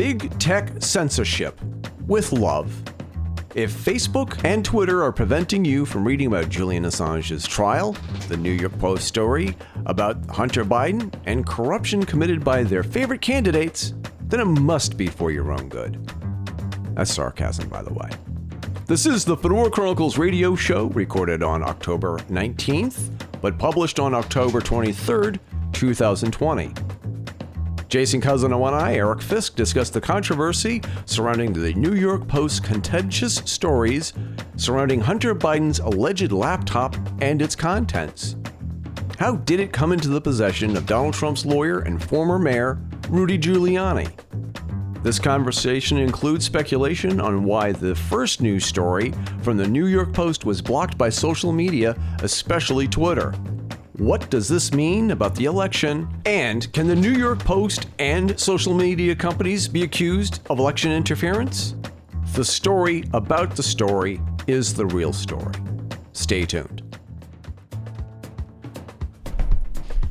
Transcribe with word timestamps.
Big 0.00 0.30
Tech 0.38 0.72
Censorship 0.78 1.60
with 2.06 2.32
Love. 2.32 2.74
If 3.54 3.70
Facebook 3.70 4.42
and 4.46 4.64
Twitter 4.64 5.02
are 5.02 5.12
preventing 5.12 5.62
you 5.62 5.84
from 5.84 6.06
reading 6.06 6.28
about 6.28 6.48
Julian 6.48 6.84
Assange's 6.84 7.46
trial, 7.46 7.94
the 8.28 8.36
New 8.38 8.50
York 8.50 8.78
Post 8.78 9.06
story 9.06 9.54
about 9.84 10.24
Hunter 10.30 10.64
Biden, 10.64 11.12
and 11.26 11.46
corruption 11.46 12.02
committed 12.02 12.42
by 12.42 12.62
their 12.62 12.82
favorite 12.82 13.20
candidates, 13.20 13.92
then 14.22 14.40
it 14.40 14.46
must 14.46 14.96
be 14.96 15.06
for 15.06 15.30
your 15.30 15.52
own 15.52 15.68
good. 15.68 16.10
That's 16.94 17.12
sarcasm, 17.12 17.68
by 17.68 17.82
the 17.82 17.92
way. 17.92 18.08
This 18.86 19.04
is 19.04 19.26
the 19.26 19.36
Fedora 19.36 19.70
Chronicles 19.70 20.16
radio 20.16 20.56
show 20.56 20.86
recorded 20.86 21.42
on 21.42 21.62
October 21.62 22.20
19th, 22.30 23.10
but 23.42 23.58
published 23.58 24.00
on 24.00 24.14
October 24.14 24.62
23rd, 24.62 25.38
2020. 25.74 26.72
Jason 27.90 28.20
Cousineau 28.20 28.68
and 28.68 28.76
I, 28.76 28.94
Eric 28.94 29.20
Fisk, 29.20 29.56
discussed 29.56 29.94
the 29.94 30.00
controversy 30.00 30.80
surrounding 31.06 31.52
the 31.52 31.74
New 31.74 31.94
York 31.94 32.28
Post's 32.28 32.60
contentious 32.60 33.42
stories 33.44 34.12
surrounding 34.56 35.00
Hunter 35.00 35.34
Biden's 35.34 35.80
alleged 35.80 36.30
laptop 36.30 36.94
and 37.20 37.42
its 37.42 37.56
contents. 37.56 38.36
How 39.18 39.34
did 39.36 39.58
it 39.58 39.72
come 39.72 39.90
into 39.90 40.08
the 40.08 40.20
possession 40.20 40.76
of 40.76 40.86
Donald 40.86 41.14
Trump's 41.14 41.44
lawyer 41.44 41.80
and 41.80 42.00
former 42.00 42.38
mayor, 42.38 42.80
Rudy 43.08 43.36
Giuliani? 43.36 44.08
This 45.02 45.18
conversation 45.18 45.98
includes 45.98 46.44
speculation 46.44 47.20
on 47.20 47.42
why 47.42 47.72
the 47.72 47.96
first 47.96 48.40
news 48.40 48.64
story 48.64 49.12
from 49.42 49.56
the 49.56 49.66
New 49.66 49.86
York 49.86 50.12
Post 50.12 50.44
was 50.44 50.62
blocked 50.62 50.96
by 50.96 51.08
social 51.08 51.50
media, 51.50 51.96
especially 52.22 52.86
Twitter. 52.86 53.34
What 54.00 54.30
does 54.30 54.48
this 54.48 54.72
mean 54.72 55.10
about 55.10 55.34
the 55.34 55.44
election? 55.44 56.08
And 56.24 56.72
can 56.72 56.86
the 56.86 56.96
New 56.96 57.12
York 57.12 57.38
Post 57.40 57.88
and 57.98 58.40
social 58.40 58.72
media 58.72 59.14
companies 59.14 59.68
be 59.68 59.82
accused 59.82 60.40
of 60.48 60.58
election 60.58 60.90
interference? 60.90 61.74
The 62.32 62.46
story 62.46 63.04
about 63.12 63.56
the 63.56 63.62
story 63.62 64.18
is 64.46 64.72
the 64.72 64.86
real 64.86 65.12
story. 65.12 65.52
Stay 66.14 66.46
tuned. 66.46 66.96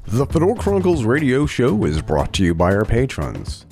The 0.06 0.28
Fedora 0.28 0.54
Chronicles 0.54 1.04
radio 1.04 1.48
show 1.48 1.84
is 1.86 2.00
brought 2.00 2.32
to 2.34 2.44
you 2.44 2.54
by 2.54 2.76
our 2.76 2.86
patrons. 2.86 3.66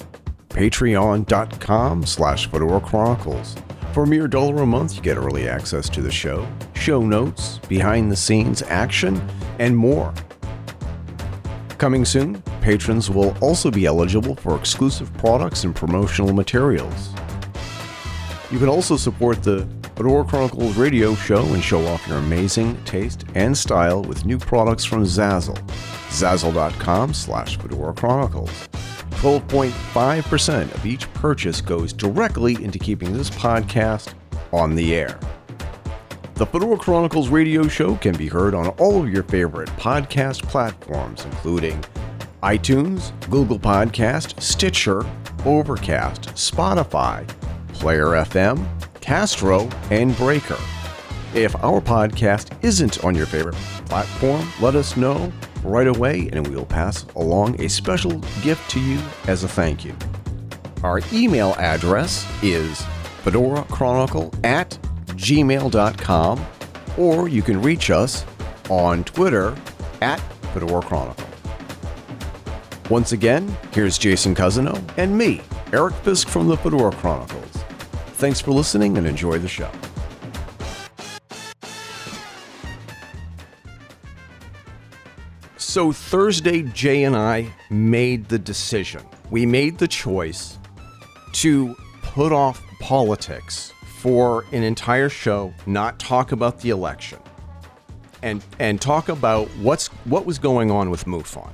Patreon.com 0.50 2.08
slash 2.08 2.50
Fedora 2.50 2.82
Chronicles. 2.82 3.56
For 3.94 4.06
a 4.06 4.08
mere 4.08 4.28
dollar 4.28 4.64
a 4.64 4.66
month, 4.66 4.96
you 4.96 5.02
get 5.04 5.18
early 5.18 5.48
access 5.48 5.88
to 5.90 6.02
the 6.02 6.12
show, 6.12 6.48
show 6.74 7.02
notes, 7.02 7.60
behind 7.68 8.12
the 8.12 8.16
scenes 8.16 8.64
action, 8.64 9.22
and 9.60 9.76
more. 9.76 10.14
Coming 11.78 12.06
soon, 12.06 12.42
patrons 12.62 13.10
will 13.10 13.38
also 13.40 13.70
be 13.70 13.86
eligible 13.86 14.36
for 14.36 14.56
exclusive 14.56 15.14
products 15.18 15.64
and 15.64 15.76
promotional 15.76 16.34
materials. 16.34 17.10
You 18.50 18.60
can 18.60 18.70
also 18.70 18.98
support 18.98 19.44
the 19.44 19.68
Fedora 19.96 20.24
Chronicles 20.24 20.78
radio 20.78 21.16
show 21.16 21.44
and 21.54 21.64
show 21.64 21.86
off 21.88 22.08
your 22.08 22.18
amazing 22.18 22.82
taste 22.86 23.26
and 23.36 23.58
style 23.58 24.04
with 24.04 24.26
new 24.26 24.38
products 24.38 24.86
from 24.86 25.04
Zazzle. 25.04 25.58
Zazzle.com 26.10 27.14
slash 27.14 27.58
Fedora 27.58 27.94
Chronicles. 27.94 28.68
12.5% 29.22 30.74
of 30.76 30.86
each 30.86 31.12
purchase 31.14 31.62
goes 31.62 31.92
directly 31.92 32.64
into 32.64 32.78
keeping 32.78 33.12
this 33.12 33.30
podcast 33.32 34.14
on 34.54 34.76
the 34.76 34.96
air. 34.96 35.20
The 36.38 36.46
Fedora 36.46 36.78
Chronicles 36.78 37.30
radio 37.30 37.68
show 37.68 37.96
can 37.96 38.16
be 38.16 38.28
heard 38.28 38.54
on 38.54 38.68
all 38.78 39.02
of 39.02 39.12
your 39.12 39.24
favorite 39.24 39.70
podcast 39.70 40.44
platforms, 40.44 41.26
including 41.26 41.84
iTunes, 42.44 43.12
Google 43.32 43.58
Podcast, 43.58 44.40
Stitcher, 44.40 45.04
Overcast, 45.48 46.26
Spotify, 46.36 47.28
Player 47.70 48.10
FM, 48.10 48.64
Castro, 49.02 49.68
and 49.90 50.16
Breaker. 50.16 50.60
If 51.34 51.56
our 51.64 51.82
podcast 51.82 52.56
isn't 52.64 53.04
on 53.04 53.16
your 53.16 53.26
favorite 53.26 53.56
platform, 53.88 54.48
let 54.62 54.76
us 54.76 54.96
know 54.96 55.34
right 55.64 55.88
away 55.88 56.30
and 56.34 56.48
we 56.48 56.56
will 56.56 56.68
pass 56.68 57.04
along 57.16 57.60
a 57.60 57.68
special 57.68 58.20
gift 58.44 58.70
to 58.70 58.80
you 58.80 59.02
as 59.26 59.44
a 59.44 59.48
thank 59.48 59.84
you. 59.84 59.96
Our 60.84 61.02
email 61.12 61.56
address 61.58 62.28
is 62.44 62.86
fedorachronicle 63.24 64.46
at 64.46 64.78
gmail.com, 65.18 66.46
or 66.98 67.28
you 67.28 67.42
can 67.42 67.62
reach 67.62 67.90
us 67.90 68.26
on 68.70 69.04
Twitter 69.04 69.56
at 70.02 70.20
Fedora 70.54 70.82
Chronicle. 70.82 71.28
Once 72.90 73.12
again, 73.12 73.56
here's 73.74 73.98
Jason 73.98 74.34
Cousineau 74.34 74.82
and 74.98 75.18
me, 75.18 75.42
Eric 75.74 75.94
Fisk 75.96 76.30
from 76.30 76.48
the 76.48 76.56
Fedora 76.56 76.92
Chronicles. 76.94 77.64
Thanks 78.14 78.40
for 78.40 78.52
listening 78.52 78.98
and 78.98 79.06
enjoy 79.06 79.38
the 79.40 79.48
show. 79.48 79.70
So, 85.58 85.92
Thursday, 85.92 86.64
Jay 86.64 87.04
and 87.04 87.16
I 87.16 87.54
made 87.70 88.30
the 88.30 88.40
decision. 88.40 89.04
We 89.30 89.46
made 89.46 89.78
the 89.78 89.88
choice 89.88 90.58
to 91.34 91.76
put 92.02 92.32
off 92.32 92.64
politics 92.80 93.74
for 94.08 94.46
an 94.54 94.64
entire 94.64 95.10
show, 95.10 95.54
not 95.66 96.00
talk 96.00 96.32
about 96.32 96.62
the 96.62 96.70
election, 96.70 97.20
and 98.24 98.42
and 98.58 98.80
talk 98.80 99.10
about 99.10 99.50
what's 99.58 99.88
what 100.06 100.26
was 100.26 100.40
going 100.40 100.72
on 100.72 100.90
with 100.90 101.04
MUFON. 101.04 101.52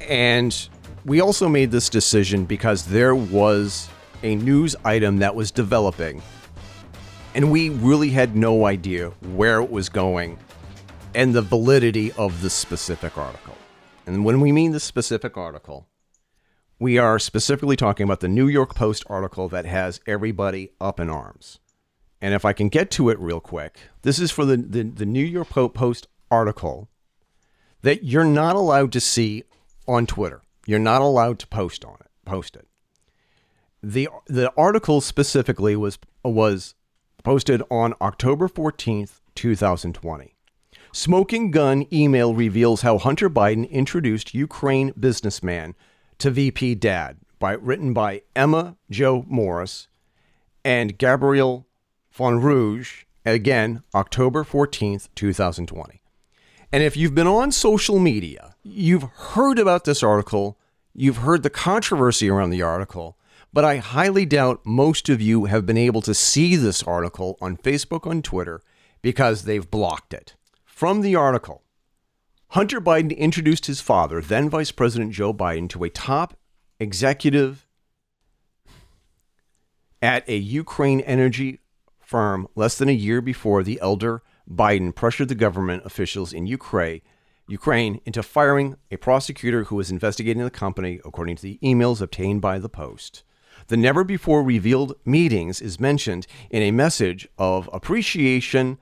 And 0.00 0.68
we 1.04 1.20
also 1.20 1.50
made 1.50 1.70
this 1.70 1.90
decision 1.90 2.46
because 2.46 2.86
there 2.86 3.14
was 3.14 3.90
a 4.22 4.36
news 4.36 4.74
item 4.86 5.18
that 5.18 5.34
was 5.34 5.50
developing, 5.50 6.22
and 7.34 7.52
we 7.52 7.68
really 7.68 8.08
had 8.08 8.34
no 8.34 8.64
idea 8.64 9.10
where 9.34 9.60
it 9.60 9.70
was 9.70 9.90
going 9.90 10.38
and 11.14 11.34
the 11.34 11.42
validity 11.42 12.10
of 12.12 12.40
the 12.40 12.48
specific 12.48 13.18
article. 13.18 13.54
And 14.06 14.24
when 14.24 14.40
we 14.40 14.50
mean 14.50 14.72
the 14.72 14.80
specific 14.80 15.36
article, 15.36 15.86
we 16.78 16.98
are 16.98 17.18
specifically 17.18 17.76
talking 17.76 18.04
about 18.04 18.20
the 18.20 18.28
New 18.28 18.48
York 18.48 18.74
Post 18.74 19.04
article 19.08 19.48
that 19.48 19.64
has 19.64 20.00
everybody 20.06 20.70
up 20.80 21.00
in 21.00 21.08
arms. 21.08 21.58
And 22.20 22.34
if 22.34 22.44
I 22.44 22.52
can 22.52 22.68
get 22.68 22.90
to 22.92 23.08
it 23.08 23.18
real 23.18 23.40
quick, 23.40 23.78
this 24.02 24.18
is 24.18 24.30
for 24.30 24.44
the, 24.44 24.56
the, 24.56 24.82
the 24.82 25.06
New 25.06 25.24
York 25.24 25.48
Post 25.50 26.08
article 26.30 26.88
that 27.82 28.04
you're 28.04 28.24
not 28.24 28.56
allowed 28.56 28.92
to 28.92 29.00
see 29.00 29.44
on 29.86 30.06
Twitter. 30.06 30.42
You're 30.66 30.78
not 30.78 31.02
allowed 31.02 31.38
to 31.40 31.46
post 31.46 31.84
on 31.84 31.96
it. 32.00 32.10
Post 32.24 32.56
it. 32.56 32.66
The 33.82 34.08
the 34.26 34.52
article 34.56 35.00
specifically 35.00 35.76
was 35.76 35.98
was 36.24 36.74
posted 37.22 37.62
on 37.70 37.94
October 38.00 38.48
14th, 38.48 39.20
2020. 39.36 40.34
Smoking 40.92 41.50
gun 41.52 41.86
email 41.92 42.34
reveals 42.34 42.82
how 42.82 42.98
Hunter 42.98 43.30
Biden 43.30 43.70
introduced 43.70 44.34
Ukraine 44.34 44.92
businessman 44.98 45.76
to 46.18 46.30
VP 46.30 46.76
Dad, 46.76 47.18
by 47.38 47.52
written 47.52 47.92
by 47.92 48.22
Emma 48.34 48.76
Jo 48.90 49.24
Morris 49.28 49.88
and 50.64 50.98
Gabriel 50.98 51.66
von 52.12 52.40
Rouge, 52.40 53.04
again, 53.24 53.82
October 53.94 54.44
14th, 54.44 55.08
2020. 55.14 56.00
And 56.72 56.82
if 56.82 56.96
you've 56.96 57.14
been 57.14 57.26
on 57.26 57.52
social 57.52 57.98
media, 57.98 58.54
you've 58.62 59.04
heard 59.14 59.58
about 59.58 59.84
this 59.84 60.02
article, 60.02 60.58
you've 60.94 61.18
heard 61.18 61.42
the 61.42 61.50
controversy 61.50 62.28
around 62.28 62.50
the 62.50 62.62
article, 62.62 63.16
but 63.52 63.64
I 63.64 63.76
highly 63.76 64.26
doubt 64.26 64.60
most 64.64 65.08
of 65.08 65.20
you 65.20 65.44
have 65.44 65.66
been 65.66 65.78
able 65.78 66.02
to 66.02 66.14
see 66.14 66.56
this 66.56 66.82
article 66.82 67.38
on 67.40 67.56
Facebook, 67.56 68.06
on 68.06 68.22
Twitter, 68.22 68.60
because 69.02 69.44
they've 69.44 69.70
blocked 69.70 70.12
it. 70.12 70.34
From 70.64 71.00
the 71.00 71.14
article, 71.14 71.62
Hunter 72.50 72.80
Biden 72.80 73.16
introduced 73.16 73.66
his 73.66 73.80
father, 73.80 74.20
then 74.20 74.48
Vice 74.48 74.70
President 74.70 75.12
Joe 75.12 75.34
Biden, 75.34 75.68
to 75.70 75.84
a 75.84 75.90
top 75.90 76.38
executive 76.78 77.66
at 80.00 80.28
a 80.28 80.36
Ukraine 80.36 81.00
energy 81.00 81.60
firm 82.00 82.46
less 82.54 82.78
than 82.78 82.88
a 82.88 82.92
year 82.92 83.20
before 83.20 83.62
the 83.62 83.80
elder 83.80 84.22
Biden 84.48 84.94
pressured 84.94 85.28
the 85.28 85.34
government 85.34 85.84
officials 85.84 86.32
in 86.32 86.46
Ukraine, 86.46 87.00
Ukraine 87.48 88.00
into 88.04 88.22
firing 88.22 88.76
a 88.90 88.96
prosecutor 88.96 89.64
who 89.64 89.76
was 89.76 89.90
investigating 89.90 90.42
the 90.42 90.50
company, 90.50 91.00
according 91.04 91.36
to 91.36 91.42
the 91.42 91.58
emails 91.62 92.00
obtained 92.00 92.40
by 92.40 92.58
the 92.58 92.68
Post. 92.68 93.24
The 93.68 93.76
never 93.76 94.04
before 94.04 94.42
revealed 94.42 94.94
meetings 95.04 95.60
is 95.60 95.80
mentioned 95.80 96.26
in 96.50 96.62
a 96.62 96.70
message 96.70 97.28
of 97.38 97.68
appreciation 97.72 98.78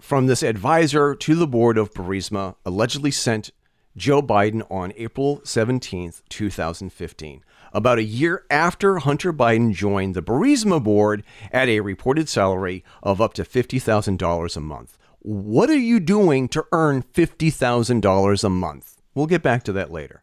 from 0.00 0.26
this 0.26 0.42
advisor 0.42 1.14
to 1.14 1.34
the 1.34 1.46
board 1.46 1.76
of 1.76 1.92
Burisma 1.92 2.54
allegedly 2.64 3.10
sent 3.10 3.50
Joe 3.96 4.22
Biden 4.22 4.64
on 4.70 4.92
April 4.96 5.40
17, 5.44 6.12
2015, 6.28 7.44
about 7.72 7.98
a 7.98 8.04
year 8.04 8.44
after 8.48 8.98
Hunter 8.98 9.32
Biden 9.32 9.74
joined 9.74 10.14
the 10.14 10.22
Burisma 10.22 10.82
board 10.82 11.24
at 11.52 11.68
a 11.68 11.80
reported 11.80 12.28
salary 12.28 12.84
of 13.02 13.20
up 13.20 13.34
to 13.34 13.42
$50,000 13.42 14.56
a 14.56 14.60
month. 14.60 14.96
What 15.20 15.68
are 15.68 15.76
you 15.76 15.98
doing 15.98 16.48
to 16.50 16.64
earn 16.70 17.02
$50,000 17.02 18.44
a 18.44 18.48
month? 18.48 18.96
We'll 19.14 19.26
get 19.26 19.42
back 19.42 19.64
to 19.64 19.72
that 19.72 19.90
later. 19.90 20.22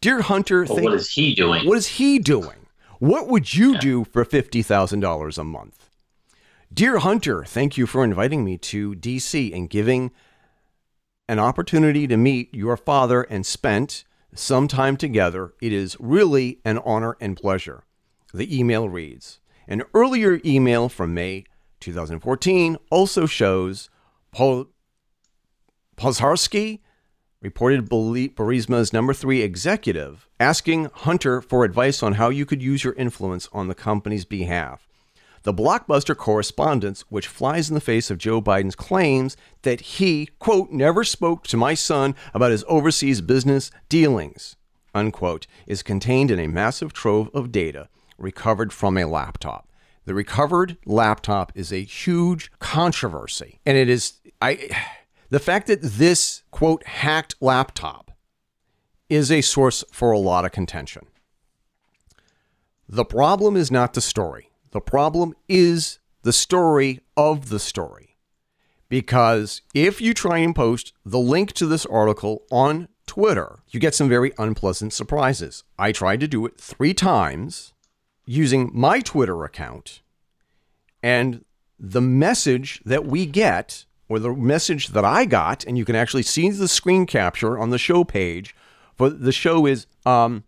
Dear 0.00 0.22
Hunter, 0.22 0.64
thank- 0.64 0.82
what 0.82 0.94
is 0.94 1.10
he 1.10 1.34
doing? 1.34 1.66
what 1.66 1.76
is 1.76 1.86
he 1.86 2.18
doing? 2.18 2.56
What 3.00 3.28
would 3.28 3.54
you 3.54 3.78
do 3.78 4.04
for 4.04 4.24
$50,000 4.24 5.38
a 5.38 5.44
month? 5.44 5.89
Dear 6.72 6.98
Hunter, 6.98 7.42
thank 7.42 7.76
you 7.76 7.84
for 7.84 8.04
inviting 8.04 8.44
me 8.44 8.56
to 8.58 8.94
DC 8.94 9.52
and 9.52 9.68
giving 9.68 10.12
an 11.28 11.40
opportunity 11.40 12.06
to 12.06 12.16
meet 12.16 12.54
your 12.54 12.76
father 12.76 13.22
and 13.22 13.44
spent 13.44 14.04
some 14.36 14.68
time 14.68 14.96
together. 14.96 15.52
It 15.60 15.72
is 15.72 15.96
really 15.98 16.60
an 16.64 16.78
honor 16.78 17.16
and 17.20 17.36
pleasure. 17.36 17.82
The 18.32 18.56
email 18.56 18.88
reads 18.88 19.40
An 19.66 19.82
earlier 19.94 20.40
email 20.44 20.88
from 20.88 21.12
May 21.12 21.44
2014 21.80 22.76
also 22.88 23.26
shows 23.26 23.90
Paul 24.30 24.66
reported 25.96 27.88
Burisma's 27.90 28.92
number 28.92 29.12
three 29.12 29.42
executive 29.42 30.28
asking 30.38 30.84
Hunter 30.94 31.40
for 31.40 31.64
advice 31.64 32.00
on 32.00 32.12
how 32.12 32.28
you 32.28 32.46
could 32.46 32.62
use 32.62 32.84
your 32.84 32.92
influence 32.92 33.48
on 33.52 33.66
the 33.66 33.74
company's 33.74 34.24
behalf. 34.24 34.86
The 35.42 35.54
blockbuster 35.54 36.14
correspondence, 36.14 37.02
which 37.08 37.26
flies 37.26 37.70
in 37.70 37.74
the 37.74 37.80
face 37.80 38.10
of 38.10 38.18
Joe 38.18 38.42
Biden's 38.42 38.74
claims 38.74 39.36
that 39.62 39.80
he, 39.80 40.28
quote, 40.38 40.70
never 40.70 41.02
spoke 41.02 41.44
to 41.44 41.56
my 41.56 41.72
son 41.72 42.14
about 42.34 42.50
his 42.50 42.64
overseas 42.68 43.22
business 43.22 43.70
dealings, 43.88 44.56
unquote, 44.94 45.46
is 45.66 45.82
contained 45.82 46.30
in 46.30 46.38
a 46.38 46.46
massive 46.46 46.92
trove 46.92 47.30
of 47.32 47.52
data 47.52 47.88
recovered 48.18 48.72
from 48.72 48.98
a 48.98 49.06
laptop. 49.06 49.66
The 50.04 50.14
recovered 50.14 50.76
laptop 50.84 51.52
is 51.54 51.72
a 51.72 51.82
huge 51.82 52.50
controversy, 52.58 53.60
and 53.64 53.78
it 53.78 53.88
is, 53.88 54.14
I, 54.42 54.68
the 55.30 55.40
fact 55.40 55.68
that 55.68 55.80
this, 55.80 56.42
quote, 56.50 56.86
hacked 56.86 57.36
laptop 57.40 58.10
is 59.08 59.32
a 59.32 59.40
source 59.40 59.84
for 59.90 60.12
a 60.12 60.18
lot 60.18 60.44
of 60.44 60.52
contention. 60.52 61.06
The 62.88 63.04
problem 63.04 63.56
is 63.56 63.70
not 63.70 63.94
the 63.94 64.00
story. 64.00 64.49
The 64.72 64.80
problem 64.80 65.34
is 65.48 65.98
the 66.22 66.32
story 66.32 67.00
of 67.16 67.48
the 67.48 67.58
story. 67.58 68.16
Because 68.88 69.62
if 69.74 70.00
you 70.00 70.14
try 70.14 70.38
and 70.38 70.54
post 70.54 70.92
the 71.04 71.18
link 71.18 71.52
to 71.54 71.66
this 71.66 71.86
article 71.86 72.42
on 72.50 72.88
Twitter, 73.06 73.60
you 73.68 73.80
get 73.80 73.94
some 73.94 74.08
very 74.08 74.32
unpleasant 74.38 74.92
surprises. 74.92 75.64
I 75.78 75.92
tried 75.92 76.20
to 76.20 76.28
do 76.28 76.44
it 76.46 76.58
three 76.58 76.94
times 76.94 77.72
using 78.26 78.70
my 78.72 79.00
Twitter 79.00 79.44
account, 79.44 80.02
and 81.02 81.44
the 81.78 82.00
message 82.00 82.80
that 82.84 83.06
we 83.06 83.26
get, 83.26 83.84
or 84.08 84.18
the 84.18 84.32
message 84.32 84.88
that 84.88 85.04
I 85.04 85.24
got, 85.24 85.64
and 85.64 85.78
you 85.78 85.84
can 85.84 85.96
actually 85.96 86.22
see 86.22 86.50
the 86.50 86.68
screen 86.68 87.06
capture 87.06 87.58
on 87.58 87.70
the 87.70 87.78
show 87.78 88.04
page 88.04 88.54
for 89.00 89.08
the 89.08 89.32
show 89.32 89.64
is 89.64 89.86
um, 90.04 90.44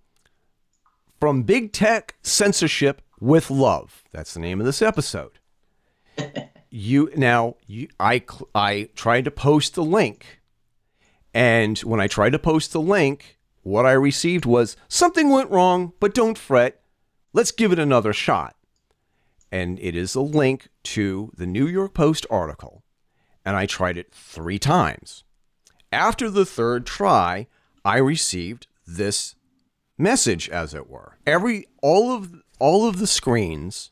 from 1.19 1.42
Big 1.42 1.72
Tech 1.72 2.16
Censorship 2.22 3.00
with 3.22 3.52
Love. 3.52 4.02
That's 4.10 4.34
the 4.34 4.40
name 4.40 4.58
of 4.58 4.66
this 4.66 4.82
episode. 4.82 5.38
you 6.70 7.08
now 7.16 7.54
you, 7.66 7.88
I 8.00 8.24
I 8.54 8.88
tried 8.96 9.24
to 9.26 9.30
post 9.30 9.76
the 9.76 9.84
link, 9.84 10.40
and 11.32 11.78
when 11.80 12.00
I 12.00 12.08
tried 12.08 12.30
to 12.30 12.38
post 12.40 12.72
the 12.72 12.80
link, 12.80 13.38
what 13.62 13.86
I 13.86 13.92
received 13.92 14.44
was 14.44 14.76
something 14.88 15.30
went 15.30 15.50
wrong, 15.50 15.92
but 16.00 16.14
don't 16.14 16.36
fret. 16.36 16.80
Let's 17.32 17.52
give 17.52 17.72
it 17.72 17.78
another 17.78 18.12
shot. 18.12 18.56
And 19.52 19.78
it 19.78 19.94
is 19.94 20.14
a 20.14 20.20
link 20.20 20.69
to 20.84 21.30
the 21.36 21.46
New 21.46 21.66
York 21.66 21.94
Post 21.94 22.26
article, 22.28 22.82
and 23.44 23.56
I 23.56 23.66
tried 23.66 23.96
it 23.96 24.12
three 24.12 24.58
times. 24.58 25.22
After 25.92 26.28
the 26.28 26.46
third 26.46 26.86
try, 26.86 27.46
I 27.84 27.98
received 27.98 28.66
this 28.86 29.36
message 29.96 30.48
as 30.48 30.74
it 30.74 30.90
were. 30.90 31.19
Every 31.26 31.66
all 31.82 32.10
of 32.12 32.42
all 32.62 32.86
of 32.86 33.00
the 33.00 33.08
screens 33.08 33.90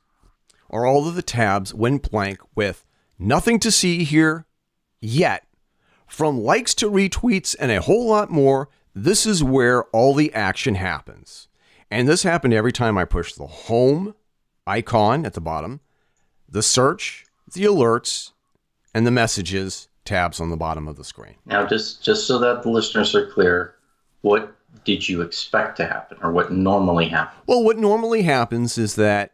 or 0.69 0.87
all 0.87 1.08
of 1.08 1.17
the 1.17 1.22
tabs 1.22 1.75
went 1.75 2.08
blank 2.08 2.38
with 2.55 2.87
nothing 3.19 3.58
to 3.58 3.70
see 3.70 4.05
here 4.05 4.46
yet. 5.00 5.44
From 6.06 6.38
likes 6.38 6.72
to 6.76 6.88
retweets 6.88 7.56
and 7.58 7.72
a 7.72 7.81
whole 7.81 8.06
lot 8.06 8.31
more, 8.31 8.69
this 8.94 9.26
is 9.26 9.43
where 9.43 9.84
all 9.87 10.14
the 10.14 10.32
action 10.32 10.76
happens. 10.76 11.49
And 11.90 12.06
this 12.06 12.22
happened 12.22 12.55
every 12.55 12.70
time 12.70 12.96
I 12.96 13.05
pushed 13.05 13.37
the 13.37 13.49
home 13.49 14.14
icon 14.69 15.26
at 15.26 15.34
the 15.34 15.40
bottom, 15.40 15.81
the 16.49 16.62
search, 16.62 17.25
the 17.52 17.64
alerts, 17.64 18.31
and 18.94 19.05
the 19.05 19.11
messages 19.11 19.88
tabs 20.05 20.38
on 20.40 20.50
the 20.50 20.56
bottom 20.56 20.87
of 20.87 20.94
the 20.96 21.05
screen. 21.05 21.34
Now, 21.44 21.67
just 21.67 22.05
just 22.05 22.28
so 22.28 22.38
that 22.38 22.62
the 22.62 22.70
listeners 22.70 23.17
are 23.17 23.26
clear, 23.26 23.75
what 24.20 24.55
did 24.84 25.08
you 25.08 25.22
expect 25.22 25.76
to 25.76 25.87
happen, 25.87 26.19
or 26.22 26.32
what 26.32 26.52
normally 26.52 27.08
happens? 27.08 27.43
Well, 27.46 27.62
what 27.62 27.78
normally 27.78 28.22
happens 28.22 28.78
is 28.78 28.96
that 28.96 29.32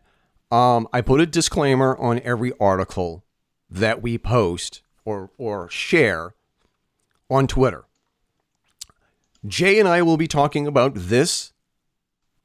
um, 0.50 0.88
I 0.92 1.00
put 1.00 1.20
a 1.20 1.26
disclaimer 1.26 1.96
on 1.96 2.20
every 2.20 2.52
article 2.60 3.24
that 3.70 4.02
we 4.02 4.18
post 4.18 4.82
or 5.04 5.30
or 5.38 5.68
share 5.70 6.34
on 7.30 7.46
Twitter. 7.46 7.84
Jay 9.46 9.78
and 9.78 9.88
I 9.88 10.02
will 10.02 10.16
be 10.16 10.28
talking 10.28 10.66
about 10.66 10.92
this 10.94 11.52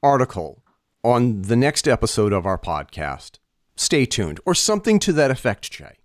article 0.04 0.62
on 1.04 1.44
the 1.44 1.56
next 1.56 1.88
episode 1.88 2.34
of 2.34 2.46
our 2.46 2.58
podcast. 2.58 3.40
Stay 3.76 4.06
tuned, 4.06 4.40
or 4.46 4.54
something 4.54 5.00
to 5.00 5.14
that 5.14 5.32
effect, 5.32 5.72
Jay. 5.72 5.98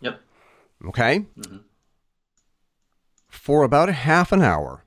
Yep. 0.00 0.20
Okay? 0.88 1.26
For 3.28 3.62
about 3.62 3.88
a 3.88 3.92
half 3.92 4.32
an 4.32 4.42
hour, 4.42 4.84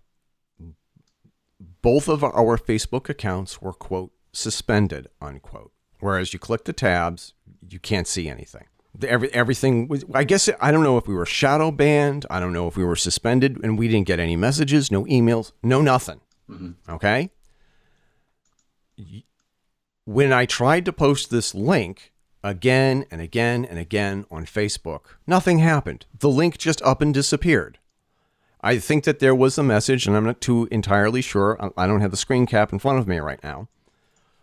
both 1.85 2.09
of 2.09 2.23
our 2.23 2.57
Facebook 2.57 3.09
accounts 3.09 3.61
were, 3.61 3.71
quote, 3.71 4.11
suspended, 4.33 5.07
unquote. 5.21 5.71
Whereas 5.99 6.33
you 6.33 6.39
click 6.39 6.63
the 6.65 6.73
tabs, 6.73 7.33
you 7.69 7.79
can't 7.79 8.07
see 8.07 8.27
anything. 8.27 8.65
The- 8.97 9.07
Every, 9.09 9.31
everything 9.33 9.87
was, 9.87 10.03
I 10.11 10.23
guess, 10.23 10.49
I 10.59 10.71
don't 10.71 10.83
know 10.83 10.97
if 10.97 11.07
we 11.07 11.13
were 11.13 11.27
shadow 11.27 11.69
banned. 11.69 12.25
I 12.27 12.39
don't 12.39 12.53
know 12.53 12.67
if 12.67 12.75
we 12.75 12.83
were 12.83 12.95
suspended 12.95 13.63
and 13.63 13.77
we 13.77 13.87
didn't 13.87 14.07
get 14.07 14.19
any 14.19 14.35
messages, 14.35 14.89
no 14.89 15.05
emails, 15.05 15.51
no 15.61 15.79
nothing. 15.79 16.21
Mm-hmm. 16.49 16.71
Okay? 16.95 17.29
When 20.05 20.33
I 20.33 20.47
tried 20.47 20.85
to 20.85 20.93
post 20.93 21.29
this 21.29 21.53
link 21.53 22.13
again 22.43 23.05
and 23.11 23.21
again 23.21 23.63
and 23.63 23.77
again 23.77 24.25
on 24.31 24.45
Facebook, 24.47 25.01
nothing 25.27 25.59
happened. 25.59 26.07
The 26.17 26.29
link 26.29 26.57
just 26.57 26.81
up 26.81 27.01
and 27.01 27.13
disappeared. 27.13 27.77
I 28.65 28.79
think 28.79 29.03
that 29.03 29.19
there 29.19 29.35
was 29.35 29.59
a 29.59 29.63
message, 29.63 30.07
and 30.07 30.17
I'm 30.17 30.25
not 30.25 30.41
too 30.41 30.67
entirely 30.71 31.21
sure. 31.21 31.55
I- 31.77 31.85
don't 31.85 32.01
have 32.01 32.09
the 32.09 32.17
screen 32.17 32.47
cap 32.47 32.73
in 32.73 32.79
front 32.79 32.97
of 32.97 33.07
me 33.07 33.19
right 33.19 33.41
now. 33.43 33.67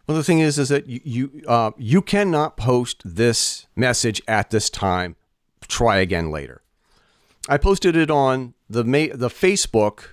Well, 0.07 0.17
the 0.17 0.23
thing 0.23 0.39
is, 0.39 0.59
is 0.61 0.69
that 0.69 0.87
you 0.89 1.01
you, 1.05 1.43
uh, 1.49 1.73
you 1.77 2.03
cannot 2.03 2.57
post 2.57 3.03
this 3.05 3.67
message 3.75 4.23
at 4.29 4.51
this 4.51 4.71
time. 4.71 5.17
Try 5.67 5.99
again 5.99 6.31
later. 6.31 6.63
I 7.49 7.57
posted 7.57 7.97
it 7.97 8.11
on 8.11 8.55
the 8.71 8.85
ma- 8.85 9.15
the 9.15 9.29
Facebook 9.29 10.05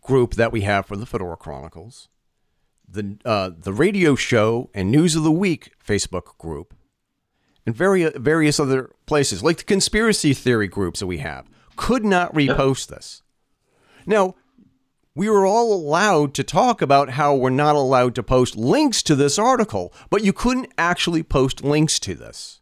group 0.00 0.34
that 0.34 0.52
we 0.52 0.60
have 0.62 0.86
for 0.86 0.96
the 0.96 1.06
Fedora 1.06 1.36
Chronicles, 1.36 2.08
the 2.88 3.16
uh, 3.24 3.50
the 3.56 3.72
radio 3.72 4.14
show 4.14 4.70
and 4.74 4.90
News 4.92 5.16
of 5.16 5.24
the 5.24 5.32
Week 5.32 5.72
Facebook 5.84 6.38
group, 6.38 6.74
and 7.66 7.74
various 7.74 8.12
various 8.16 8.60
other 8.60 8.90
places 9.06 9.42
like 9.42 9.58
the 9.58 9.64
conspiracy 9.64 10.34
theory 10.34 10.68
groups 10.68 11.00
that 11.00 11.06
we 11.08 11.18
have. 11.18 11.46
Could 11.76 12.04
not 12.04 12.32
repost 12.32 12.88
this. 12.88 13.22
Now, 14.10 14.34
we 15.14 15.30
were 15.30 15.46
all 15.46 15.72
allowed 15.72 16.34
to 16.34 16.42
talk 16.42 16.82
about 16.82 17.10
how 17.10 17.36
we're 17.36 17.50
not 17.50 17.76
allowed 17.76 18.16
to 18.16 18.24
post 18.24 18.56
links 18.56 19.04
to 19.04 19.14
this 19.14 19.38
article, 19.38 19.92
but 20.10 20.24
you 20.24 20.32
couldn't 20.32 20.72
actually 20.76 21.22
post 21.22 21.62
links 21.62 22.00
to 22.00 22.16
this. 22.16 22.60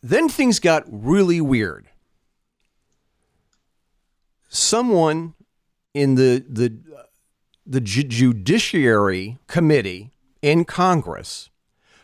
Then 0.00 0.28
things 0.28 0.60
got 0.60 0.84
really 0.86 1.40
weird. 1.40 1.88
Someone 4.48 5.34
in 5.92 6.14
the 6.14 6.44
the 6.48 6.78
the 7.66 7.80
Ju- 7.80 8.04
judiciary 8.04 9.38
committee 9.48 10.12
in 10.42 10.64
Congress 10.64 11.50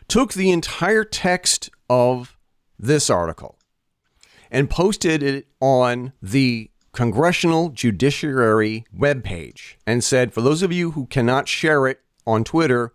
took 0.08 0.32
the 0.32 0.50
entire 0.50 1.04
text 1.04 1.70
of 1.88 2.36
this 2.76 3.08
article 3.08 3.56
and 4.54 4.70
posted 4.70 5.20
it 5.20 5.48
on 5.60 6.12
the 6.22 6.70
Congressional 6.92 7.70
Judiciary 7.70 8.86
webpage 8.96 9.74
and 9.84 10.02
said, 10.04 10.32
for 10.32 10.42
those 10.42 10.62
of 10.62 10.72
you 10.72 10.92
who 10.92 11.06
cannot 11.06 11.48
share 11.48 11.88
it 11.88 12.00
on 12.24 12.44
Twitter, 12.44 12.92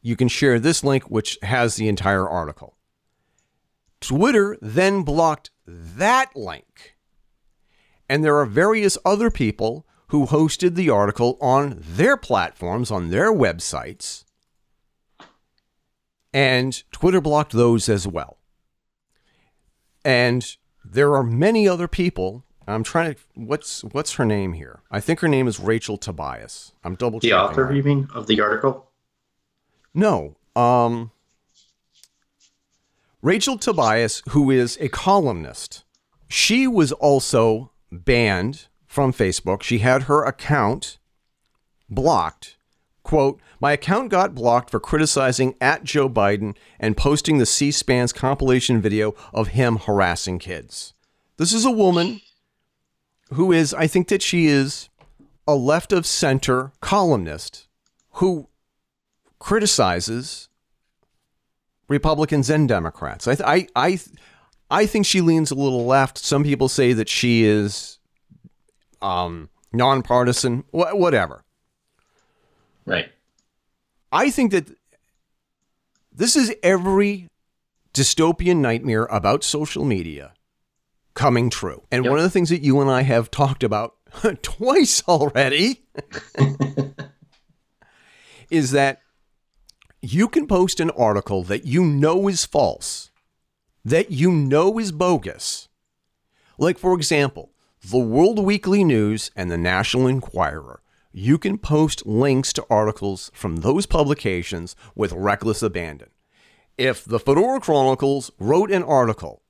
you 0.00 0.14
can 0.14 0.28
share 0.28 0.60
this 0.60 0.84
link, 0.84 1.10
which 1.10 1.36
has 1.42 1.74
the 1.74 1.88
entire 1.88 2.28
article. 2.28 2.76
Twitter 4.00 4.56
then 4.62 5.02
blocked 5.02 5.50
that 5.66 6.36
link. 6.36 6.94
And 8.08 8.24
there 8.24 8.36
are 8.36 8.46
various 8.46 8.96
other 9.04 9.32
people 9.32 9.84
who 10.10 10.26
hosted 10.26 10.76
the 10.76 10.90
article 10.90 11.36
on 11.40 11.76
their 11.80 12.16
platforms, 12.16 12.92
on 12.92 13.10
their 13.10 13.32
websites. 13.32 14.24
And 16.32 16.80
Twitter 16.92 17.20
blocked 17.20 17.52
those 17.52 17.88
as 17.88 18.06
well. 18.06 18.38
And 20.04 20.56
there 20.84 21.14
are 21.14 21.22
many 21.22 21.68
other 21.68 21.88
people. 21.88 22.44
I'm 22.66 22.84
trying 22.84 23.14
to. 23.14 23.20
What's 23.34 23.82
what's 23.84 24.14
her 24.14 24.24
name 24.24 24.52
here? 24.52 24.80
I 24.90 25.00
think 25.00 25.20
her 25.20 25.28
name 25.28 25.48
is 25.48 25.58
Rachel 25.58 25.96
Tobias. 25.96 26.72
I'm 26.84 26.94
double 26.94 27.20
checking. 27.20 27.30
The 27.30 27.42
author, 27.42 27.68
that. 27.68 27.74
you 27.74 27.82
mean, 27.82 28.08
of 28.14 28.26
the 28.26 28.40
article? 28.40 28.90
No. 29.94 30.36
Um. 30.54 31.10
Rachel 33.22 33.58
Tobias, 33.58 34.22
who 34.30 34.50
is 34.50 34.78
a 34.80 34.88
columnist, 34.88 35.84
she 36.28 36.66
was 36.66 36.92
also 36.92 37.70
banned 37.92 38.68
from 38.86 39.12
Facebook. 39.12 39.62
She 39.62 39.78
had 39.78 40.04
her 40.04 40.24
account 40.24 40.98
blocked. 41.88 42.56
Quote, 43.02 43.40
my 43.60 43.72
account 43.72 44.08
got 44.10 44.34
blocked 44.34 44.70
for 44.70 44.80
criticizing 44.80 45.54
at 45.60 45.84
Joe 45.84 46.08
Biden 46.08 46.56
and 46.78 46.96
posting 46.96 47.38
the 47.38 47.46
C 47.46 47.70
SPAN's 47.70 48.12
compilation 48.12 48.80
video 48.80 49.14
of 49.32 49.48
him 49.48 49.76
harassing 49.76 50.38
kids. 50.38 50.94
This 51.36 51.52
is 51.52 51.64
a 51.64 51.70
woman 51.70 52.20
who 53.32 53.52
is, 53.52 53.72
I 53.74 53.86
think 53.86 54.08
that 54.08 54.22
she 54.22 54.46
is 54.46 54.88
a 55.46 55.54
left 55.54 55.92
of 55.92 56.06
center 56.06 56.72
columnist 56.80 57.68
who 58.14 58.48
criticizes 59.38 60.48
Republicans 61.88 62.50
and 62.50 62.68
Democrats. 62.68 63.26
I, 63.26 63.34
th- 63.34 63.46
I, 63.46 63.66
I, 63.74 64.00
I 64.70 64.86
think 64.86 65.06
she 65.06 65.20
leans 65.20 65.50
a 65.50 65.54
little 65.54 65.84
left. 65.84 66.18
Some 66.18 66.44
people 66.44 66.68
say 66.68 66.92
that 66.92 67.08
she 67.08 67.44
is 67.44 67.98
um, 69.02 69.48
nonpartisan, 69.72 70.64
wh- 70.70 70.94
whatever. 70.94 71.44
Right. 72.84 73.10
I 74.12 74.30
think 74.30 74.52
that 74.52 74.68
this 76.12 76.36
is 76.36 76.52
every 76.62 77.28
dystopian 77.94 78.58
nightmare 78.58 79.04
about 79.06 79.44
social 79.44 79.84
media 79.84 80.32
coming 81.14 81.50
true. 81.50 81.82
And 81.90 82.04
Yep. 82.04 82.10
one 82.10 82.18
of 82.18 82.24
the 82.24 82.30
things 82.30 82.50
that 82.50 82.62
you 82.62 82.80
and 82.80 82.90
I 82.90 83.02
have 83.02 83.30
talked 83.30 83.62
about 83.62 83.94
twice 84.42 85.02
already 85.08 85.82
is 88.50 88.70
that 88.72 89.00
you 90.02 90.28
can 90.28 90.46
post 90.46 90.80
an 90.80 90.90
article 90.90 91.42
that 91.44 91.64
you 91.66 91.84
know 91.84 92.28
is 92.28 92.46
false, 92.46 93.10
that 93.84 94.10
you 94.10 94.32
know 94.32 94.78
is 94.78 94.92
bogus. 94.92 95.68
Like, 96.58 96.78
for 96.78 96.94
example, 96.94 97.50
the 97.82 97.98
World 97.98 98.38
Weekly 98.38 98.84
News 98.84 99.30
and 99.36 99.50
the 99.50 99.58
National 99.58 100.06
Enquirer. 100.06 100.82
You 101.12 101.38
can 101.38 101.58
post 101.58 102.06
links 102.06 102.52
to 102.52 102.66
articles 102.70 103.32
from 103.34 103.56
those 103.56 103.84
publications 103.86 104.76
with 104.94 105.12
reckless 105.12 105.62
abandon. 105.62 106.10
If 106.78 107.04
the 107.04 107.18
Fedora 107.18 107.60
Chronicles 107.60 108.30
wrote 108.38 108.70
an 108.70 108.84
article 108.84 109.42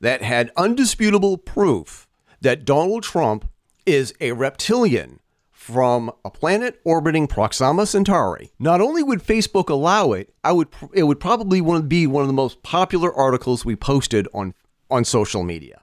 that 0.00 0.22
had 0.22 0.52
undisputable 0.56 1.38
proof 1.38 2.06
that 2.42 2.66
Donald 2.66 3.02
Trump 3.02 3.48
is 3.86 4.12
a 4.20 4.32
reptilian 4.32 5.20
from 5.50 6.12
a 6.24 6.30
planet 6.30 6.80
orbiting 6.84 7.26
Proxima 7.26 7.86
Centauri, 7.86 8.52
not 8.58 8.82
only 8.82 9.02
would 9.02 9.22
Facebook 9.22 9.70
allow 9.70 10.12
it, 10.12 10.34
I 10.44 10.52
would 10.52 10.68
it 10.92 11.04
would 11.04 11.18
probably 11.18 11.62
be 11.80 12.06
one 12.06 12.22
of 12.22 12.28
the 12.28 12.34
most 12.34 12.62
popular 12.62 13.12
articles 13.12 13.64
we 13.64 13.74
posted 13.74 14.28
on 14.34 14.54
on 14.90 15.04
social 15.04 15.42
media. 15.42 15.82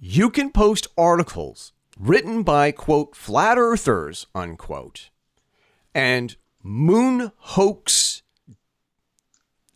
You 0.00 0.30
can 0.30 0.50
post 0.50 0.88
articles 0.98 1.72
written 1.98 2.42
by 2.42 2.70
quote 2.72 3.14
flat 3.16 3.58
earthers 3.58 4.26
unquote 4.34 5.10
and 5.94 6.36
moon 6.62 7.32
hoax 7.36 8.22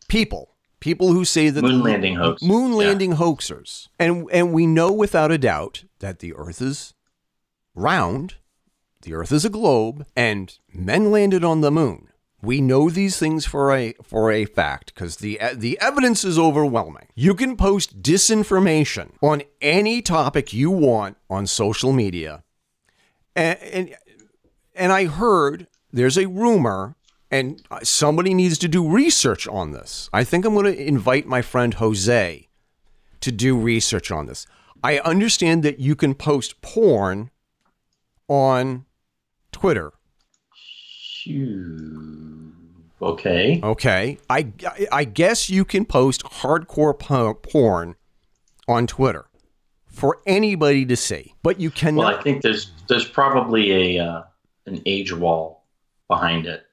people 0.09 0.55
people 0.81 1.12
who 1.12 1.25
say 1.25 1.49
that 1.50 1.62
Moon 1.62 1.79
the- 1.79 1.85
landing 1.85 2.17
hoax. 2.17 2.43
moon 2.43 2.71
Yeah. 2.73 2.76
landing 2.79 3.12
hoaxers 3.14 3.88
and 3.99 4.26
and 4.33 4.52
we 4.52 4.67
know 4.67 4.93
without 4.93 5.31
a 5.33 5.38
doubt 5.38 5.85
that 6.00 6.19
the 6.21 6.35
earth 6.35 6.61
is 6.61 6.95
round 7.75 8.35
the 9.02 9.14
earth 9.14 9.33
is 9.33 9.45
a 9.45 9.50
globe 9.50 10.07
and 10.17 10.59
men 10.73 11.11
landed 11.11 11.43
on 11.45 11.61
the 11.61 11.71
moon 11.71 12.09
we 12.42 12.61
know 12.61 12.90
these 12.90 13.18
things 13.18 13.46
for 13.46 13.72
a 13.72 13.94
for 14.02 14.30
a 14.32 14.44
fact 14.44 14.92
because 14.94 15.16
the 15.16 15.40
the 15.54 15.80
evidence 15.80 16.25
is 16.25 16.38
overwhelming. 16.38 17.06
You 17.14 17.34
can 17.34 17.56
post 17.56 18.02
disinformation 18.02 19.12
on 19.22 19.42
any 19.61 20.02
topic 20.02 20.52
you 20.52 20.70
want 20.70 21.16
on 21.30 21.46
social 21.46 21.92
media, 21.92 22.42
and 23.37 23.58
and, 23.61 23.96
and 24.75 24.92
I 24.92 25.04
heard 25.04 25.68
there's 25.92 26.18
a 26.18 26.26
rumor, 26.26 26.96
and 27.30 27.62
somebody 27.82 28.34
needs 28.34 28.58
to 28.58 28.68
do 28.68 28.88
research 28.88 29.46
on 29.46 29.70
this. 29.70 30.11
I 30.12 30.25
think 30.25 30.44
I'm 30.44 30.54
going 30.54 30.66
to 30.66 30.87
invite 30.87 31.26
my 31.26 31.42
friend 31.42 31.75
Jose 31.75 32.49
to 33.20 33.32
do 33.32 33.56
research 33.56 34.11
on 34.11 34.26
this. 34.26 34.46
I 34.82 34.99
understand 34.99 35.62
that 35.62 35.78
you 35.78 35.94
can 35.94 36.14
post 36.14 36.61
porn 36.61 37.30
on 38.26 38.84
Twitter. 39.52 39.92
Phew. 41.22 42.22
Okay. 43.02 43.61
Okay. 43.62 44.18
I, 44.30 44.52
I 44.92 45.04
guess 45.04 45.50
you 45.50 45.64
can 45.64 45.85
post 45.85 46.23
hardcore 46.25 46.97
po- 46.99 47.35
porn 47.35 47.97
on 48.68 48.87
Twitter 48.87 49.26
for 49.87 50.21
anybody 50.26 50.87
to 50.87 50.97
see, 50.97 51.35
but 51.42 51.59
you 51.61 51.71
cannot. 51.71 51.99
Well. 51.99 52.18
I 52.18 52.23
think 52.23 52.42
there's 52.42 52.71
there's 52.88 53.06
probably 53.09 53.97
a 53.99 54.04
uh, 54.04 54.23
an 54.66 54.80
age 54.87 55.12
wall 55.12 55.64
behind 56.09 56.47
it, 56.47 56.64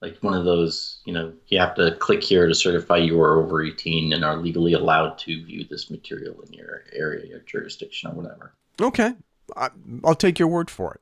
like 0.00 0.18
one 0.20 0.34
of 0.34 0.44
those. 0.44 1.00
You 1.04 1.12
know, 1.14 1.32
you 1.48 1.58
have 1.58 1.74
to 1.74 1.96
click 1.96 2.22
here 2.22 2.46
to 2.46 2.54
certify 2.54 2.98
you 2.98 3.20
are 3.20 3.42
over 3.42 3.62
18 3.64 4.12
and 4.12 4.24
are 4.24 4.36
legally 4.36 4.74
allowed 4.74 5.18
to 5.18 5.44
view 5.44 5.64
this 5.68 5.90
material 5.90 6.40
in 6.42 6.52
your 6.52 6.84
area 6.92 7.36
or 7.36 7.40
jurisdiction 7.40 8.10
or 8.10 8.14
whatever. 8.14 8.54
okay. 8.80 9.14
I, 9.56 9.68
I'll 10.04 10.14
take 10.14 10.38
your 10.38 10.48
word 10.48 10.70
for 10.70 10.94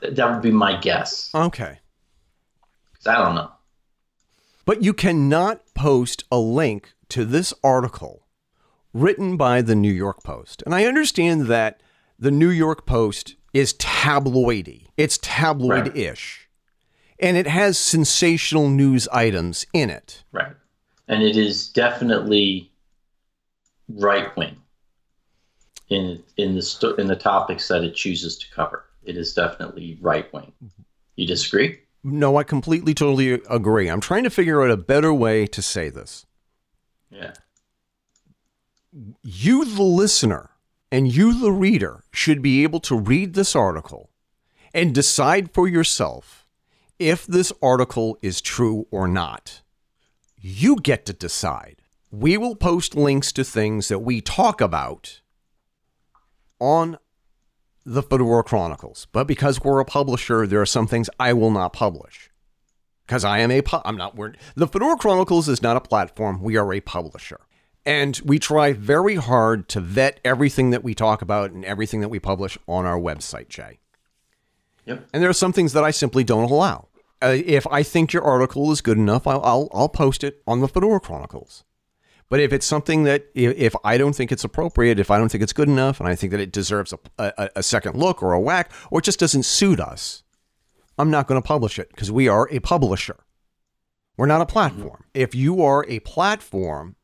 it. 0.00 0.16
That 0.16 0.30
would 0.32 0.40
be 0.40 0.52
my 0.52 0.76
guess. 0.80 1.30
Okay. 1.34 1.80
'Cause 2.94 3.06
I 3.08 3.22
don't 3.22 3.34
know. 3.34 3.50
But 4.64 4.82
you 4.82 4.94
cannot 4.94 5.62
post 5.74 6.24
a 6.30 6.38
link 6.38 6.94
to 7.10 7.24
this 7.24 7.52
article 7.62 8.26
written 8.92 9.36
by 9.36 9.60
the 9.60 9.74
New 9.74 9.92
York 9.92 10.22
Post. 10.22 10.62
And 10.64 10.74
I 10.74 10.84
understand 10.84 11.46
that 11.46 11.82
the 12.18 12.30
New 12.30 12.48
York 12.48 12.86
Post 12.86 13.36
is 13.52 13.74
tabloidy, 13.74 14.86
it's 14.96 15.18
tabloid 15.22 15.96
ish, 15.96 16.48
and 17.18 17.36
it 17.36 17.46
has 17.46 17.78
sensational 17.78 18.68
news 18.68 19.06
items 19.08 19.66
in 19.72 19.90
it. 19.90 20.24
Right. 20.32 20.54
And 21.08 21.22
it 21.22 21.36
is 21.36 21.68
definitely 21.68 22.72
right 23.88 24.34
wing 24.36 24.56
in 25.90 26.22
in 26.36 26.54
the 26.54 26.62
sto- 26.62 26.94
in 26.94 27.06
the 27.06 27.16
topics 27.16 27.68
that 27.68 27.84
it 27.84 27.94
chooses 27.94 28.38
to 28.38 28.50
cover. 28.50 28.84
It 29.04 29.16
is 29.16 29.34
definitely 29.34 29.98
right 30.00 30.32
wing. 30.32 30.52
Mm-hmm. 30.64 30.82
You 31.16 31.26
disagree? 31.26 31.78
No, 32.06 32.36
I 32.36 32.44
completely, 32.44 32.92
totally 32.92 33.32
agree. 33.48 33.88
I'm 33.88 34.02
trying 34.02 34.24
to 34.24 34.30
figure 34.30 34.62
out 34.62 34.70
a 34.70 34.76
better 34.76 35.12
way 35.12 35.46
to 35.46 35.62
say 35.62 35.88
this. 35.88 36.26
Yeah. 37.08 37.32
You, 39.22 39.64
the 39.64 39.82
listener, 39.82 40.50
and 40.92 41.10
you, 41.10 41.40
the 41.40 41.50
reader, 41.50 42.04
should 42.12 42.42
be 42.42 42.62
able 42.62 42.80
to 42.80 42.94
read 42.94 43.32
this 43.32 43.56
article 43.56 44.10
and 44.74 44.94
decide 44.94 45.52
for 45.54 45.66
yourself 45.66 46.46
if 46.98 47.26
this 47.26 47.52
article 47.62 48.18
is 48.20 48.42
true 48.42 48.86
or 48.90 49.08
not. 49.08 49.62
You 50.38 50.76
get 50.76 51.06
to 51.06 51.14
decide. 51.14 51.80
We 52.10 52.36
will 52.36 52.54
post 52.54 52.94
links 52.94 53.32
to 53.32 53.44
things 53.44 53.88
that 53.88 54.00
we 54.00 54.20
talk 54.20 54.60
about 54.60 55.22
on 56.60 56.98
the 57.84 58.02
Fedora 58.02 58.42
Chronicles, 58.42 59.06
but 59.12 59.26
because 59.26 59.62
we're 59.62 59.80
a 59.80 59.84
publisher, 59.84 60.46
there 60.46 60.60
are 60.60 60.66
some 60.66 60.86
things 60.86 61.10
I 61.20 61.32
will 61.32 61.50
not 61.50 61.72
publish. 61.72 62.30
Because 63.06 63.24
I 63.24 63.40
am 63.40 63.50
a, 63.50 63.60
pu- 63.60 63.82
I'm 63.84 63.96
not, 63.96 64.16
we're, 64.16 64.32
the 64.54 64.66
Fedora 64.66 64.96
Chronicles 64.96 65.48
is 65.48 65.60
not 65.60 65.76
a 65.76 65.80
platform. 65.80 66.42
We 66.42 66.56
are 66.56 66.72
a 66.72 66.80
publisher. 66.80 67.40
And 67.84 68.18
we 68.24 68.38
try 68.38 68.72
very 68.72 69.16
hard 69.16 69.68
to 69.68 69.80
vet 69.80 70.20
everything 70.24 70.70
that 70.70 70.82
we 70.82 70.94
talk 70.94 71.20
about 71.20 71.50
and 71.50 71.66
everything 71.66 72.00
that 72.00 72.08
we 72.08 72.18
publish 72.18 72.56
on 72.66 72.86
our 72.86 72.98
website, 72.98 73.48
Jay. 73.48 73.78
Yep. 74.86 75.08
And 75.12 75.22
there 75.22 75.28
are 75.28 75.34
some 75.34 75.52
things 75.52 75.74
that 75.74 75.84
I 75.84 75.90
simply 75.90 76.24
don't 76.24 76.50
allow. 76.50 76.88
Uh, 77.22 77.36
if 77.44 77.66
I 77.66 77.82
think 77.82 78.14
your 78.14 78.22
article 78.22 78.72
is 78.72 78.80
good 78.80 78.96
enough, 78.96 79.26
I'll, 79.26 79.42
I'll, 79.44 79.68
I'll 79.72 79.88
post 79.90 80.24
it 80.24 80.42
on 80.46 80.60
the 80.60 80.68
Fedora 80.68 81.00
Chronicles. 81.00 81.64
But 82.30 82.40
if 82.40 82.52
it's 82.52 82.66
something 82.66 83.04
that, 83.04 83.26
if, 83.34 83.76
I 83.84 83.98
don't 83.98 84.14
think 84.14 84.32
it's 84.32 84.44
appropriate, 84.44 84.98
if 84.98 85.10
I 85.10 85.18
don't 85.18 85.28
think 85.28 85.42
it's 85.42 85.52
good 85.52 85.68
enough, 85.68 86.00
and 86.00 86.08
I 86.08 86.14
think 86.14 86.30
that 86.32 86.40
it 86.40 86.52
deserves 86.52 86.92
a, 86.92 86.98
a, 87.36 87.50
a 87.56 87.62
second 87.62 87.96
look 87.96 88.22
or 88.22 88.32
a 88.32 88.40
whack, 88.40 88.72
or 88.90 89.00
it 89.00 89.04
just 89.04 89.20
doesn't 89.20 89.44
suit 89.44 89.78
us, 89.78 90.22
I'm 90.98 91.10
not 91.10 91.26
going 91.26 91.40
to 91.40 91.46
publish 91.46 91.78
it 91.78 91.90
because 91.90 92.10
we 92.10 92.28
are 92.28 92.48
a 92.50 92.60
publisher. 92.60 93.16
We're 94.16 94.26
not 94.26 94.40
a 94.40 94.46
platform. 94.46 95.04
If 95.12 95.34
you 95.34 95.62
are 95.62 95.84
a 95.88 96.00
platform 96.00 96.96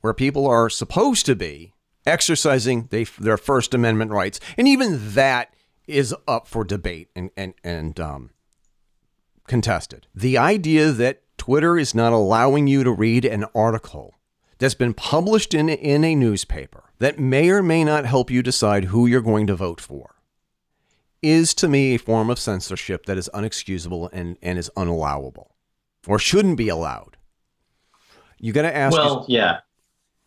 where 0.00 0.14
people 0.14 0.46
are 0.46 0.70
supposed 0.70 1.26
to 1.26 1.36
be 1.36 1.72
exercising 2.06 2.88
they, 2.90 3.04
their 3.04 3.36
First 3.36 3.74
Amendment 3.74 4.10
rights, 4.10 4.40
and 4.56 4.66
even 4.66 5.14
that 5.14 5.54
is 5.86 6.14
up 6.26 6.46
for 6.46 6.64
debate 6.64 7.08
and 7.14 7.30
and 7.36 7.54
and 7.62 7.98
um, 8.00 8.30
contested. 9.46 10.06
The 10.14 10.38
idea 10.38 10.90
that 10.92 11.22
Twitter 11.36 11.76
is 11.78 11.94
not 11.94 12.12
allowing 12.12 12.66
you 12.66 12.84
to 12.84 12.90
read 12.90 13.24
an 13.24 13.44
article 13.54 14.14
that's 14.58 14.74
been 14.74 14.94
published 14.94 15.54
in 15.54 15.68
in 15.68 16.04
a 16.04 16.14
newspaper 16.14 16.84
that 16.98 17.18
may 17.18 17.48
or 17.50 17.62
may 17.62 17.84
not 17.84 18.06
help 18.06 18.30
you 18.30 18.42
decide 18.42 18.86
who 18.86 19.06
you're 19.06 19.20
going 19.20 19.46
to 19.46 19.54
vote 19.54 19.80
for 19.80 20.16
is 21.22 21.54
to 21.54 21.68
me 21.68 21.94
a 21.94 21.98
form 21.98 22.30
of 22.30 22.38
censorship 22.38 23.06
that 23.06 23.18
is 23.18 23.28
unexcusable 23.34 24.08
and, 24.12 24.36
and 24.42 24.58
is 24.58 24.70
unallowable 24.76 25.48
or 26.06 26.18
shouldn't 26.18 26.56
be 26.56 26.68
allowed. 26.68 27.16
You 28.38 28.52
got 28.52 28.62
to 28.62 28.74
ask. 28.74 28.96
Well, 28.96 29.24
yeah. 29.28 29.60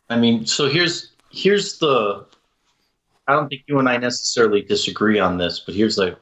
I 0.09 0.17
mean, 0.17 0.45
so 0.45 0.69
here's 0.69 1.13
here's 1.31 1.77
the. 1.79 2.25
I 3.27 3.33
don't 3.33 3.47
think 3.47 3.63
you 3.67 3.79
and 3.79 3.87
I 3.87 3.97
necessarily 3.97 4.61
disagree 4.61 5.19
on 5.19 5.37
this, 5.37 5.59
but 5.59 5.73
here's 5.75 5.95
the 5.95 6.17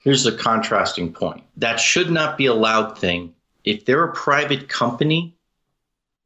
here's 0.00 0.24
the 0.24 0.32
contrasting 0.32 1.12
point. 1.12 1.42
That 1.56 1.80
should 1.80 2.10
not 2.10 2.36
be 2.36 2.46
allowed 2.46 2.98
thing. 2.98 3.34
If 3.64 3.86
they're 3.86 4.04
a 4.04 4.12
private 4.12 4.68
company, 4.68 5.34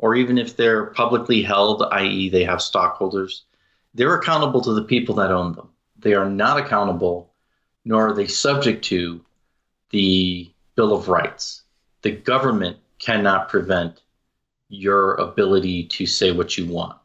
or 0.03 0.17
even 0.17 0.37
if 0.37 0.57
they're 0.57 0.87
publicly 0.87 1.43
held, 1.43 1.85
i.e., 1.93 2.29
they 2.29 2.45
have 2.45 2.61
stockholders, 2.61 3.45
they're 3.95 4.17
accountable 4.17 4.61
to 4.61 4.75
the 4.75 4.83
people 4.83 5.15
that 5.15 5.31
own 5.31 5.55
them. 5.55 5.69
They 5.97 6.13
are 6.15 6.29
not 6.29 6.59
accountable, 6.59 7.33
nor 7.85 8.09
are 8.09 8.13
they 8.13 8.27
subject 8.27 8.85
to 8.87 9.25
the 9.91 10.51
Bill 10.75 10.93
of 10.93 11.09
Rights. 11.09 11.63
The 12.03 12.11
government 12.11 12.79
cannot 12.99 13.49
prevent 13.49 14.03
your 14.69 15.15
ability 15.15 15.85
to 15.85 16.05
say 16.05 16.33
what 16.33 16.59
you 16.59 16.67
want. 16.67 16.99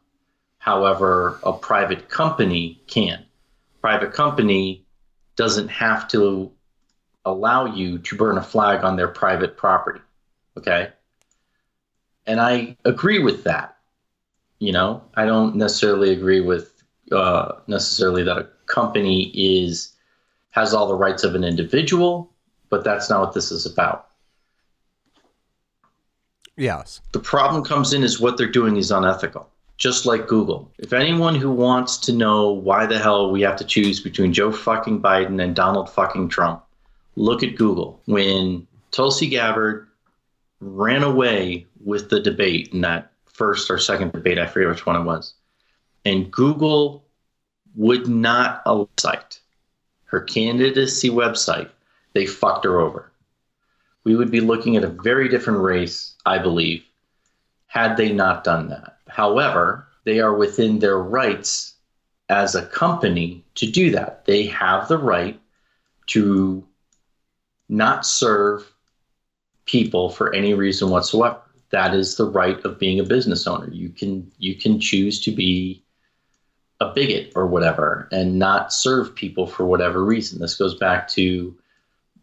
However, 0.58 1.38
a 1.44 1.52
private 1.52 2.08
company 2.08 2.82
can. 2.88 3.24
Private 3.80 4.12
company 4.12 4.84
doesn't 5.36 5.68
have 5.68 6.08
to 6.08 6.50
allow 7.24 7.66
you 7.66 7.98
to 8.00 8.16
burn 8.16 8.38
a 8.38 8.42
flag 8.42 8.82
on 8.82 8.96
their 8.96 9.06
private 9.06 9.56
property. 9.56 10.00
Okay? 10.56 10.88
And 12.28 12.40
I 12.40 12.76
agree 12.84 13.18
with 13.18 13.42
that. 13.44 13.76
You 14.60 14.72
know, 14.72 15.02
I 15.14 15.24
don't 15.24 15.56
necessarily 15.56 16.12
agree 16.12 16.40
with 16.40 16.82
uh, 17.10 17.52
necessarily 17.66 18.22
that 18.22 18.36
a 18.36 18.48
company 18.66 19.32
is 19.34 19.94
has 20.50 20.74
all 20.74 20.86
the 20.86 20.94
rights 20.94 21.24
of 21.24 21.34
an 21.34 21.42
individual, 21.42 22.30
but 22.68 22.84
that's 22.84 23.08
not 23.08 23.20
what 23.20 23.34
this 23.34 23.50
is 23.50 23.64
about. 23.64 24.08
Yes. 26.56 27.00
The 27.12 27.20
problem 27.20 27.64
comes 27.64 27.92
in 27.92 28.02
is 28.02 28.20
what 28.20 28.36
they're 28.36 28.50
doing 28.50 28.76
is 28.76 28.90
unethical, 28.90 29.48
just 29.78 30.04
like 30.04 30.26
Google. 30.26 30.70
If 30.78 30.92
anyone 30.92 31.36
who 31.36 31.52
wants 31.52 31.96
to 31.98 32.12
know 32.12 32.50
why 32.50 32.84
the 32.84 32.98
hell 32.98 33.30
we 33.30 33.40
have 33.42 33.56
to 33.56 33.64
choose 33.64 34.00
between 34.00 34.32
Joe 34.32 34.52
fucking 34.52 35.00
Biden 35.00 35.42
and 35.42 35.54
Donald 35.54 35.88
fucking 35.88 36.28
Trump, 36.28 36.62
look 37.16 37.42
at 37.42 37.54
Google. 37.54 38.02
When 38.06 38.66
Tulsi 38.90 39.28
Gabbard 39.28 39.87
ran 40.60 41.02
away 41.02 41.66
with 41.84 42.10
the 42.10 42.20
debate 42.20 42.68
in 42.72 42.80
that 42.82 43.12
first 43.26 43.70
or 43.70 43.78
second 43.78 44.12
debate, 44.12 44.38
I 44.38 44.46
forget 44.46 44.68
which 44.68 44.86
one 44.86 44.96
it 44.96 45.04
was, 45.04 45.34
and 46.04 46.30
Google 46.30 47.04
would 47.74 48.08
not 48.08 48.62
cite 48.98 49.40
her 50.08 50.20
candidacy 50.20 51.10
website, 51.10 51.68
they 52.14 52.26
fucked 52.26 52.64
her 52.64 52.80
over. 52.80 53.12
We 54.04 54.16
would 54.16 54.30
be 54.30 54.40
looking 54.40 54.76
at 54.76 54.84
a 54.84 54.88
very 54.88 55.28
different 55.28 55.60
race, 55.60 56.14
I 56.24 56.38
believe, 56.38 56.82
had 57.66 57.96
they 57.96 58.12
not 58.12 58.42
done 58.42 58.70
that. 58.70 58.98
However, 59.08 59.86
they 60.04 60.20
are 60.20 60.34
within 60.34 60.78
their 60.78 60.98
rights 60.98 61.74
as 62.30 62.54
a 62.54 62.66
company 62.66 63.44
to 63.56 63.70
do 63.70 63.90
that. 63.90 64.24
They 64.24 64.46
have 64.46 64.88
the 64.88 64.96
right 64.96 65.38
to 66.08 66.66
not 67.68 68.06
serve 68.06 68.72
people 69.68 70.10
for 70.10 70.34
any 70.34 70.54
reason 70.54 70.90
whatsoever. 70.90 71.40
That 71.70 71.94
is 71.94 72.16
the 72.16 72.24
right 72.24 72.58
of 72.64 72.78
being 72.78 72.98
a 72.98 73.04
business 73.04 73.46
owner. 73.46 73.68
You 73.70 73.90
can 73.90 74.32
you 74.38 74.54
can 74.54 74.80
choose 74.80 75.20
to 75.20 75.30
be 75.30 75.84
a 76.80 76.92
bigot 76.92 77.32
or 77.36 77.46
whatever 77.46 78.08
and 78.10 78.38
not 78.38 78.72
serve 78.72 79.14
people 79.14 79.46
for 79.46 79.66
whatever 79.66 80.04
reason. 80.04 80.40
This 80.40 80.54
goes 80.54 80.74
back 80.74 81.08
to 81.08 81.54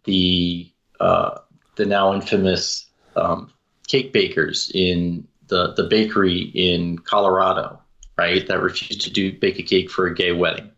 the 0.05 0.69
uh, 0.99 1.39
the 1.75 1.85
now 1.85 2.13
infamous 2.13 2.87
um, 3.15 3.51
cake 3.87 4.11
bakers 4.11 4.71
in 4.73 5.27
the 5.47 5.73
the 5.73 5.83
bakery 5.83 6.51
in 6.55 6.97
Colorado, 6.97 7.79
right? 8.17 8.47
That 8.47 8.61
refused 8.61 9.01
to 9.01 9.11
do 9.11 9.37
bake 9.37 9.59
a 9.59 9.63
cake 9.63 9.91
for 9.91 10.07
a 10.07 10.15
gay 10.15 10.31
wedding. 10.31 10.71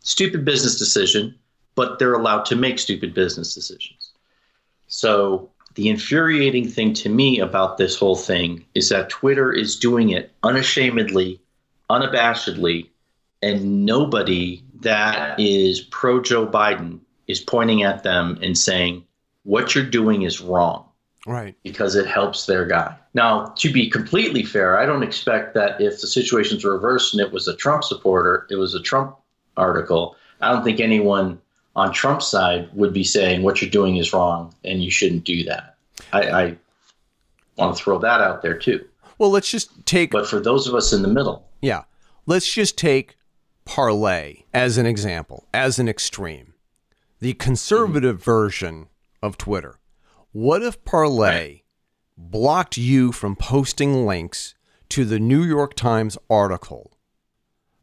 Stupid 0.00 0.44
business 0.44 0.76
decision, 0.76 1.38
but 1.76 1.98
they're 1.98 2.14
allowed 2.14 2.46
to 2.46 2.56
make 2.56 2.78
stupid 2.80 3.14
business 3.14 3.54
decisions. 3.54 4.12
So 4.88 5.50
the 5.78 5.88
infuriating 5.88 6.68
thing 6.68 6.92
to 6.92 7.08
me 7.08 7.38
about 7.38 7.78
this 7.78 7.96
whole 7.96 8.16
thing 8.16 8.64
is 8.74 8.88
that 8.88 9.08
Twitter 9.08 9.52
is 9.52 9.76
doing 9.76 10.10
it 10.10 10.32
unashamedly, 10.42 11.40
unabashedly, 11.88 12.88
and 13.42 13.86
nobody 13.86 14.60
that 14.80 15.38
is 15.38 15.78
pro 15.78 16.20
Joe 16.20 16.48
Biden 16.48 16.98
is 17.28 17.38
pointing 17.38 17.84
at 17.84 18.02
them 18.02 18.40
and 18.42 18.58
saying, 18.58 19.04
what 19.44 19.72
you're 19.72 19.84
doing 19.84 20.22
is 20.22 20.40
wrong. 20.40 20.84
Right. 21.28 21.54
Because 21.62 21.94
it 21.94 22.08
helps 22.08 22.46
their 22.46 22.66
guy. 22.66 22.96
Now, 23.14 23.54
to 23.58 23.72
be 23.72 23.88
completely 23.88 24.42
fair, 24.42 24.80
I 24.80 24.84
don't 24.84 25.04
expect 25.04 25.54
that 25.54 25.80
if 25.80 26.00
the 26.00 26.08
situation's 26.08 26.64
reversed 26.64 27.14
and 27.14 27.20
it 27.20 27.30
was 27.30 27.46
a 27.46 27.54
Trump 27.54 27.84
supporter, 27.84 28.48
it 28.50 28.56
was 28.56 28.74
a 28.74 28.82
Trump 28.82 29.16
article, 29.56 30.16
I 30.40 30.52
don't 30.52 30.64
think 30.64 30.80
anyone 30.80 31.40
on 31.78 31.92
Trump's 31.92 32.26
side 32.26 32.68
would 32.74 32.92
be 32.92 33.04
saying 33.04 33.42
what 33.42 33.62
you're 33.62 33.70
doing 33.70 33.96
is 33.98 34.12
wrong 34.12 34.52
and 34.64 34.82
you 34.82 34.90
shouldn't 34.90 35.22
do 35.22 35.44
that. 35.44 35.76
I, 36.12 36.22
I 36.22 36.56
want 37.56 37.76
to 37.76 37.82
throw 37.82 37.98
that 38.00 38.20
out 38.20 38.42
there 38.42 38.58
too. 38.58 38.84
Well, 39.18 39.30
let's 39.30 39.48
just 39.48 39.86
take. 39.86 40.10
But 40.10 40.26
for 40.26 40.40
those 40.40 40.66
of 40.66 40.74
us 40.74 40.92
in 40.92 41.02
the 41.02 41.08
middle, 41.08 41.48
yeah, 41.62 41.84
let's 42.26 42.52
just 42.52 42.76
take 42.76 43.16
Parler 43.64 44.32
as 44.52 44.76
an 44.76 44.86
example, 44.86 45.46
as 45.54 45.78
an 45.78 45.88
extreme. 45.88 46.54
The 47.20 47.34
conservative 47.34 48.16
mm-hmm. 48.16 48.30
version 48.30 48.88
of 49.22 49.38
Twitter. 49.38 49.78
What 50.32 50.62
if 50.62 50.84
Parler 50.84 51.26
right. 51.26 51.62
blocked 52.16 52.76
you 52.76 53.12
from 53.12 53.36
posting 53.36 54.04
links 54.04 54.54
to 54.88 55.04
the 55.04 55.20
New 55.20 55.44
York 55.44 55.74
Times 55.74 56.18
article 56.28 56.92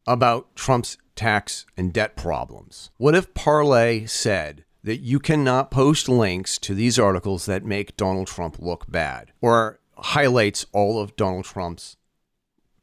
about 0.05 0.53
Trump's 0.55 0.97
tax, 1.15 1.65
and 1.77 1.93
debt 1.93 2.15
problems. 2.15 2.91
What 2.97 3.15
if 3.15 3.33
Parler 3.33 4.07
said 4.07 4.63
that 4.83 4.97
you 4.97 5.19
cannot 5.19 5.71
post 5.71 6.07
links 6.07 6.57
to 6.59 6.75
these 6.75 6.99
articles 6.99 7.45
that 7.45 7.65
make 7.65 7.97
Donald 7.97 8.27
Trump 8.27 8.57
look 8.59 8.89
bad 8.89 9.31
or 9.41 9.79
highlights 9.97 10.65
all 10.71 10.99
of 10.99 11.15
Donald 11.15 11.45
Trump's 11.45 11.97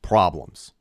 problems? 0.00 0.72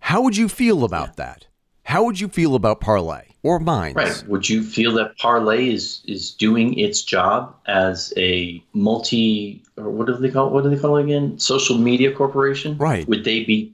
How 0.00 0.20
would 0.22 0.36
you 0.36 0.48
feel 0.48 0.84
about 0.84 1.08
yeah. 1.08 1.24
that? 1.24 1.46
How 1.84 2.04
would 2.04 2.20
you 2.20 2.28
feel 2.28 2.56
about 2.56 2.80
Parler 2.80 3.24
or 3.44 3.60
Minds? 3.60 3.96
Right. 3.96 4.28
Would 4.28 4.48
you 4.48 4.64
feel 4.64 4.92
that 4.94 5.16
Parler 5.18 5.54
is 5.54 6.02
is 6.04 6.32
doing 6.32 6.78
its 6.78 7.02
job 7.02 7.54
as 7.66 8.12
a 8.16 8.62
multi 8.72 9.62
or 9.76 9.90
what 9.90 10.08
do 10.08 10.14
they 10.14 10.30
call 10.30 10.48
it? 10.48 10.52
what 10.52 10.64
do 10.64 10.70
they 10.70 10.80
call 10.80 10.96
it 10.96 11.04
again? 11.04 11.38
Social 11.38 11.78
media 11.78 12.12
corporation? 12.12 12.76
Right. 12.76 13.06
Would 13.08 13.24
they 13.24 13.44
be 13.44 13.72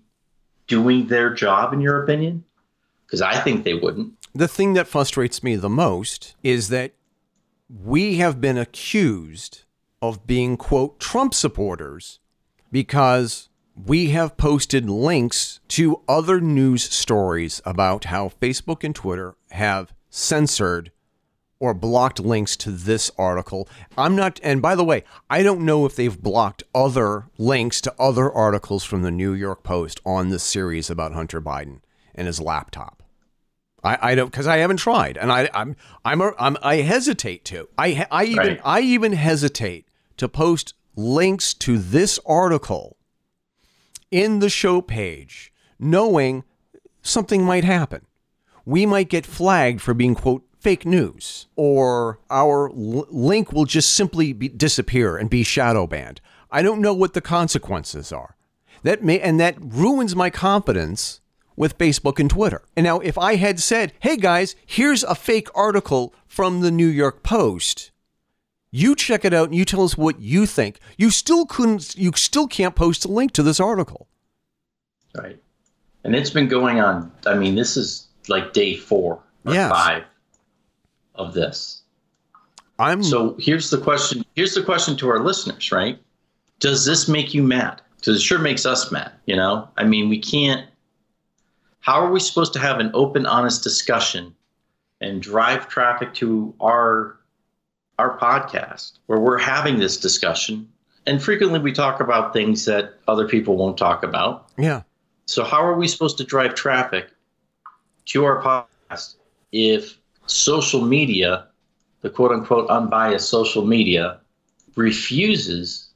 doing 0.66 1.06
their 1.08 1.32
job 1.32 1.72
in 1.72 1.80
your 1.80 2.02
opinion? 2.02 2.44
Because 3.12 3.20
I 3.20 3.38
think 3.40 3.64
they 3.64 3.74
wouldn't. 3.74 4.14
The 4.34 4.48
thing 4.48 4.72
that 4.72 4.88
frustrates 4.88 5.42
me 5.42 5.54
the 5.56 5.68
most 5.68 6.34
is 6.42 6.70
that 6.70 6.94
we 7.68 8.16
have 8.16 8.40
been 8.40 8.56
accused 8.56 9.64
of 10.00 10.26
being, 10.26 10.56
quote, 10.56 10.98
Trump 10.98 11.34
supporters 11.34 12.20
because 12.70 13.50
we 13.76 14.10
have 14.10 14.38
posted 14.38 14.88
links 14.88 15.60
to 15.68 16.00
other 16.08 16.40
news 16.40 16.84
stories 16.84 17.60
about 17.66 18.04
how 18.04 18.30
Facebook 18.40 18.82
and 18.82 18.94
Twitter 18.94 19.34
have 19.50 19.92
censored 20.08 20.90
or 21.60 21.74
blocked 21.74 22.18
links 22.18 22.56
to 22.56 22.70
this 22.70 23.10
article. 23.18 23.68
I'm 23.98 24.16
not, 24.16 24.40
and 24.42 24.62
by 24.62 24.74
the 24.74 24.84
way, 24.84 25.04
I 25.28 25.42
don't 25.42 25.66
know 25.66 25.84
if 25.84 25.96
they've 25.96 26.18
blocked 26.18 26.62
other 26.74 27.26
links 27.36 27.82
to 27.82 27.94
other 27.98 28.32
articles 28.32 28.84
from 28.84 29.02
the 29.02 29.10
New 29.10 29.34
York 29.34 29.62
Post 29.62 30.00
on 30.06 30.30
this 30.30 30.42
series 30.42 30.88
about 30.88 31.12
Hunter 31.12 31.42
Biden 31.42 31.80
and 32.14 32.26
his 32.26 32.40
laptop. 32.40 33.01
I, 33.84 33.98
I 34.10 34.14
don't 34.14 34.30
because 34.30 34.46
I 34.46 34.58
haven't 34.58 34.76
tried, 34.78 35.16
and 35.16 35.32
I 35.32 35.48
I'm 35.54 35.76
I'm, 36.04 36.20
a, 36.20 36.32
I'm 36.38 36.56
I 36.62 36.76
hesitate 36.76 37.44
to. 37.46 37.68
I 37.76 38.06
I 38.10 38.24
even 38.24 38.36
right. 38.38 38.60
I 38.64 38.80
even 38.80 39.12
hesitate 39.14 39.88
to 40.18 40.28
post 40.28 40.74
links 40.94 41.54
to 41.54 41.78
this 41.78 42.18
article 42.26 42.96
in 44.10 44.38
the 44.38 44.50
show 44.50 44.80
page, 44.80 45.52
knowing 45.78 46.44
something 47.02 47.42
might 47.42 47.64
happen. 47.64 48.06
We 48.64 48.86
might 48.86 49.08
get 49.08 49.26
flagged 49.26 49.80
for 49.80 49.94
being 49.94 50.14
quote 50.14 50.44
fake 50.60 50.86
news, 50.86 51.48
or 51.56 52.20
our 52.30 52.68
l- 52.68 53.06
link 53.10 53.52
will 53.52 53.64
just 53.64 53.94
simply 53.94 54.32
be, 54.32 54.48
disappear 54.48 55.16
and 55.16 55.28
be 55.28 55.42
shadow 55.42 55.88
banned. 55.88 56.20
I 56.52 56.62
don't 56.62 56.80
know 56.80 56.94
what 56.94 57.14
the 57.14 57.20
consequences 57.20 58.12
are. 58.12 58.36
That 58.84 59.02
may 59.02 59.18
and 59.18 59.40
that 59.40 59.56
ruins 59.58 60.14
my 60.14 60.30
confidence 60.30 61.20
with 61.56 61.78
Facebook 61.78 62.18
and 62.18 62.30
Twitter. 62.30 62.62
And 62.76 62.84
now, 62.84 63.00
if 63.00 63.16
I 63.18 63.36
had 63.36 63.60
said, 63.60 63.92
hey 64.00 64.16
guys, 64.16 64.54
here's 64.66 65.02
a 65.04 65.14
fake 65.14 65.48
article 65.54 66.14
from 66.26 66.60
the 66.60 66.70
New 66.70 66.86
York 66.86 67.22
Post, 67.22 67.90
you 68.70 68.94
check 68.96 69.24
it 69.24 69.34
out 69.34 69.48
and 69.48 69.54
you 69.54 69.64
tell 69.64 69.84
us 69.84 69.96
what 69.98 70.20
you 70.20 70.46
think. 70.46 70.78
You 70.96 71.10
still 71.10 71.44
couldn't, 71.46 71.94
you 71.96 72.12
still 72.14 72.46
can't 72.46 72.74
post 72.74 73.04
a 73.04 73.08
link 73.08 73.32
to 73.32 73.42
this 73.42 73.60
article. 73.60 74.08
Right. 75.14 75.38
and 76.04 76.16
it's 76.16 76.30
been 76.30 76.48
going 76.48 76.80
on. 76.80 77.12
I 77.26 77.34
mean, 77.34 77.54
this 77.54 77.76
is 77.76 78.08
like 78.28 78.52
day 78.54 78.74
four 78.76 79.20
or 79.44 79.52
Yes. 79.54 79.70
five 79.70 80.04
of 81.14 81.34
this. 81.34 81.82
I'm 82.78 83.02
So 83.02 83.36
here's 83.38 83.68
the 83.70 83.78
question. 83.78 84.24
Here's 84.34 84.54
the 84.54 84.62
question 84.62 84.96
to 84.96 85.08
our 85.10 85.20
listeners, 85.20 85.70
right? 85.70 85.98
Does 86.60 86.84
this 86.86 87.08
make 87.08 87.34
you 87.34 87.42
mad? 87.42 87.82
Because 87.98 88.16
it 88.16 88.20
sure 88.22 88.38
makes 88.38 88.64
us 88.66 88.90
mad. 88.90 89.12
You 89.26 89.36
know, 89.36 89.68
I 89.76 89.84
mean, 89.84 90.08
we 90.08 90.18
can't. 90.18 90.66
How 91.82 92.00
are 92.00 92.10
we 92.12 92.20
supposed 92.20 92.52
to 92.52 92.60
have 92.60 92.78
an 92.78 92.92
open, 92.94 93.26
honest 93.26 93.64
discussion 93.64 94.34
and 95.00 95.20
drive 95.20 95.68
traffic 95.68 96.14
to 96.14 96.54
our 96.60 97.18
our 97.98 98.18
podcast 98.18 98.98
where 99.06 99.18
we're 99.18 99.38
having 99.38 99.78
this 99.78 99.96
discussion? 99.96 100.68
And 101.06 101.20
frequently 101.20 101.58
we 101.58 101.72
talk 101.72 102.00
about 102.00 102.32
things 102.32 102.64
that 102.66 102.94
other 103.08 103.28
people 103.28 103.56
won't 103.56 103.76
talk 103.76 104.04
about. 104.04 104.48
yeah. 104.56 104.82
So 105.26 105.44
how 105.44 105.64
are 105.64 105.74
we 105.74 105.88
supposed 105.88 106.18
to 106.18 106.24
drive 106.24 106.54
traffic 106.54 107.10
to 108.06 108.24
our 108.24 108.40
podcast 108.42 109.16
if 109.50 109.98
social 110.26 110.82
media, 110.82 111.48
the 112.02 112.10
quote 112.10 112.30
unquote 112.30 112.70
unbiased 112.70 113.28
social 113.28 113.66
media, 113.66 114.20
refuses 114.76 115.88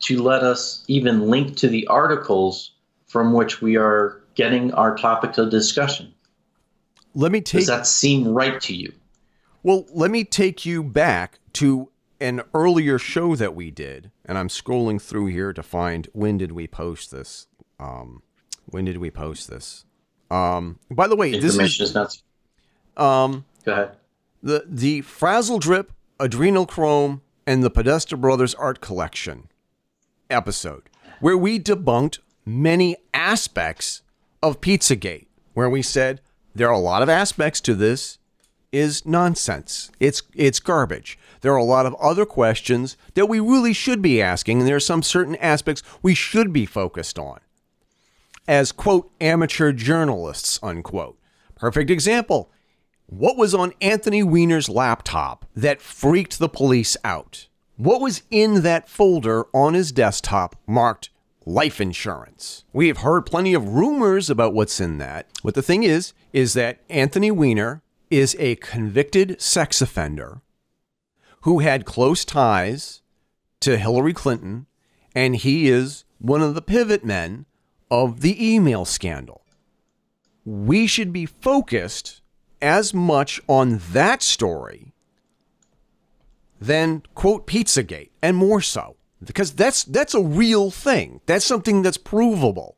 to 0.00 0.22
let 0.22 0.42
us 0.42 0.84
even 0.86 1.28
link 1.28 1.56
to 1.56 1.68
the 1.68 1.86
articles 1.88 2.72
from 3.06 3.32
which 3.32 3.60
we 3.60 3.76
are 3.76 4.22
getting 4.36 4.72
our 4.74 4.94
topic 4.96 5.36
of 5.38 5.50
discussion? 5.50 6.14
Let 7.14 7.32
me 7.32 7.40
take 7.40 7.60
Does 7.62 7.66
that 7.68 7.86
seem 7.86 8.28
right 8.28 8.60
to 8.60 8.74
you? 8.74 8.92
Well, 9.62 9.84
let 9.92 10.10
me 10.10 10.22
take 10.22 10.64
you 10.64 10.84
back 10.84 11.40
to 11.54 11.88
an 12.20 12.42
earlier 12.54 12.98
show 12.98 13.34
that 13.36 13.54
we 13.54 13.70
did, 13.70 14.10
and 14.24 14.38
I'm 14.38 14.48
scrolling 14.48 15.00
through 15.02 15.26
here 15.26 15.52
to 15.52 15.62
find 15.62 16.08
when 16.12 16.38
did 16.38 16.52
we 16.52 16.66
post 16.66 17.10
this. 17.10 17.46
Um, 17.80 18.22
when 18.66 18.84
did 18.84 18.98
we 18.98 19.10
post 19.10 19.50
this? 19.50 19.84
Um, 20.30 20.78
by 20.90 21.08
the 21.08 21.16
way, 21.16 21.32
this 21.32 21.54
Information 21.54 21.84
is 21.84 21.90
is 21.90 21.94
not. 21.94 22.16
um, 22.96 23.44
Go 23.64 23.72
ahead. 23.72 23.96
the 24.42 24.64
the 24.66 25.00
Frazzle 25.02 25.58
Drip, 25.58 25.92
Adrenochrome, 26.20 27.20
and 27.46 27.62
the 27.64 27.70
Podesta 27.70 28.16
Brothers 28.16 28.54
Art 28.54 28.80
Collection 28.80 29.48
episode, 30.30 30.88
where 31.20 31.36
we 31.36 31.58
debunked 31.60 32.18
many 32.44 32.96
aspects 33.14 34.02
of 34.48 34.60
Pizzagate, 34.60 35.26
where 35.54 35.70
we 35.70 35.82
said 35.82 36.20
there 36.54 36.68
are 36.68 36.74
a 36.74 36.78
lot 36.78 37.02
of 37.02 37.08
aspects 37.08 37.60
to 37.62 37.74
this 37.74 38.18
is 38.72 39.06
nonsense. 39.06 39.90
It's 40.00 40.22
it's 40.34 40.60
garbage. 40.60 41.18
There 41.40 41.52
are 41.52 41.56
a 41.56 41.64
lot 41.64 41.86
of 41.86 41.94
other 41.94 42.26
questions 42.26 42.96
that 43.14 43.26
we 43.26 43.40
really 43.40 43.72
should 43.72 44.02
be 44.02 44.20
asking, 44.20 44.58
and 44.58 44.68
there 44.68 44.76
are 44.76 44.80
some 44.80 45.02
certain 45.02 45.36
aspects 45.36 45.82
we 46.02 46.14
should 46.14 46.52
be 46.52 46.66
focused 46.66 47.18
on. 47.18 47.40
As 48.48 48.72
quote 48.72 49.10
amateur 49.20 49.72
journalists 49.72 50.58
unquote. 50.62 51.18
Perfect 51.54 51.90
example. 51.90 52.50
What 53.06 53.36
was 53.36 53.54
on 53.54 53.72
Anthony 53.80 54.22
Weiner's 54.22 54.68
laptop 54.68 55.46
that 55.54 55.80
freaked 55.80 56.38
the 56.38 56.48
police 56.48 56.96
out? 57.04 57.46
What 57.76 58.00
was 58.00 58.22
in 58.30 58.62
that 58.62 58.88
folder 58.88 59.46
on 59.54 59.74
his 59.74 59.92
desktop 59.92 60.56
marked 60.66 61.10
life 61.46 61.80
insurance? 61.80 62.64
We 62.72 62.88
have 62.88 62.98
heard 62.98 63.24
plenty 63.24 63.54
of 63.54 63.68
rumors 63.68 64.28
about 64.28 64.52
what's 64.52 64.80
in 64.80 64.98
that. 64.98 65.28
What 65.42 65.54
the 65.54 65.62
thing 65.62 65.84
is, 65.84 66.12
is 66.32 66.52
that 66.54 66.80
Anthony 66.90 67.30
Weiner 67.30 67.82
is 68.10 68.36
a 68.38 68.56
convicted 68.56 69.40
sex 69.40 69.80
offender 69.80 70.42
who 71.42 71.60
had 71.60 71.86
close 71.86 72.24
ties 72.24 73.02
to 73.60 73.78
Hillary 73.78 74.12
Clinton, 74.12 74.66
and 75.14 75.36
he 75.36 75.68
is 75.68 76.04
one 76.18 76.42
of 76.42 76.54
the 76.54 76.62
pivot 76.62 77.04
men 77.04 77.46
of 77.90 78.20
the 78.20 78.54
email 78.54 78.84
scandal. 78.84 79.42
We 80.44 80.86
should 80.86 81.12
be 81.12 81.26
focused 81.26 82.20
as 82.60 82.92
much 82.92 83.40
on 83.48 83.80
that 83.92 84.22
story 84.22 84.92
than 86.60 87.02
quote 87.14 87.46
Pizzagate 87.46 88.10
and 88.22 88.36
more 88.36 88.60
so 88.60 88.96
because 89.24 89.52
that's 89.52 89.84
that's 89.84 90.14
a 90.14 90.22
real 90.22 90.70
thing. 90.70 91.20
That's 91.26 91.44
something 91.44 91.82
that's 91.82 91.96
provable. 91.98 92.76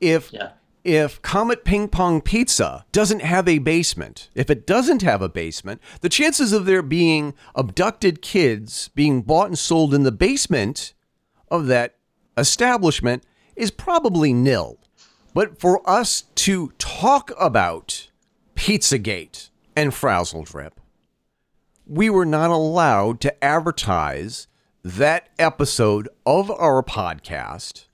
If 0.00 0.32
Yeah. 0.32 0.50
if 0.84 1.20
Comet 1.22 1.64
Ping 1.64 1.88
Pong 1.88 2.20
Pizza 2.20 2.84
doesn't 2.92 3.22
have 3.22 3.48
a 3.48 3.58
basement, 3.58 4.28
if 4.34 4.50
it 4.50 4.66
doesn't 4.66 5.02
have 5.02 5.22
a 5.22 5.28
basement, 5.28 5.80
the 6.00 6.08
chances 6.08 6.52
of 6.52 6.64
there 6.64 6.82
being 6.82 7.34
abducted 7.54 8.22
kids 8.22 8.88
being 8.94 9.22
bought 9.22 9.48
and 9.48 9.58
sold 9.58 9.94
in 9.94 10.02
the 10.02 10.12
basement 10.12 10.92
of 11.50 11.66
that 11.66 11.94
establishment 12.36 13.22
is 13.54 13.70
probably 13.70 14.32
nil. 14.32 14.78
But 15.34 15.60
for 15.60 15.88
us 15.88 16.24
to 16.36 16.72
talk 16.78 17.30
about 17.38 18.08
Pizzagate 18.56 19.50
and 19.76 19.94
Frazzle 19.94 20.42
Drip, 20.44 20.78
we 21.86 22.10
were 22.10 22.26
not 22.26 22.50
allowed 22.50 23.20
to 23.22 23.44
advertise 23.44 24.46
that 24.84 25.28
episode 25.38 26.08
of 26.26 26.50
our 26.50 26.82
podcast. 26.82 27.86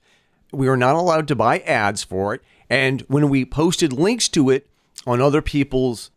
We 0.51 0.67
were 0.67 0.77
not 0.77 0.95
allowed 0.95 1.27
to 1.27 1.35
buy 1.35 1.59
ads 1.59 2.03
for 2.03 2.33
it. 2.33 2.41
And 2.69 3.01
when 3.01 3.29
we 3.29 3.45
posted 3.45 3.93
links 3.93 4.27
to 4.29 4.49
it 4.49 4.67
on 5.05 5.21
other 5.21 5.41
people's 5.41 6.11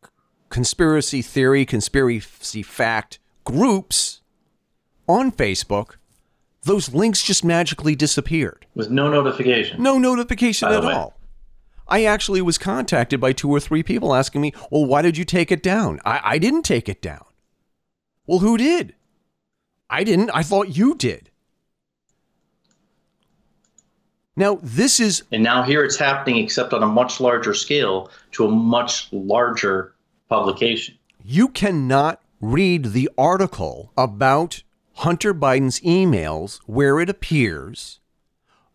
conspiracy 0.48 1.22
theory, 1.22 1.64
conspiracy 1.64 2.62
fact 2.62 3.18
groups 3.44 4.20
on 5.08 5.32
Facebook, 5.32 5.96
those 6.62 6.94
links 6.94 7.22
just 7.22 7.44
magically 7.44 7.94
disappeared. 7.94 8.66
With 8.74 8.90
no 8.90 9.10
notification. 9.10 9.82
No 9.82 9.98
notification 9.98 10.68
at 10.68 10.84
way. 10.84 10.92
all. 10.92 11.18
I 11.88 12.04
actually 12.04 12.40
was 12.40 12.56
contacted 12.56 13.20
by 13.20 13.32
two 13.32 13.50
or 13.50 13.60
three 13.60 13.82
people 13.82 14.14
asking 14.14 14.40
me, 14.40 14.54
well, 14.70 14.86
why 14.86 15.02
did 15.02 15.18
you 15.18 15.24
take 15.24 15.52
it 15.52 15.62
down? 15.62 16.00
I, 16.04 16.20
I 16.24 16.38
didn't 16.38 16.62
take 16.62 16.88
it 16.88 17.02
down. 17.02 17.24
Well, 18.26 18.38
who 18.38 18.56
did? 18.56 18.94
I 19.92 20.04
didn't. 20.04 20.30
I 20.30 20.42
thought 20.42 20.74
you 20.76 20.94
did. 20.94 21.30
Now, 24.34 24.58
this 24.62 24.98
is 24.98 25.24
And 25.30 25.42
now 25.42 25.62
here 25.62 25.84
it's 25.84 25.98
happening, 25.98 26.38
except 26.42 26.72
on 26.72 26.82
a 26.82 26.86
much 26.86 27.20
larger 27.20 27.52
scale 27.52 28.10
to 28.32 28.46
a 28.46 28.50
much 28.50 29.08
larger 29.12 29.94
publication. 30.28 30.96
you 31.22 31.48
cannot 31.48 32.20
read 32.40 32.86
the 32.86 33.08
article 33.18 33.92
about 33.96 34.62
Hunter 34.94 35.32
Biden's 35.34 35.78
emails 35.80 36.58
where 36.66 36.98
it 36.98 37.08
appears, 37.10 38.00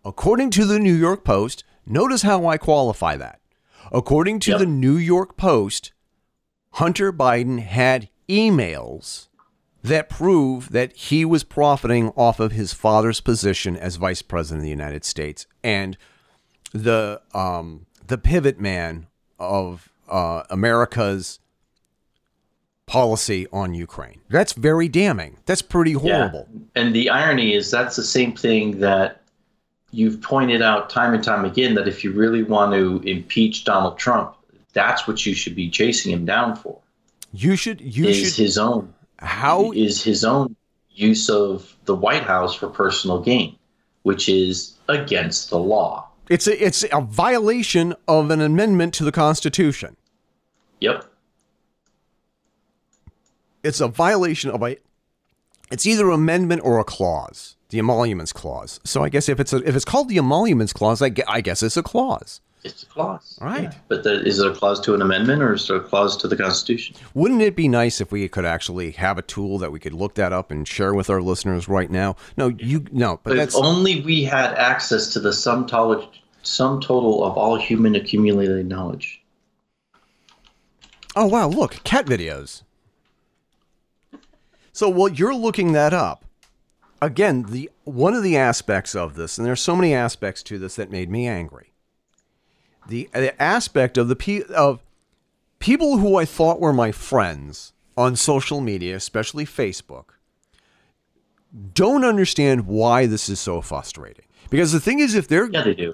according 0.06 0.52
to 0.52 0.66
the 0.66 0.80
New 0.80 0.94
York 0.94 1.24
Post, 1.26 1.64
notice 1.86 2.22
how 2.22 2.46
I 2.46 2.58
qualify 2.58 3.18
that. 3.18 3.42
According 3.92 4.40
to 4.42 4.52
Yep. 4.52 4.60
the 4.60 4.66
New 4.68 4.96
York 4.98 5.36
Post, 5.38 5.92
Hunter 6.74 7.12
Biden 7.12 7.60
had 7.60 8.10
emails 8.30 9.28
that 9.88 10.10
prove 10.10 10.72
that 10.72 10.96
he 10.96 11.26
was 11.26 11.44
profiting 11.44 12.10
off 12.10 12.40
of 12.40 12.52
his 12.52 12.74
father's 12.74 13.22
position 13.22 13.76
as 13.78 13.96
vice 13.96 14.22
president 14.22 14.60
of 14.60 14.64
the 14.64 14.70
United 14.70 15.04
States 15.06 15.46
and 15.64 15.98
the 16.74 17.22
um, 17.34 17.86
the 18.06 18.18
pivot 18.18 18.60
man 18.60 19.08
of 19.40 19.90
uh, 20.10 20.44
America's 20.50 21.40
policy 22.86 23.48
on 23.52 23.74
Ukraine. 23.74 24.22
That's 24.30 24.54
very 24.54 24.88
damning. 24.88 25.38
That's 25.46 25.62
pretty 25.62 25.94
horrible. 25.94 26.48
And 26.76 26.96
the 26.96 27.10
irony 27.10 27.54
is 27.54 27.70
that's 27.70 27.96
the 27.96 28.04
same 28.04 28.36
thing 28.36 28.80
that 28.80 29.22
you've 29.92 30.22
pointed 30.22 30.62
out 30.62 30.90
time 30.90 31.14
and 31.14 31.24
time 31.24 31.46
again 31.46 31.76
that 31.76 31.88
if 31.88 32.04
you 32.04 32.12
really 32.12 32.44
want 32.44 32.74
to 32.74 33.02
impeach 33.10 33.66
Donald 33.66 33.98
Trump, 33.98 34.36
that's 34.74 35.08
what 35.08 35.26
you 35.26 35.34
should 35.34 35.56
be 35.56 35.70
chasing 35.70 36.12
him 36.12 36.26
down 36.26 36.56
for. 36.56 36.80
You 37.34 37.56
should 37.56 37.82
you 37.82 38.08
is 38.08 38.36
should 38.36 38.44
his 38.44 38.58
own 38.58 38.94
how 39.20 39.72
is 39.72 40.04
his 40.04 40.24
own 40.24 40.56
use 40.92 41.30
of 41.30 41.76
the 41.86 41.96
White 41.96 42.24
House 42.24 42.56
for 42.56 42.68
personal 42.68 43.22
gain, 43.22 43.58
which 44.04 44.30
is 44.30 44.76
against 44.90 45.50
the 45.50 45.60
law. 45.60 46.08
it's 46.30 46.48
a 46.48 46.66
it's 46.66 46.86
a 46.92 47.02
violation 47.02 47.96
of 48.08 48.32
an 48.32 48.42
amendment 48.42 48.94
to 48.96 49.04
the 49.04 49.12
Constitution. 49.12 49.96
Yep. 50.80 51.06
It's 53.64 53.82
a 53.82 53.88
violation 53.88 54.50
of 54.52 54.62
a 54.62 54.78
it's 55.70 55.86
either 55.86 56.08
an 56.08 56.14
amendment 56.14 56.62
or 56.64 56.80
a 56.80 56.84
clause, 56.84 57.58
the 57.70 57.80
emoluments 57.80 58.32
clause. 58.32 58.80
So 58.84 59.04
I 59.04 59.10
guess 59.10 59.28
if 59.28 59.40
it's 59.40 59.54
a, 59.54 59.58
if 59.68 59.76
it's 59.76 59.86
called 59.86 60.10
the 60.10 60.18
emoluments 60.18 60.74
clause, 60.74 61.02
I, 61.02 61.12
I 61.28 61.42
guess 61.42 61.62
it's 61.64 61.78
a 61.78 61.84
clause. 61.84 62.42
It's 62.64 62.84
a 62.84 62.86
clause. 62.88 63.38
Right. 63.42 63.64
Yeah. 63.64 63.74
But 63.88 64.04
the, 64.04 64.22
is 64.26 64.40
it 64.40 64.48
a 64.48 64.54
clause 64.54 64.80
to 64.82 64.94
an 64.94 65.02
amendment 65.02 65.42
or 65.42 65.54
is 65.54 65.70
it 65.70 65.76
a 65.76 65.80
clause 65.80 66.18
to 66.18 66.28
the 66.28 66.36
Constitution? 66.36 66.96
Wouldn't 67.14 67.42
it 67.42 67.56
be 67.56 67.68
nice 67.68 68.02
if 68.02 68.12
we 68.12 68.28
could 68.28 68.46
actually 68.46 68.92
have 68.92 69.18
a 69.18 69.22
tool 69.22 69.58
that 69.60 69.72
we 69.72 69.80
could 69.80 69.94
look 69.94 70.16
that 70.16 70.34
up 70.34 70.52
and 70.52 70.68
share 70.68 70.94
with 70.94 71.10
our 71.10 71.22
listeners 71.22 71.68
right 71.68 71.90
now? 71.90 72.16
No, 72.36 72.48
you 72.48 72.86
no, 72.92 73.20
but 73.24 73.32
But 73.32 73.38
that's 73.38 73.56
if 73.56 73.64
only 73.64 74.02
we 74.02 74.24
had 74.24 74.54
access 74.56 75.14
to 75.14 75.20
the 75.20 75.34
sum 75.34 75.68
total, 75.68 76.12
sum 76.44 76.82
total 76.82 77.24
of 77.24 77.38
all 77.38 77.56
human 77.56 77.96
accumulated 77.96 78.66
knowledge. 78.68 79.22
Oh 81.16 81.28
wow, 81.28 81.48
look, 81.48 81.84
cat 81.84 82.06
videos. 82.06 82.64
So 84.72 84.90
while 84.90 85.10
you're 85.10 85.34
looking 85.34 85.72
that 85.72 85.94
up, 85.94 86.26
again, 87.02 87.46
the 87.50 87.70
one 87.84 88.14
of 88.14 88.24
the 88.24 88.38
aspects 88.38 88.96
of 88.96 89.16
this, 89.16 89.38
and 89.38 89.48
there's 89.48 89.62
so 89.62 89.76
many 89.76 89.94
aspects 89.94 90.44
to 90.44 90.60
this 90.60 90.76
that 90.76 90.92
made 90.92 91.10
me 91.10 91.28
angry. 91.28 91.72
The, 92.88 93.10
the 93.14 93.40
aspect 93.42 93.98
of 93.98 94.08
the 94.08 94.16
pe- 94.16 94.44
of 94.44 94.82
people 95.60 95.98
who 95.98 96.18
I 96.18 96.26
thought 96.26 96.60
were 96.60 96.74
my 96.74 96.92
friends 96.92 97.74
on 97.98 98.16
social 98.16 98.62
media, 98.62 98.96
especially 98.96 99.46
Facebook, 99.46 100.06
don't 101.74 102.04
understand 102.04 102.68
why 102.68 103.06
this 103.06 103.30
is 103.30 103.40
so 103.40 103.62
frustrating. 103.62 104.26
Because 104.50 104.72
the 104.72 104.80
thing 104.80 105.00
is, 105.00 105.16
if 105.16 105.28
they're 105.28 105.50
Yeah, 105.50 105.64
they 105.64 105.74
do. 105.74 105.94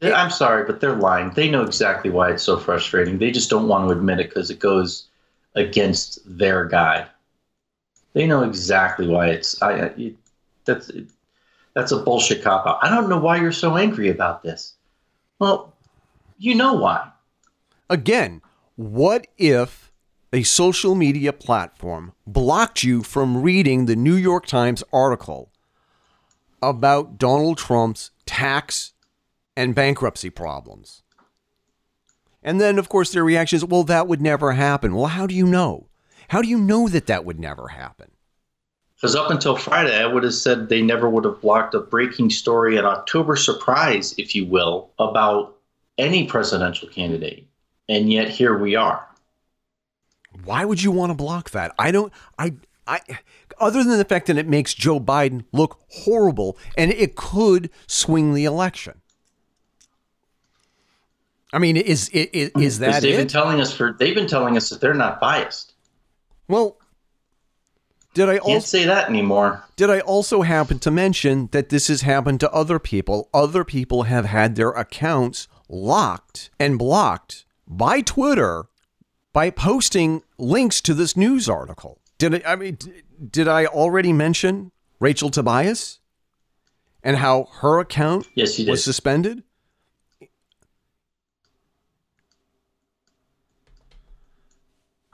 They- 0.00 0.12
I'm 0.12 0.30
sorry, 0.30 0.64
but 0.64 0.80
they're 0.80 0.96
lying. 0.96 1.30
They 1.30 1.50
know 1.50 1.62
exactly 1.62 2.10
why 2.10 2.30
it's 2.32 2.42
so 2.42 2.58
frustrating. 2.58 3.18
They 3.18 3.30
just 3.30 3.50
don't 3.50 3.68
want 3.68 3.88
to 3.88 3.92
admit 3.92 4.20
it 4.20 4.28
because 4.28 4.50
it 4.50 4.58
goes 4.58 5.08
against 5.54 6.18
their 6.26 6.64
guy. 6.64 7.06
They 8.14 8.26
know 8.26 8.42
exactly 8.42 9.06
why 9.06 9.28
it's. 9.28 9.60
I, 9.62 9.72
it, 9.96 10.16
that's 10.64 10.88
it, 10.90 11.06
that's 11.74 11.92
a 11.92 11.98
bullshit 11.98 12.42
cop 12.42 12.66
out. 12.66 12.78
I 12.82 12.90
don't 12.90 13.08
know 13.08 13.18
why 13.18 13.38
you're 13.38 13.52
so 13.52 13.76
angry 13.76 14.10
about 14.10 14.42
this. 14.42 14.74
Well, 15.38 15.71
you 16.42 16.54
know 16.56 16.72
why. 16.74 17.08
Again, 17.88 18.42
what 18.74 19.26
if 19.38 19.92
a 20.32 20.42
social 20.42 20.94
media 20.94 21.32
platform 21.32 22.12
blocked 22.26 22.82
you 22.82 23.02
from 23.02 23.42
reading 23.42 23.86
the 23.86 23.94
New 23.94 24.16
York 24.16 24.46
Times 24.46 24.82
article 24.92 25.52
about 26.60 27.16
Donald 27.16 27.58
Trump's 27.58 28.10
tax 28.26 28.92
and 29.56 29.74
bankruptcy 29.74 30.30
problems? 30.30 31.02
And 32.42 32.60
then, 32.60 32.76
of 32.76 32.88
course, 32.88 33.12
their 33.12 33.24
reaction 33.24 33.58
is, 33.58 33.64
well, 33.64 33.84
that 33.84 34.08
would 34.08 34.20
never 34.20 34.52
happen. 34.52 34.96
Well, 34.96 35.06
how 35.06 35.28
do 35.28 35.34
you 35.34 35.46
know? 35.46 35.86
How 36.28 36.42
do 36.42 36.48
you 36.48 36.58
know 36.58 36.88
that 36.88 37.06
that 37.06 37.24
would 37.24 37.38
never 37.38 37.68
happen? 37.68 38.10
Because 38.96 39.14
up 39.14 39.30
until 39.30 39.56
Friday, 39.56 39.96
I 39.96 40.06
would 40.06 40.24
have 40.24 40.34
said 40.34 40.68
they 40.68 40.82
never 40.82 41.08
would 41.08 41.24
have 41.24 41.40
blocked 41.40 41.74
a 41.74 41.80
breaking 41.80 42.30
story, 42.30 42.76
an 42.76 42.84
October 42.84 43.36
surprise, 43.36 44.14
if 44.18 44.34
you 44.34 44.46
will, 44.46 44.90
about 44.98 45.56
any 46.02 46.26
presidential 46.26 46.88
candidate. 46.88 47.46
And 47.88 48.12
yet 48.12 48.28
here 48.28 48.58
we 48.58 48.74
are. 48.74 49.08
Why 50.44 50.64
would 50.64 50.82
you 50.82 50.90
want 50.90 51.10
to 51.10 51.14
block 51.14 51.50
that? 51.50 51.72
I 51.78 51.90
don't, 51.90 52.12
I, 52.38 52.54
I, 52.86 53.00
other 53.60 53.84
than 53.84 53.98
the 53.98 54.04
fact 54.04 54.26
that 54.26 54.36
it 54.36 54.48
makes 54.48 54.74
Joe 54.74 54.98
Biden 54.98 55.44
look 55.52 55.80
horrible 55.88 56.58
and 56.76 56.90
it 56.90 57.16
could 57.16 57.70
swing 57.86 58.34
the 58.34 58.44
election. 58.44 59.00
I 61.52 61.58
mean, 61.58 61.76
is 61.76 62.08
mm-hmm. 62.08 62.18
is, 62.32 62.48
is 62.48 62.50
Because 62.54 62.78
that 62.78 63.02
they've 63.02 63.16
been 63.16 63.28
telling 63.28 63.60
us 63.60 63.72
for 63.74 63.92
they've 63.92 64.14
been 64.14 64.26
telling 64.26 64.56
us 64.56 64.70
that 64.70 64.80
they're 64.80 64.94
not 64.94 65.20
biased. 65.20 65.74
Well, 66.48 66.78
did 68.14 68.28
I 68.28 68.34
Can't 68.34 68.44
also 68.44 68.78
say 68.78 68.84
that 68.84 69.08
anymore. 69.08 69.64
did 69.76 69.90
I 69.90 70.00
also 70.00 70.42
happen 70.42 70.78
to 70.80 70.90
mention 70.90 71.48
that 71.52 71.68
this 71.68 71.88
has 71.88 72.02
happened 72.02 72.40
to 72.40 72.50
other 72.52 72.78
people? 72.78 73.28
Other 73.32 73.64
people 73.64 74.04
have 74.04 74.26
had 74.26 74.56
their 74.56 74.70
accounts 74.70 75.48
locked 75.72 76.50
and 76.60 76.78
blocked 76.78 77.44
by 77.66 78.00
Twitter 78.02 78.66
by 79.32 79.48
posting 79.50 80.22
links 80.38 80.80
to 80.82 80.92
this 80.94 81.16
news 81.16 81.48
article. 81.48 81.98
Did 82.18 82.44
I, 82.46 82.52
I 82.52 82.56
mean 82.56 82.78
did 83.30 83.48
I 83.48 83.66
already 83.66 84.12
mention 84.12 84.70
Rachel 85.00 85.30
Tobias 85.30 85.98
and 87.02 87.16
how 87.16 87.48
her 87.60 87.80
account 87.80 88.28
Yes, 88.34 88.58
you 88.58 88.66
did. 88.66 88.70
was 88.72 88.84
suspended? 88.84 89.42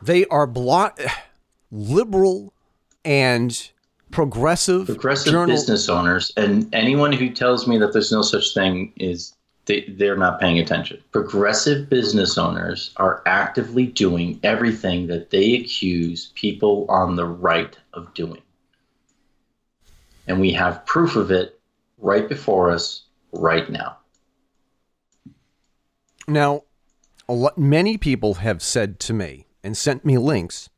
They 0.02 0.24
are 0.26 0.46
block 0.46 1.00
liberal 1.70 2.52
and 3.04 3.70
progressive 4.10 4.86
Progressive 4.86 5.32
journal- 5.32 5.54
business 5.54 5.88
owners 5.88 6.32
and 6.36 6.72
anyone 6.74 7.12
who 7.12 7.30
tells 7.30 7.66
me 7.66 7.78
that 7.78 7.92
there's 7.92 8.12
no 8.12 8.22
such 8.22 8.54
thing 8.54 8.92
is 8.96 9.34
they, 9.68 9.82
they're 9.82 10.16
not 10.16 10.40
paying 10.40 10.58
attention. 10.58 11.00
Progressive 11.12 11.88
business 11.88 12.36
owners 12.36 12.92
are 12.96 13.22
actively 13.26 13.86
doing 13.86 14.40
everything 14.42 15.06
that 15.06 15.30
they 15.30 15.54
accuse 15.54 16.32
people 16.34 16.86
on 16.88 17.14
the 17.14 17.26
right 17.26 17.78
of 17.92 18.12
doing. 18.14 18.42
And 20.26 20.40
we 20.40 20.52
have 20.52 20.84
proof 20.86 21.16
of 21.16 21.30
it 21.30 21.60
right 21.98 22.28
before 22.28 22.70
us 22.70 23.04
right 23.32 23.70
now. 23.70 23.98
Now, 26.26 26.64
lot, 27.28 27.58
many 27.58 27.98
people 27.98 28.34
have 28.34 28.62
said 28.62 28.98
to 29.00 29.12
me 29.12 29.46
and 29.62 29.76
sent 29.76 30.04
me 30.04 30.18
links 30.18 30.70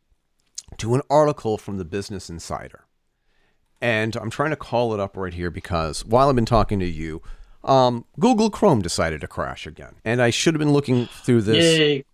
to 0.79 0.95
an 0.95 1.03
article 1.09 1.59
from 1.59 1.79
the 1.79 1.85
Business 1.85 2.29
Insider. 2.29 2.87
And 3.81 4.17
I'm 4.17 4.31
trying 4.31 4.51
to 4.51 4.57
call 4.57 4.93
it 4.95 5.01
up 5.01 5.17
right 5.17 5.33
here 5.33 5.51
because 5.51 6.05
while 6.05 6.29
I've 6.29 6.35
been 6.35 6.45
talking 6.45 6.81
to 6.81 6.87
you, 6.87 7.23
um, 7.65 8.05
Google 8.19 8.51
Chrome 8.51 8.83
decided 8.83 9.21
to 9.21 9.29
crash 9.29 9.67
again. 9.67 9.97
And 10.05 10.23
I 10.23 10.31
should 10.31 10.55
have 10.55 10.59
been 10.59 10.73
looking 10.73 11.07
through 11.07 11.43
this. 11.43 11.79
Yay. 11.79 12.05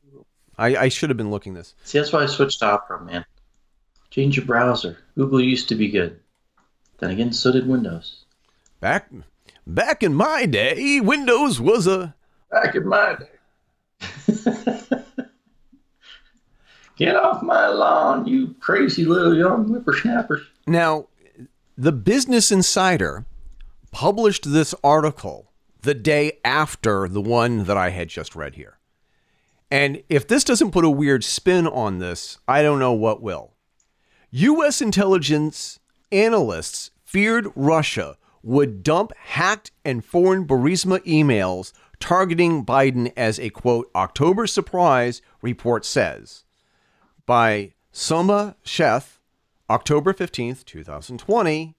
I, 0.58 0.76
I 0.76 0.88
should 0.88 1.10
have 1.10 1.16
been 1.16 1.30
looking 1.30 1.54
this. 1.54 1.74
See, 1.84 1.98
that's 1.98 2.12
why 2.12 2.22
I 2.22 2.26
switched 2.26 2.60
to 2.60 2.66
Opera, 2.66 3.04
man. 3.04 3.24
Change 4.10 4.36
your 4.36 4.46
browser. 4.46 4.98
Google 5.14 5.40
used 5.40 5.68
to 5.68 5.74
be 5.74 5.88
good. 5.88 6.18
Then 6.98 7.10
again, 7.10 7.32
so 7.32 7.52
did 7.52 7.66
Windows. 7.68 8.24
Back 8.80 9.10
back 9.66 10.02
in 10.02 10.14
my 10.14 10.46
day, 10.46 11.00
Windows 11.00 11.60
was 11.60 11.86
a 11.86 12.14
Back 12.50 12.74
in 12.74 12.88
my 12.88 13.16
day. 13.16 13.30
Get 16.96 17.16
off 17.16 17.42
my 17.42 17.66
lawn, 17.66 18.26
you 18.26 18.54
crazy 18.60 19.04
little 19.04 19.36
young 19.36 19.66
whippersnappers. 19.66 20.46
Now, 20.66 21.08
the 21.76 21.92
Business 21.92 22.50
Insider 22.50 23.26
published 23.96 24.52
this 24.52 24.74
article 24.84 25.54
the 25.80 25.94
day 25.94 26.38
after 26.44 27.08
the 27.08 27.22
one 27.22 27.64
that 27.64 27.78
I 27.78 27.88
had 27.88 28.10
just 28.10 28.36
read 28.36 28.54
here. 28.54 28.76
And 29.70 30.02
if 30.10 30.28
this 30.28 30.44
doesn't 30.44 30.72
put 30.72 30.84
a 30.84 30.90
weird 30.90 31.24
spin 31.24 31.66
on 31.66 31.98
this, 31.98 32.36
I 32.46 32.60
don't 32.60 32.78
know 32.78 32.92
what 32.92 33.22
will. 33.22 33.54
U.S. 34.32 34.82
intelligence 34.82 35.78
analysts 36.12 36.90
feared 37.06 37.50
Russia 37.56 38.18
would 38.42 38.82
dump 38.82 39.12
hacked 39.16 39.70
and 39.82 40.04
foreign 40.04 40.46
Burisma 40.46 40.98
emails 41.06 41.72
targeting 41.98 42.66
Biden 42.66 43.10
as 43.16 43.40
a 43.40 43.48
quote, 43.48 43.90
October 43.94 44.46
surprise, 44.46 45.22
report 45.40 45.86
says 45.86 46.44
by 47.24 47.72
Soma 47.92 48.56
Sheth, 48.62 49.20
October 49.70 50.12
15th, 50.12 50.66
2020. 50.66 51.76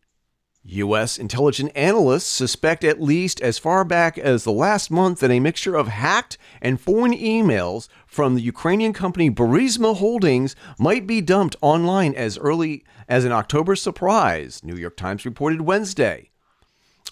U.S. 0.69 1.17
intelligence 1.17 1.71
analysts 1.75 2.27
suspect 2.27 2.83
at 2.83 3.01
least 3.01 3.39
as 3.39 3.57
far 3.57 3.85
back 3.85 4.17
as 4.17 4.43
the 4.43 4.51
last 4.51 4.91
month 4.91 5.21
that 5.21 5.31
a 5.31 5.39
mixture 5.39 5.75
of 5.75 5.87
hacked 5.87 6.37
and 6.61 6.79
foreign 6.79 7.13
emails 7.13 7.87
from 8.05 8.35
the 8.35 8.41
Ukrainian 8.41 8.91
company 8.91 9.31
Burisma 9.31 9.95
Holdings 9.95 10.57
might 10.77 11.07
be 11.07 11.21
dumped 11.21 11.55
online 11.61 12.13
as 12.15 12.37
early 12.37 12.83
as 13.07 13.23
an 13.23 13.31
October 13.31 13.77
surprise, 13.77 14.61
New 14.61 14.75
York 14.75 14.97
Times 14.97 15.23
reported 15.23 15.61
Wednesday. 15.61 16.31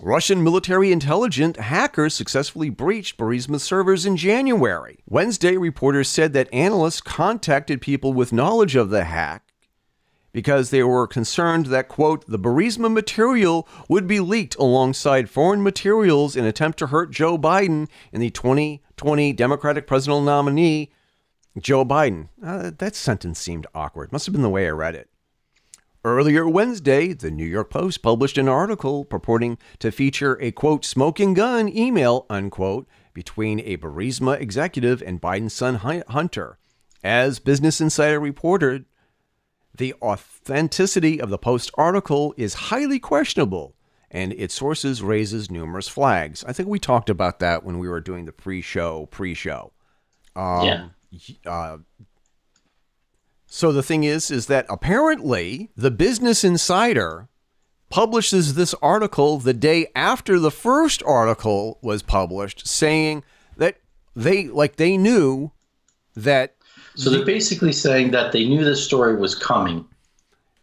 Russian 0.02 0.44
military 0.44 0.92
intelligence 0.92 1.58
hackers 1.58 2.14
successfully 2.14 2.70
breached 2.70 3.18
Burisma's 3.18 3.64
servers 3.64 4.06
in 4.06 4.18
January. 4.18 5.00
Wednesday, 5.08 5.56
reporters 5.56 6.10
said 6.10 6.34
that 6.34 6.54
analysts 6.54 7.00
contacted 7.00 7.80
people 7.80 8.12
with 8.12 8.34
knowledge 8.34 8.76
of 8.76 8.90
the 8.90 9.06
hack 9.06 9.46
because 10.36 10.70
they 10.70 10.84
were 10.84 11.08
concerned 11.08 11.68
that, 11.68 11.88
quote, 11.88 12.26
the 12.28 12.38
Burisma 12.38 12.92
material 12.92 13.66
would 13.88 14.06
be 14.06 14.20
leaked 14.20 14.58
alongside 14.58 15.30
foreign 15.30 15.64
materials 15.64 16.36
in 16.36 16.44
attempt 16.44 16.78
to 16.78 16.88
hurt 16.88 17.10
Joe 17.10 17.38
Biden 17.38 17.88
in 18.12 18.20
the 18.20 18.30
2020 18.30 19.32
Democratic 19.32 19.88
presidential 19.88 20.22
nominee, 20.22 20.92
Joe 21.58 21.86
Biden. 21.86 22.28
Uh, 22.44 22.72
that 22.80 22.98
sentence 22.98 23.40
seemed 23.40 23.66
awkward. 23.74 24.12
Must 24.12 24.26
have 24.26 24.34
been 24.34 24.42
the 24.42 24.50
way 24.50 24.68
I 24.68 24.72
read 24.72 24.94
it. 24.94 25.10
Earlier 26.04 26.46
Wednesday, 26.50 27.14
the 27.14 27.32
New 27.32 27.46
York 27.46 27.70
Post 27.70 28.02
published 28.02 28.38
an 28.38 28.50
article 28.50 29.06
purporting 29.06 29.58
to 29.80 29.90
feature 29.90 30.38
a 30.42 30.52
quote 30.52 30.84
smoking 30.84 31.34
gun 31.34 31.70
email 31.70 32.26
unquote 32.30 32.90
between 33.14 33.62
a 33.62 33.78
Burisma 33.78 34.38
executive 34.38 35.02
and 35.02 35.22
Biden's 35.22 35.54
son 35.54 35.76
Hunter. 35.76 36.60
As 37.06 37.40
Business 37.40 37.80
Insider 37.80 38.20
reported, 38.20 38.84
the 39.78 39.94
authenticity 40.02 41.20
of 41.20 41.30
the 41.30 41.38
Post 41.38 41.72
article 41.76 42.34
is 42.38 42.54
highly 42.54 43.00
questionable 43.00 43.76
and 44.12 44.32
its 44.34 44.54
sources 44.54 45.02
raises 45.02 45.52
numerous 45.52 45.88
flags. 45.88 46.44
I 46.48 46.54
think 46.54 46.70
we 46.70 46.80
talked 46.80 47.10
about 47.10 47.40
that 47.40 47.64
when 47.64 47.80
we 47.80 47.90
were 47.90 48.02
doing 48.02 48.26
the 48.26 48.32
pre-show 48.32 49.08
pre-show. 49.08 49.74
yeah. 50.64 50.88
Uh, 51.46 51.78
so 53.46 53.72
the 53.72 53.84
thing 53.84 54.04
is, 54.04 54.32
is 54.32 54.48
that 54.48 54.66
apparently 54.70 55.70
the 55.76 55.92
Business 55.92 56.44
Insider 56.44 57.30
publishes 57.90 58.56
this 58.56 58.74
article 58.82 59.38
the 59.40 59.54
day 59.54 59.88
after 59.96 60.40
the 60.40 60.52
first 60.52 61.02
article 61.04 61.80
was 61.82 62.02
published, 62.02 62.68
saying 62.68 63.24
that 63.58 63.78
they 64.16 64.48
like 64.48 64.76
they 64.76 64.98
knew 64.98 65.52
that, 66.16 66.55
So 66.96 67.10
they're 67.10 67.26
basically 67.26 67.74
saying 67.74 68.12
that 68.12 68.32
they 68.32 68.46
knew 68.46 68.64
this 68.64 68.84
story 68.84 69.16
was 69.16 69.36
coming. 69.36 69.86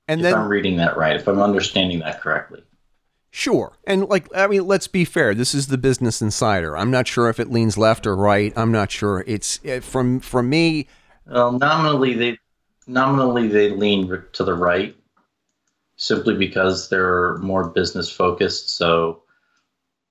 and 0.09 0.21
if 0.21 0.25
then 0.25 0.35
I'm 0.35 0.49
reading 0.49 0.77
that 0.77 0.97
right, 0.97 1.16
if 1.16 1.29
I'm 1.29 1.40
understanding 1.40 2.01
that 2.01 2.21
correctly. 2.21 2.62
Sure. 3.31 3.79
And 3.87 4.09
like 4.09 4.29
I 4.37 4.47
mean, 4.47 4.66
let's 4.66 4.87
be 4.87 5.07
fair. 5.07 5.35
This 5.35 5.55
is 5.55 5.68
the 5.68 5.79
Business 5.79 6.21
Insider. 6.21 6.77
I'm 6.77 6.90
not 6.90 7.09
sure 7.09 7.31
if 7.31 7.40
it 7.40 7.51
leans 7.51 7.79
left 7.79 8.07
or 8.07 8.14
right. 8.14 8.53
I'm 8.57 8.73
not 8.73 8.90
sure. 8.90 9.25
It's 9.27 9.59
it, 9.62 9.83
from 9.83 10.21
from 10.21 10.51
me. 10.51 10.87
Well, 11.27 11.53
nominally 11.53 12.12
they 12.12 12.38
nominally 12.87 13.49
they 13.49 13.71
lean 13.71 14.23
to 14.33 14.45
the 14.45 14.53
right, 14.53 14.95
simply 15.97 16.35
because 16.35 16.90
they're 16.90 17.38
more 17.38 17.71
business 17.71 18.11
focused. 18.11 18.77
So, 18.77 19.23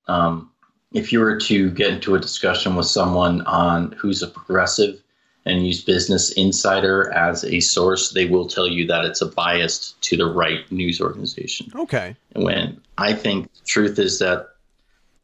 um, 0.07 0.51
if 0.91 1.13
you 1.13 1.19
were 1.19 1.39
to 1.41 1.69
get 1.69 1.91
into 1.91 2.15
a 2.15 2.19
discussion 2.19 2.75
with 2.75 2.87
someone 2.87 3.41
on 3.41 3.91
who's 3.91 4.23
a 4.23 4.27
progressive 4.27 5.01
and 5.45 5.65
use 5.65 5.83
Business 5.83 6.31
Insider 6.33 7.11
as 7.13 7.43
a 7.43 7.59
source, 7.59 8.11
they 8.11 8.25
will 8.25 8.47
tell 8.47 8.67
you 8.67 8.85
that 8.87 9.05
it's 9.05 9.21
a 9.21 9.25
biased 9.25 9.99
to 10.03 10.17
the 10.17 10.25
right 10.25 10.69
news 10.71 11.01
organization. 11.01 11.71
Okay. 11.75 12.15
When 12.35 12.79
I 12.97 13.13
think 13.13 13.51
the 13.53 13.65
truth 13.65 13.97
is 13.97 14.19
that 14.19 14.49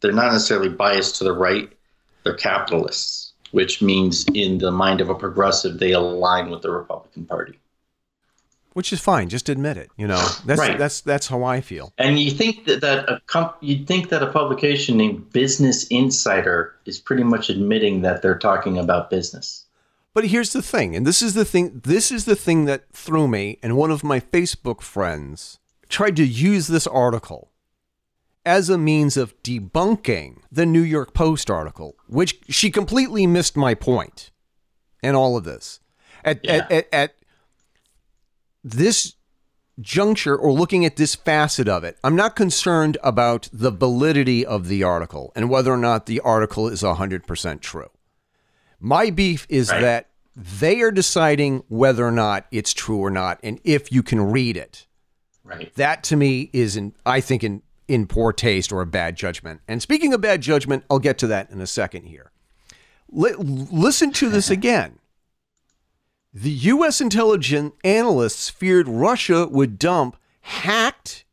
they're 0.02 0.12
not 0.12 0.32
necessarily 0.32 0.70
biased 0.70 1.18
to 1.18 1.24
the 1.24 1.34
right, 1.34 1.72
they're 2.24 2.34
capitalists, 2.34 3.34
which 3.52 3.82
means 3.82 4.26
in 4.34 4.58
the 4.58 4.72
mind 4.72 5.02
of 5.02 5.10
a 5.10 5.16
progressive, 5.16 5.80
they 5.80 5.92
align 5.92 6.50
with 6.50 6.62
the 6.62 6.72
Republican 6.72 7.26
Party. 7.26 7.60
Which 8.74 8.94
is 8.94 9.00
fine. 9.00 9.28
Just 9.28 9.50
admit 9.50 9.78
it. 9.78 9.90
You 9.98 10.06
know, 10.06 10.24
that's 10.46 10.60
Right. 10.60 10.78
that's 10.78 11.02
that's 11.02 11.26
how 11.26 11.44
I 11.44 11.62
feel. 11.62 11.94
And 11.98 12.20
you 12.20 12.30
think 12.30 12.66
that, 12.66 12.82
that 12.82 13.10
a 13.10 13.20
comp- 13.26 13.58
you'd 13.60 13.88
think 13.88 14.10
that 14.10 14.22
a 14.22 14.28
publication 14.28 14.98
named 14.98 15.32
Business 15.34 15.88
Insider 15.88 16.76
is 16.86 17.00
pretty 17.00 17.24
much 17.24 17.50
admitting 17.50 18.02
that 18.04 18.22
they're 18.22 18.38
talking 18.38 18.78
about 18.78 19.10
business. 19.10 19.66
But 20.18 20.30
here's 20.30 20.52
the 20.52 20.64
thing, 20.64 20.96
and 20.96 21.06
this 21.06 21.22
is 21.22 21.36
the 21.36 21.46
thing. 21.46 21.80
This 21.84 22.12
is 22.12 22.26
the 22.26 22.36
thing 22.36 22.66
that 22.66 22.90
threw 22.92 23.28
me. 23.28 23.60
And 23.62 23.78
one 23.78 23.92
of 23.92 24.04
my 24.04 24.20
Facebook 24.20 24.82
friends 24.82 25.60
tried 25.90 26.16
to 26.16 26.26
use 26.26 26.66
this 26.66 26.88
article 26.88 27.52
as 28.44 28.68
a 28.68 28.80
means 28.80 29.16
of 29.16 29.40
debunking 29.44 30.40
the 30.52 30.66
New 30.66 30.82
York 30.82 31.14
Post 31.14 31.52
article, 31.52 31.98
which 32.08 32.40
she 32.50 32.72
completely 32.72 33.28
missed 33.28 33.56
my 33.56 33.76
point 33.76 34.32
in 35.04 35.14
all 35.14 35.38
of 35.38 35.44
this. 35.44 35.82
At, 36.26 36.44
at, 36.48 36.72
at, 36.72 36.88
at 36.92 37.16
this 38.64 39.14
juncture 39.80 40.36
or 40.36 40.52
looking 40.52 40.84
at 40.84 40.96
this 40.96 41.14
facet 41.14 41.68
of 41.70 41.84
it, 41.84 41.96
I'm 42.04 42.16
not 42.16 42.36
concerned 42.36 42.98
about 43.04 43.50
the 43.54 43.70
validity 43.70 44.44
of 44.44 44.68
the 44.68 44.82
article 44.82 45.32
and 45.36 45.48
whether 45.48 45.72
or 45.72 45.78
not 45.78 46.08
the 46.08 46.22
article 46.22 46.68
is 46.68 46.82
100% 46.82 47.62
true. 47.62 47.92
My 48.80 49.10
beef 49.10 49.46
is 49.50 49.72
Right. 49.72 49.82
that 49.82 50.07
they 50.40 50.82
are 50.82 50.92
deciding 50.92 51.64
whether 51.68 52.06
or 52.06 52.12
not 52.12 52.46
it's 52.52 52.72
true 52.72 53.00
or 53.00 53.10
not 53.10 53.40
and 53.42 53.60
if 53.64 53.92
you 53.92 54.04
can 54.04 54.22
read 54.22 54.56
it. 54.56 54.86
Right. 55.44 55.74
That 55.76 56.04
to 56.06 56.16
me 56.16 56.52
is 56.54 56.78
in 56.78 56.94
I 57.06 57.22
think 57.22 57.44
in 57.44 57.64
in 57.88 58.06
poor 58.06 58.32
taste 58.32 58.72
or 58.72 58.82
a 58.82 58.86
bad 58.86 59.16
judgment. 59.16 59.62
And 59.68 59.82
speaking 59.82 60.14
of 60.14 60.22
bad 60.22 60.42
judgment, 60.42 60.84
I'll 60.92 61.00
get 61.00 61.18
to 61.20 61.28
that 61.28 61.50
in 61.50 61.60
a 61.60 61.66
second 61.68 62.04
here. 62.04 62.32
Li- 63.10 63.34
listen 63.38 64.12
to 64.14 64.30
this 64.30 64.50
again. 64.52 65.00
The 66.34 66.52
US 66.52 67.02
intelligence 67.02 67.74
analysts 67.84 68.50
feared 68.50 68.88
Russia 68.88 69.48
would 69.48 69.80
dump 69.80 70.18
hacked 70.42 71.26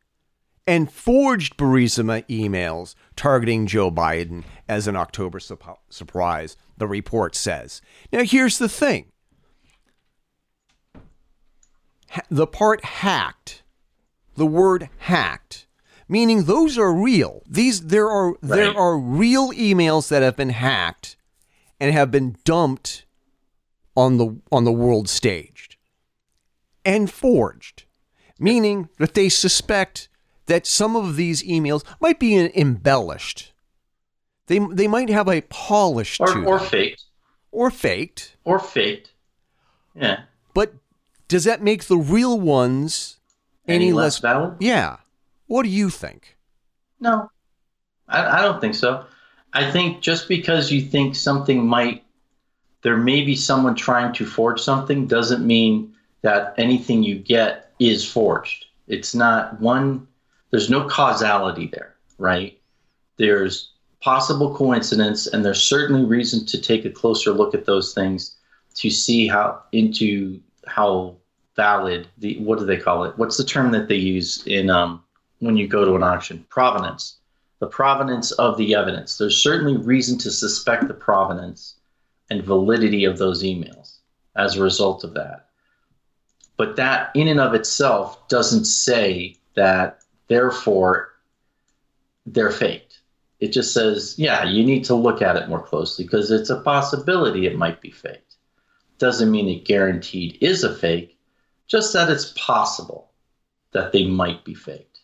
and 0.66 0.90
forged 0.90 1.58
Burisma 1.58 2.26
emails 2.28 2.94
targeting 3.16 3.66
Joe 3.66 3.90
Biden 3.90 4.44
as 4.68 4.86
an 4.86 4.96
October 4.96 5.40
sup- 5.40 5.82
surprise, 5.90 6.56
the 6.76 6.86
report 6.86 7.34
says. 7.34 7.80
Now, 8.12 8.24
here's 8.24 8.58
the 8.58 8.68
thing 8.68 9.06
Ha- 12.10 12.22
the 12.30 12.46
part 12.46 12.84
hacked, 12.84 13.62
the 14.36 14.46
word 14.46 14.88
hacked, 14.98 15.66
meaning 16.08 16.44
those 16.44 16.78
are 16.78 16.92
real. 16.92 17.42
These 17.48 17.86
there 17.86 18.08
are 18.08 18.34
there 18.40 18.76
are 18.76 18.96
real 18.96 19.50
emails 19.52 20.08
that 20.08 20.22
have 20.22 20.36
been 20.36 20.50
hacked 20.50 21.16
and 21.80 21.92
have 21.92 22.10
been 22.10 22.36
dumped 22.44 23.04
on 23.96 24.18
the 24.18 24.40
on 24.52 24.64
the 24.64 24.72
world 24.72 25.08
stage 25.08 25.78
and 26.84 27.10
forged, 27.10 27.84
meaning 28.38 28.88
that 28.98 29.14
they 29.14 29.28
suspect 29.28 30.08
that 30.46 30.66
some 30.66 30.94
of 30.94 31.16
these 31.16 31.42
emails 31.42 31.84
might 32.00 32.20
be 32.20 32.36
embellished. 32.54 33.53
They, 34.46 34.58
they 34.72 34.88
might 34.88 35.08
have 35.08 35.28
a 35.28 35.40
polish 35.42 36.18
Or, 36.20 36.26
to 36.26 36.44
or 36.44 36.58
them, 36.58 36.68
faked. 36.68 37.02
or 37.50 37.70
faked. 37.70 38.36
Or 38.44 38.58
faked. 38.58 39.12
Yeah. 39.94 40.22
But 40.52 40.74
does 41.28 41.44
that 41.44 41.62
make 41.62 41.84
the 41.84 41.96
real 41.96 42.38
ones 42.38 43.16
any, 43.66 43.86
Any 43.86 43.92
less? 43.92 44.14
less 44.16 44.18
valid? 44.20 44.54
Yeah. 44.60 44.96
What 45.46 45.62
do 45.62 45.68
you 45.70 45.88
think? 45.90 46.36
No, 47.00 47.30
I, 48.08 48.38
I 48.38 48.42
don't 48.42 48.60
think 48.60 48.74
so. 48.74 49.04
I 49.52 49.70
think 49.70 50.00
just 50.00 50.28
because 50.28 50.70
you 50.72 50.80
think 50.82 51.14
something 51.16 51.66
might, 51.66 52.02
there 52.82 52.96
may 52.96 53.22
be 53.22 53.36
someone 53.36 53.74
trying 53.74 54.12
to 54.14 54.26
forge 54.26 54.60
something, 54.60 55.06
doesn't 55.06 55.46
mean 55.46 55.94
that 56.22 56.54
anything 56.58 57.02
you 57.02 57.18
get 57.18 57.72
is 57.78 58.06
forged. 58.10 58.66
It's 58.88 59.14
not 59.14 59.60
one, 59.60 60.06
there's 60.50 60.70
no 60.70 60.88
causality 60.88 61.68
there, 61.72 61.94
right? 62.18 62.58
There's 63.16 63.70
possible 64.04 64.54
coincidence, 64.54 65.26
and 65.26 65.42
there's 65.42 65.62
certainly 65.62 66.04
reason 66.04 66.44
to 66.44 66.60
take 66.60 66.84
a 66.84 66.90
closer 66.90 67.32
look 67.32 67.54
at 67.54 67.64
those 67.64 67.94
things 67.94 68.36
to 68.74 68.90
see 68.90 69.26
how 69.26 69.62
into 69.72 70.38
how 70.66 71.16
valid 71.56 72.06
the 72.18 72.38
what 72.40 72.58
do 72.58 72.66
they 72.66 72.76
call 72.76 73.04
it? 73.04 73.16
What's 73.16 73.38
the 73.38 73.44
term 73.44 73.72
that 73.72 73.88
they 73.88 73.96
use 73.96 74.46
in 74.46 74.68
um, 74.68 75.02
when 75.38 75.56
you 75.56 75.66
go 75.66 75.86
to 75.86 75.94
an 75.94 76.02
auction? 76.02 76.44
Provenance. 76.50 77.16
The 77.60 77.66
provenance 77.66 78.30
of 78.32 78.58
the 78.58 78.74
evidence. 78.74 79.16
There's 79.16 79.42
certainly 79.42 79.78
reason 79.78 80.18
to 80.18 80.30
suspect 80.30 80.86
the 80.86 80.92
provenance 80.92 81.76
and 82.28 82.42
validity 82.42 83.06
of 83.06 83.16
those 83.16 83.42
emails 83.42 84.00
as 84.36 84.56
a 84.56 84.62
result 84.62 85.04
of 85.04 85.14
that. 85.14 85.46
But 86.58 86.76
that 86.76 87.10
in 87.14 87.28
and 87.28 87.40
of 87.40 87.54
itself 87.54 88.28
doesn't 88.28 88.66
say 88.66 89.36
that 89.54 90.00
therefore 90.28 91.14
they're 92.26 92.50
faked. 92.50 92.93
It 93.44 93.52
just 93.52 93.74
says, 93.74 94.14
yeah, 94.16 94.44
you 94.44 94.64
need 94.64 94.84
to 94.84 94.94
look 94.94 95.20
at 95.20 95.36
it 95.36 95.50
more 95.50 95.62
closely 95.62 96.06
because 96.06 96.30
it's 96.30 96.48
a 96.48 96.62
possibility 96.62 97.44
it 97.44 97.58
might 97.58 97.82
be 97.82 97.90
faked. 97.90 98.36
Doesn't 98.96 99.30
mean 99.30 99.50
it 99.50 99.66
guaranteed 99.66 100.38
is 100.40 100.64
a 100.64 100.74
fake, 100.74 101.18
just 101.66 101.92
that 101.92 102.08
it's 102.08 102.32
possible 102.38 103.10
that 103.72 103.92
they 103.92 104.06
might 104.06 104.46
be 104.46 104.54
faked. 104.54 105.00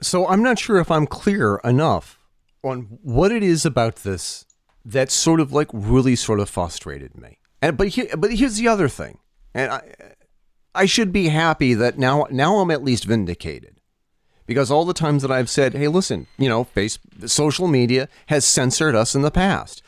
So 0.00 0.26
I'm 0.26 0.42
not 0.42 0.58
sure 0.58 0.78
if 0.78 0.90
I'm 0.90 1.06
clear 1.06 1.60
enough 1.62 2.18
on 2.64 2.98
what 3.02 3.30
it 3.30 3.44
is 3.44 3.64
about 3.64 3.96
this 4.02 4.44
that 4.84 5.12
sort 5.12 5.38
of 5.38 5.52
like 5.52 5.68
really 5.72 6.16
sort 6.16 6.40
of 6.40 6.50
frustrated 6.50 7.16
me. 7.16 7.38
And 7.62 7.76
but 7.76 7.86
here, 7.86 8.08
but 8.18 8.32
here's 8.32 8.56
the 8.56 8.66
other 8.66 8.88
thing, 8.88 9.18
and 9.54 9.70
I 9.70 9.82
I 10.74 10.86
should 10.86 11.12
be 11.12 11.28
happy 11.28 11.74
that 11.74 11.96
now 11.96 12.26
now 12.32 12.56
I'm 12.56 12.72
at 12.72 12.82
least 12.82 13.04
vindicated. 13.04 13.77
Because 14.48 14.70
all 14.70 14.86
the 14.86 14.94
times 14.94 15.20
that 15.22 15.30
I've 15.30 15.50
said, 15.50 15.74
"Hey, 15.74 15.86
listen, 15.88 16.26
you 16.38 16.48
know, 16.48 16.64
face 16.64 16.98
social 17.26 17.68
media 17.68 18.08
has 18.26 18.44
censored 18.44 18.96
us 18.96 19.14
in 19.14 19.20
the 19.22 19.30
past." 19.30 19.82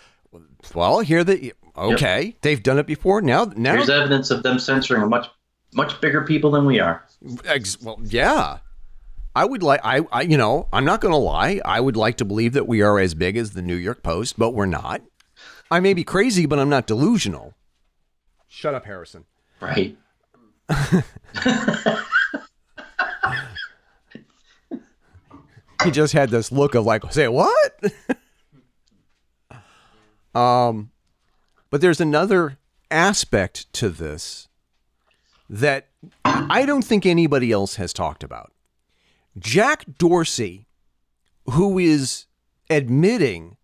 Well, 0.75 1.01
here 1.01 1.25
the 1.25 1.55
okay, 1.77 2.37
they've 2.43 2.63
done 2.63 2.79
it 2.79 2.87
before. 2.87 3.23
Now, 3.23 3.47
now, 3.57 3.73
There's 3.73 3.89
evidence 3.89 4.31
of 4.31 4.43
them 4.43 4.59
censoring 4.59 5.03
a 5.03 5.07
much 5.07 5.27
much 5.73 5.99
bigger 6.03 6.21
people 6.23 6.51
than 6.51 6.67
we 6.67 6.79
are. 6.79 7.05
Ex- 7.47 7.81
well, 7.81 7.99
yeah. 8.05 8.59
I 9.35 9.47
would 9.47 9.63
like 9.63 9.81
I, 9.83 10.01
I 10.13 10.23
you 10.23 10.37
know, 10.37 10.69
I'm 10.73 10.85
not 10.85 11.01
going 11.01 11.13
to 11.13 11.19
lie. 11.19 11.61
I 11.65 11.81
would 11.81 11.97
like 11.97 12.19
to 12.19 12.27
believe 12.27 12.53
that 12.53 12.69
we 12.69 12.83
are 12.83 12.99
as 12.99 13.15
big 13.15 13.39
as 13.39 13.53
the 13.53 13.63
New 13.63 13.77
York 13.77 14.03
Post, 14.03 14.39
but 14.39 14.51
we're 14.51 14.67
not. 14.67 15.01
I 15.71 15.81
may 15.81 15.95
be 15.95 16.05
crazy, 16.05 16.45
but 16.45 16.59
I'm 16.59 16.69
not 16.69 16.87
delusional. 16.87 17.55
Shut 18.47 18.75
up, 18.75 18.85
Harrison. 18.85 19.25
Right. 19.61 19.97
He 25.85 25.91
just 25.91 26.13
had 26.13 26.31
this 26.31 26.53
look 26.53 26.75
of 26.75 26.85
like, 26.85 27.11
say 27.13 27.29
what? 27.29 27.85
um 30.35 30.91
but 31.71 31.81
there's 31.81 32.01
another 32.01 32.59
aspect 32.91 33.73
to 33.73 33.89
this 33.89 34.49
that 35.49 35.89
I 36.25 36.65
don't 36.67 36.85
think 36.85 37.07
anybody 37.07 37.53
else 37.53 37.77
has 37.77 37.93
talked 37.93 38.23
about. 38.23 38.53
Jack 39.39 39.85
Dorsey, 39.99 40.67
who 41.51 41.79
is 41.79 42.27
admitting 42.69 43.57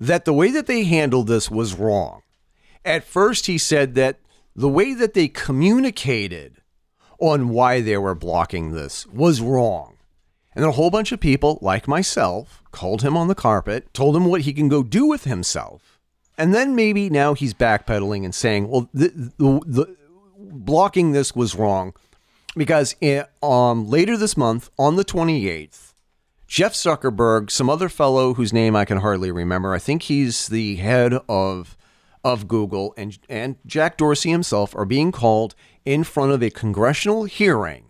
that 0.00 0.24
the 0.24 0.32
way 0.32 0.50
that 0.50 0.66
they 0.66 0.84
handled 0.84 1.26
this 1.26 1.50
was 1.50 1.74
wrong. 1.74 2.22
At 2.84 3.04
first, 3.04 3.46
he 3.46 3.58
said 3.58 3.94
that 3.94 4.20
the 4.54 4.68
way 4.68 4.94
that 4.94 5.14
they 5.14 5.28
communicated 5.28 6.60
on 7.18 7.48
why 7.48 7.80
they 7.80 7.96
were 7.96 8.14
blocking 8.14 8.72
this 8.72 9.06
was 9.06 9.40
wrong. 9.40 9.93
And 10.54 10.62
then 10.62 10.68
a 10.68 10.72
whole 10.72 10.90
bunch 10.90 11.12
of 11.12 11.20
people, 11.20 11.58
like 11.60 11.88
myself, 11.88 12.62
called 12.70 13.02
him 13.02 13.16
on 13.16 13.28
the 13.28 13.34
carpet, 13.34 13.92
told 13.92 14.16
him 14.16 14.26
what 14.26 14.42
he 14.42 14.52
can 14.52 14.68
go 14.68 14.82
do 14.82 15.06
with 15.06 15.24
himself. 15.24 15.98
And 16.38 16.54
then 16.54 16.74
maybe 16.74 17.10
now 17.10 17.34
he's 17.34 17.54
backpedaling 17.54 18.24
and 18.24 18.34
saying, 18.34 18.68
well, 18.68 18.88
the, 18.92 19.08
the, 19.38 19.60
the 19.66 19.96
blocking 20.38 21.12
this 21.12 21.34
was 21.34 21.54
wrong 21.54 21.94
because 22.56 22.94
in, 23.00 23.24
um, 23.42 23.88
later 23.88 24.16
this 24.16 24.36
month, 24.36 24.70
on 24.78 24.96
the 24.96 25.04
28th, 25.04 25.92
Jeff 26.46 26.74
Zuckerberg, 26.74 27.50
some 27.50 27.68
other 27.68 27.88
fellow 27.88 28.34
whose 28.34 28.52
name 28.52 28.76
I 28.76 28.84
can 28.84 28.98
hardly 28.98 29.30
remember, 29.30 29.74
I 29.74 29.78
think 29.78 30.02
he's 30.02 30.48
the 30.48 30.76
head 30.76 31.14
of 31.28 31.76
of 32.22 32.48
Google, 32.48 32.94
and 32.96 33.18
and 33.28 33.56
Jack 33.66 33.98
Dorsey 33.98 34.30
himself 34.30 34.74
are 34.74 34.86
being 34.86 35.12
called 35.12 35.54
in 35.84 36.04
front 36.04 36.32
of 36.32 36.42
a 36.42 36.48
congressional 36.48 37.24
hearing 37.24 37.83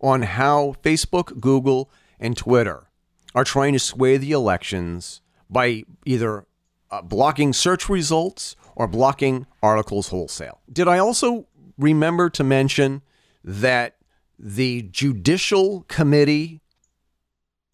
on 0.00 0.22
how 0.22 0.76
Facebook, 0.82 1.40
Google, 1.40 1.90
and 2.18 2.36
Twitter 2.36 2.88
are 3.34 3.44
trying 3.44 3.72
to 3.72 3.78
sway 3.78 4.16
the 4.16 4.32
elections 4.32 5.20
by 5.50 5.84
either 6.04 6.46
uh, 6.90 7.02
blocking 7.02 7.52
search 7.52 7.88
results 7.88 8.56
or 8.74 8.86
blocking 8.86 9.46
articles 9.62 10.08
wholesale. 10.08 10.60
Did 10.72 10.88
I 10.88 10.98
also 10.98 11.46
remember 11.78 12.30
to 12.30 12.44
mention 12.44 13.02
that 13.44 13.96
the 14.38 14.82
Judicial 14.82 15.84
Committee 15.88 16.60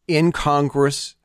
in 0.07 0.33
Congress 0.33 1.17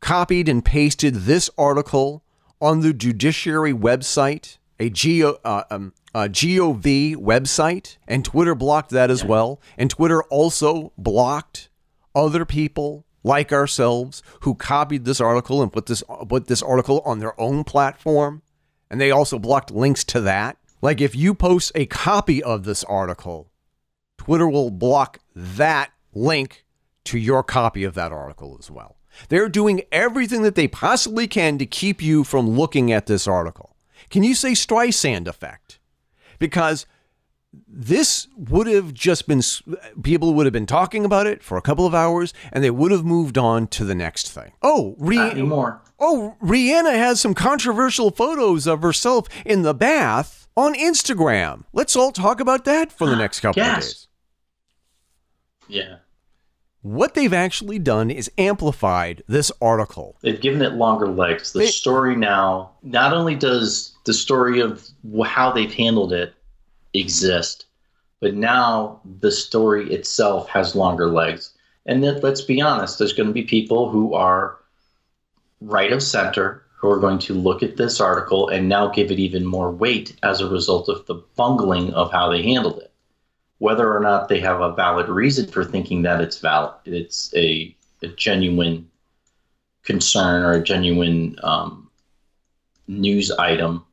copied 0.00 0.48
and 0.48 0.64
pasted 0.64 1.14
this 1.14 1.50
article 1.56 2.24
on 2.60 2.80
the 2.80 2.92
Judiciary 2.92 3.72
website, 3.72 4.58
a, 4.78 4.90
Go, 4.90 5.38
uh, 5.44 5.64
um, 5.70 5.92
Uh, 6.12 6.26
a 6.26 6.28
GOV 6.28 7.16
website, 7.16 7.96
and 8.08 8.24
Twitter 8.24 8.54
blocked 8.54 8.90
that 8.90 9.10
as 9.10 9.24
well. 9.24 9.60
And 9.78 9.88
Twitter 9.88 10.22
also 10.24 10.92
blocked 10.98 11.68
other 12.14 12.44
people 12.44 13.06
like 13.22 13.52
ourselves 13.52 14.22
who 14.40 14.54
copied 14.54 15.04
this 15.04 15.20
article 15.20 15.62
and 15.62 15.72
put 15.72 15.86
this 15.86 16.02
put 16.28 16.46
this 16.46 16.62
article 16.62 17.00
on 17.04 17.18
their 17.18 17.38
own 17.40 17.64
platform 17.64 18.42
and 18.90 19.00
they 19.00 19.10
also 19.10 19.38
blocked 19.38 19.70
links 19.70 20.04
to 20.04 20.20
that. 20.22 20.56
Like 20.82 21.00
if 21.00 21.14
you 21.14 21.34
post 21.34 21.72
a 21.74 21.86
copy 21.86 22.42
of 22.42 22.64
this 22.64 22.82
article, 22.84 23.50
Twitter 24.18 24.48
will 24.48 24.70
block 24.70 25.20
that 25.34 25.90
link 26.12 26.64
to 27.04 27.18
your 27.18 27.42
copy 27.42 27.84
of 27.84 27.94
that 27.94 28.12
article 28.12 28.56
as 28.58 28.70
well. 28.70 28.96
They're 29.28 29.48
doing 29.48 29.82
everything 29.92 30.42
that 30.42 30.54
they 30.54 30.68
possibly 30.68 31.26
can 31.26 31.58
to 31.58 31.66
keep 31.66 32.02
you 32.02 32.24
from 32.24 32.50
looking 32.50 32.92
at 32.92 33.06
this 33.06 33.26
article. 33.26 33.76
Can 34.08 34.22
you 34.22 34.34
say 34.34 34.52
Streisand 34.52 35.26
effect? 35.26 35.79
Because 36.40 36.86
this 37.68 38.28
would 38.36 38.66
have 38.66 38.92
just 38.94 39.26
been 39.26 39.42
people 40.02 40.34
would 40.34 40.46
have 40.46 40.52
been 40.52 40.66
talking 40.66 41.04
about 41.04 41.26
it 41.26 41.42
for 41.42 41.56
a 41.56 41.62
couple 41.62 41.86
of 41.86 41.94
hours 41.94 42.32
and 42.52 42.62
they 42.62 42.70
would 42.70 42.92
have 42.92 43.04
moved 43.04 43.36
on 43.36 43.66
to 43.68 43.84
the 43.84 43.94
next 43.94 44.30
thing. 44.30 44.52
Oh, 44.62 44.94
Not. 44.98 45.86
Oh, 45.98 46.36
Rihanna 46.42 46.94
has 46.94 47.20
some 47.20 47.34
controversial 47.34 48.10
photos 48.10 48.66
of 48.66 48.82
herself 48.82 49.28
in 49.44 49.62
the 49.62 49.74
bath 49.74 50.48
on 50.56 50.74
Instagram. 50.74 51.64
Let's 51.72 51.96
all 51.96 52.12
talk 52.12 52.40
about 52.40 52.64
that 52.64 52.92
for 52.92 53.08
the 53.08 53.16
next 53.16 53.40
couple 53.40 53.62
yes. 53.62 53.76
of 53.76 53.82
days. 53.82 54.08
Yeah. 55.68 55.96
What 56.82 57.14
they've 57.14 57.32
actually 57.32 57.78
done 57.78 58.10
is 58.10 58.30
amplified 58.38 59.22
this 59.26 59.52
article. 59.60 60.16
They've 60.22 60.40
given 60.40 60.62
it 60.62 60.72
longer 60.72 61.08
legs. 61.08 61.52
The 61.52 61.60
they, 61.60 61.66
story 61.66 62.16
now, 62.16 62.70
not 62.82 63.12
only 63.12 63.34
does 63.34 63.94
the 64.04 64.14
story 64.14 64.60
of 64.60 64.86
how 65.24 65.52
they've 65.52 65.72
handled 65.72 66.12
it 66.12 66.34
exist, 66.94 67.66
but 68.20 68.34
now 68.34 69.00
the 69.20 69.32
story 69.32 69.92
itself 69.92 70.48
has 70.48 70.74
longer 70.74 71.08
legs. 71.08 71.52
And 71.86 72.02
let's 72.22 72.42
be 72.42 72.60
honest, 72.60 72.98
there's 72.98 73.12
going 73.12 73.28
to 73.28 73.32
be 73.32 73.42
people 73.42 73.88
who 73.90 74.14
are 74.14 74.58
right 75.60 75.92
of 75.92 76.02
center 76.02 76.64
who 76.76 76.90
are 76.90 76.98
going 76.98 77.18
to 77.18 77.34
look 77.34 77.62
at 77.62 77.76
this 77.76 78.00
article 78.00 78.48
and 78.48 78.68
now 78.68 78.88
give 78.88 79.10
it 79.10 79.18
even 79.18 79.44
more 79.44 79.70
weight 79.70 80.16
as 80.22 80.40
a 80.40 80.48
result 80.48 80.88
of 80.88 81.04
the 81.06 81.22
bungling 81.36 81.92
of 81.92 82.10
how 82.10 82.30
they 82.30 82.42
handled 82.42 82.78
it. 82.78 82.90
Whether 83.58 83.94
or 83.94 84.00
not 84.00 84.28
they 84.28 84.40
have 84.40 84.62
a 84.62 84.72
valid 84.72 85.10
reason 85.10 85.46
for 85.46 85.62
thinking 85.62 86.02
that 86.02 86.22
it's 86.22 86.38
valid, 86.38 86.74
it's 86.86 87.34
a, 87.36 87.76
a 88.02 88.08
genuine 88.08 88.88
concern 89.82 90.42
or 90.42 90.52
a 90.52 90.62
genuine 90.62 91.36
um, 91.42 91.90
news 92.88 93.30
item 93.30 93.84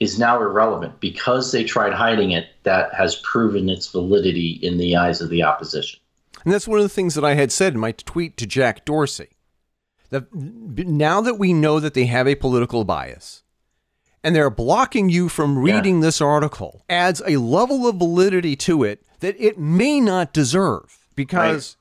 is 0.00 0.18
now 0.18 0.40
irrelevant 0.40 1.00
because 1.00 1.52
they 1.52 1.64
tried 1.64 1.92
hiding 1.92 2.32
it. 2.32 2.48
That 2.64 2.92
has 2.94 3.16
proven 3.16 3.68
its 3.68 3.88
validity 3.88 4.58
in 4.62 4.78
the 4.78 4.96
eyes 4.96 5.20
of 5.20 5.30
the 5.30 5.42
opposition. 5.42 6.00
And 6.44 6.52
that's 6.52 6.68
one 6.68 6.78
of 6.78 6.84
the 6.84 6.88
things 6.88 7.14
that 7.14 7.24
I 7.24 7.34
had 7.34 7.50
said 7.50 7.74
in 7.74 7.80
my 7.80 7.92
tweet 7.92 8.36
to 8.36 8.46
Jack 8.46 8.84
Dorsey 8.84 9.30
that 10.10 10.32
now 10.34 11.20
that 11.20 11.38
we 11.38 11.52
know 11.52 11.80
that 11.80 11.94
they 11.94 12.06
have 12.06 12.28
a 12.28 12.34
political 12.34 12.84
bias 12.84 13.42
and 14.22 14.34
they're 14.34 14.50
blocking 14.50 15.08
you 15.08 15.28
from 15.28 15.58
reading 15.58 15.96
yeah. 15.96 16.02
this 16.02 16.20
article 16.20 16.84
adds 16.88 17.22
a 17.26 17.36
level 17.36 17.86
of 17.86 17.96
validity 17.96 18.56
to 18.56 18.84
it 18.84 19.02
that 19.20 19.36
it 19.38 19.58
may 19.58 20.00
not 20.00 20.32
deserve 20.32 21.08
because 21.14 21.76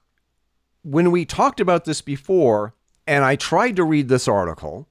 right. 0.84 0.92
when 0.94 1.12
we 1.12 1.26
talked 1.26 1.60
about 1.60 1.86
this 1.86 2.02
before 2.02 2.74
and 3.08 3.24
I 3.24 3.36
tried 3.36 3.76
to 3.76 3.84
read 3.84 4.10
this 4.10 4.28
article 4.28 4.88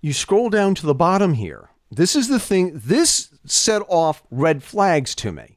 you 0.00 0.12
scroll 0.12 0.50
down 0.50 0.74
to 0.76 0.86
the 0.86 0.94
bottom 0.94 1.34
here 1.34 1.70
this 1.90 2.16
is 2.16 2.28
the 2.28 2.40
thing 2.40 2.80
this 2.84 3.30
set 3.44 3.82
off 3.88 4.22
red 4.30 4.62
flags 4.62 5.14
to 5.14 5.32
me 5.32 5.56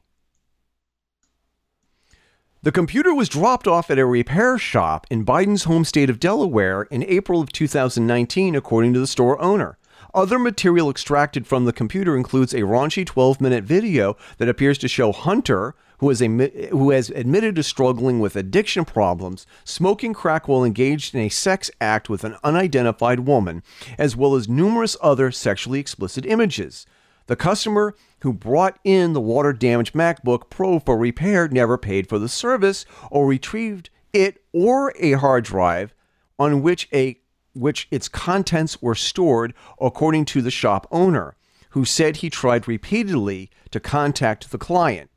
the 2.62 2.72
computer 2.72 3.14
was 3.14 3.30
dropped 3.30 3.66
off 3.66 3.90
at 3.90 3.98
a 3.98 4.04
repair 4.04 4.58
shop 4.58 5.06
in 5.08 5.24
Biden's 5.24 5.64
home 5.64 5.82
state 5.82 6.10
of 6.10 6.20
Delaware 6.20 6.82
in 6.82 7.02
April 7.04 7.40
of 7.40 7.52
2019, 7.52 8.54
according 8.54 8.92
to 8.92 9.00
the 9.00 9.06
store 9.06 9.40
owner. 9.40 9.78
Other 10.12 10.38
material 10.38 10.90
extracted 10.90 11.46
from 11.46 11.64
the 11.64 11.72
computer 11.72 12.18
includes 12.18 12.52
a 12.52 12.58
raunchy 12.58 13.06
12 13.06 13.40
minute 13.40 13.64
video 13.64 14.14
that 14.36 14.50
appears 14.50 14.76
to 14.78 14.88
show 14.88 15.10
Hunter, 15.10 15.74
who, 16.00 16.08
is 16.08 16.22
a, 16.22 16.26
who 16.70 16.90
has 16.90 17.10
admitted 17.10 17.54
to 17.54 17.62
struggling 17.62 18.20
with 18.20 18.34
addiction 18.34 18.86
problems, 18.86 19.46
smoking 19.64 20.14
crack 20.14 20.48
while 20.48 20.64
engaged 20.64 21.14
in 21.14 21.20
a 21.20 21.28
sex 21.28 21.70
act 21.78 22.08
with 22.08 22.24
an 22.24 22.36
unidentified 22.42 23.20
woman, 23.20 23.62
as 23.98 24.16
well 24.16 24.34
as 24.34 24.48
numerous 24.48 24.96
other 25.02 25.30
sexually 25.30 25.78
explicit 25.78 26.24
images. 26.24 26.86
The 27.26 27.36
customer 27.36 27.94
who 28.22 28.32
brought 28.32 28.78
in 28.82 29.12
the 29.12 29.20
water 29.20 29.52
damaged 29.52 29.92
MacBook 29.92 30.48
Pro 30.48 30.78
for 30.78 30.96
repair 30.96 31.48
never 31.48 31.76
paid 31.76 32.08
for 32.08 32.18
the 32.18 32.30
service 32.30 32.86
or 33.10 33.26
retrieved 33.26 33.90
it 34.14 34.42
or 34.54 34.94
a 34.98 35.12
hard 35.12 35.44
drive 35.44 35.94
on 36.38 36.62
which 36.62 36.88
a 36.94 37.20
which 37.52 37.88
its 37.90 38.08
contents 38.08 38.80
were 38.80 38.94
stored 38.94 39.52
according 39.78 40.24
to 40.24 40.40
the 40.40 40.50
shop 40.50 40.86
owner 40.90 41.36
who 41.70 41.84
said 41.84 42.16
he 42.16 42.30
tried 42.30 42.66
repeatedly 42.66 43.50
to 43.70 43.80
contact 43.80 44.50
the 44.50 44.58
client. 44.58 45.09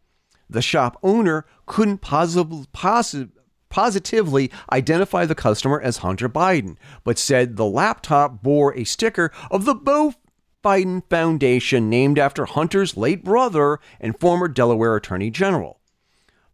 The 0.54 0.62
shop 0.62 0.98
owner 1.02 1.46
couldn't 1.66 2.02
posi- 2.02 3.32
positively 3.70 4.52
identify 4.72 5.26
the 5.26 5.34
customer 5.34 5.82
as 5.82 5.98
Hunter 5.98 6.30
Biden, 6.30 6.78
but 7.04 7.18
said 7.18 7.58
the 7.58 7.66
laptop 7.66 8.44
bore 8.44 8.76
a 8.76 8.84
sticker 8.84 9.32
of 9.50 9.66
the 9.66 9.74
Beau 9.74 10.14
Biden 10.64 11.02
Foundation 11.10 11.90
named 11.90 12.20
after 12.20 12.46
Hunter's 12.46 12.96
late 12.96 13.24
brother 13.24 13.80
and 14.00 14.20
former 14.20 14.48
Delaware 14.48 14.96
Attorney 14.96 15.32
General. 15.32 15.80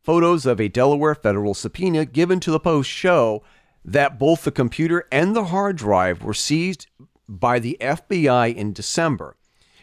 Photos 0.01 0.45
of 0.45 0.61
a 0.61 0.69
Delaware 0.69 1.13
federal 1.13 1.53
subpoena 1.53 2.05
given 2.05 2.39
to 2.39 2.51
the 2.51 2.59
Post 2.59 2.89
show 2.89 3.43
that 3.83 4.17
both 4.17 4.45
the 4.45 4.51
computer 4.51 5.05
and 5.11 5.35
the 5.35 5.45
hard 5.45 5.75
drive 5.75 6.23
were 6.23 6.33
seized 6.33 6.87
by 7.27 7.59
the 7.59 7.77
FBI 7.81 8.55
in 8.55 8.71
December, 8.71 9.35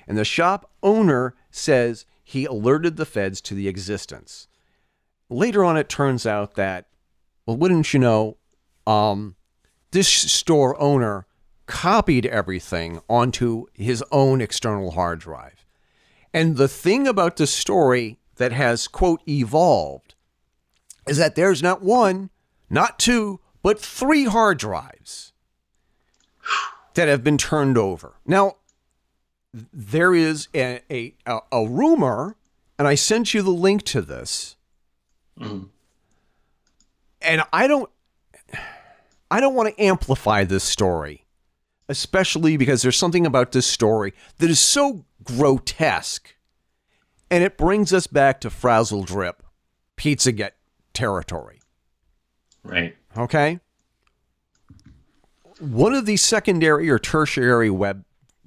and 0.08 0.16
the 0.16 0.24
shop 0.24 0.70
owner 0.82 1.34
says 1.50 2.06
he 2.28 2.44
alerted 2.44 2.96
the 2.96 3.06
feds 3.06 3.40
to 3.40 3.54
the 3.54 3.68
existence. 3.68 4.48
Later 5.30 5.64
on, 5.64 5.76
it 5.76 5.88
turns 5.88 6.26
out 6.26 6.56
that, 6.56 6.88
well, 7.46 7.56
wouldn't 7.56 7.94
you 7.94 8.00
know, 8.00 8.36
um, 8.84 9.36
this 9.92 10.08
store 10.08 10.78
owner 10.80 11.28
copied 11.66 12.26
everything 12.26 13.00
onto 13.08 13.66
his 13.72 14.02
own 14.10 14.40
external 14.40 14.90
hard 14.90 15.20
drive. 15.20 15.64
And 16.34 16.56
the 16.56 16.66
thing 16.66 17.06
about 17.06 17.36
the 17.36 17.46
story 17.46 18.18
that 18.38 18.50
has, 18.50 18.88
quote, 18.88 19.22
evolved 19.28 20.16
is 21.06 21.18
that 21.18 21.36
there's 21.36 21.62
not 21.62 21.80
one, 21.80 22.30
not 22.68 22.98
two, 22.98 23.38
but 23.62 23.80
three 23.80 24.24
hard 24.24 24.58
drives 24.58 25.32
that 26.94 27.06
have 27.06 27.22
been 27.22 27.38
turned 27.38 27.78
over. 27.78 28.14
Now, 28.26 28.56
there 29.72 30.14
is 30.14 30.48
a, 30.54 30.80
a, 30.90 31.14
a 31.52 31.66
rumor, 31.66 32.36
and 32.78 32.86
I 32.86 32.94
sent 32.94 33.34
you 33.34 33.42
the 33.42 33.50
link 33.50 33.82
to 33.84 34.02
this. 34.02 34.56
Mm-hmm. 35.38 35.64
And 37.22 37.42
I 37.52 37.66
don't 37.66 37.90
I 39.30 39.40
don't 39.40 39.54
want 39.54 39.74
to 39.74 39.82
amplify 39.82 40.44
this 40.44 40.62
story 40.62 41.26
especially 41.88 42.56
because 42.56 42.82
there's 42.82 42.96
something 42.96 43.26
about 43.26 43.52
this 43.52 43.66
story 43.66 44.12
that 44.38 44.50
is 44.50 44.60
so 44.60 45.04
grotesque. 45.22 46.34
And 47.30 47.42
it 47.42 47.56
brings 47.56 47.92
us 47.92 48.06
back 48.06 48.40
to 48.42 48.50
Frazzle 48.50 49.04
Drip, 49.04 49.42
Pizzagate 49.96 50.52
territory. 50.92 51.60
Right. 52.62 52.96
Okay. 53.16 53.60
One 55.58 55.94
of 55.94 56.06
these 56.06 56.22
secondary 56.22 56.88
or 56.90 56.98
tertiary 56.98 57.70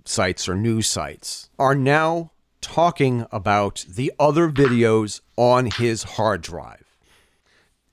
websites 0.10 0.50
or 0.50 0.56
news 0.56 0.88
sites 0.88 1.50
are 1.60 1.76
now 1.76 2.32
talking 2.62 3.26
about 3.32 3.86
the 3.88 4.12
other 4.20 4.50
videos 4.50 5.22
on 5.38 5.68
his 5.68 6.04
hard 6.04 6.42
drive. 6.42 6.98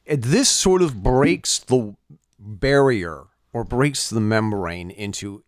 And 0.07 0.23
this 0.23 0.49
sort 0.49 0.83
of 0.83 1.03
breaks 1.03 1.59
the 1.59 1.95
barrier 2.39 3.25
or 3.53 3.65
breaks 3.65 4.09
the 4.09 4.21
membrane 4.21 4.91
into 4.91 5.45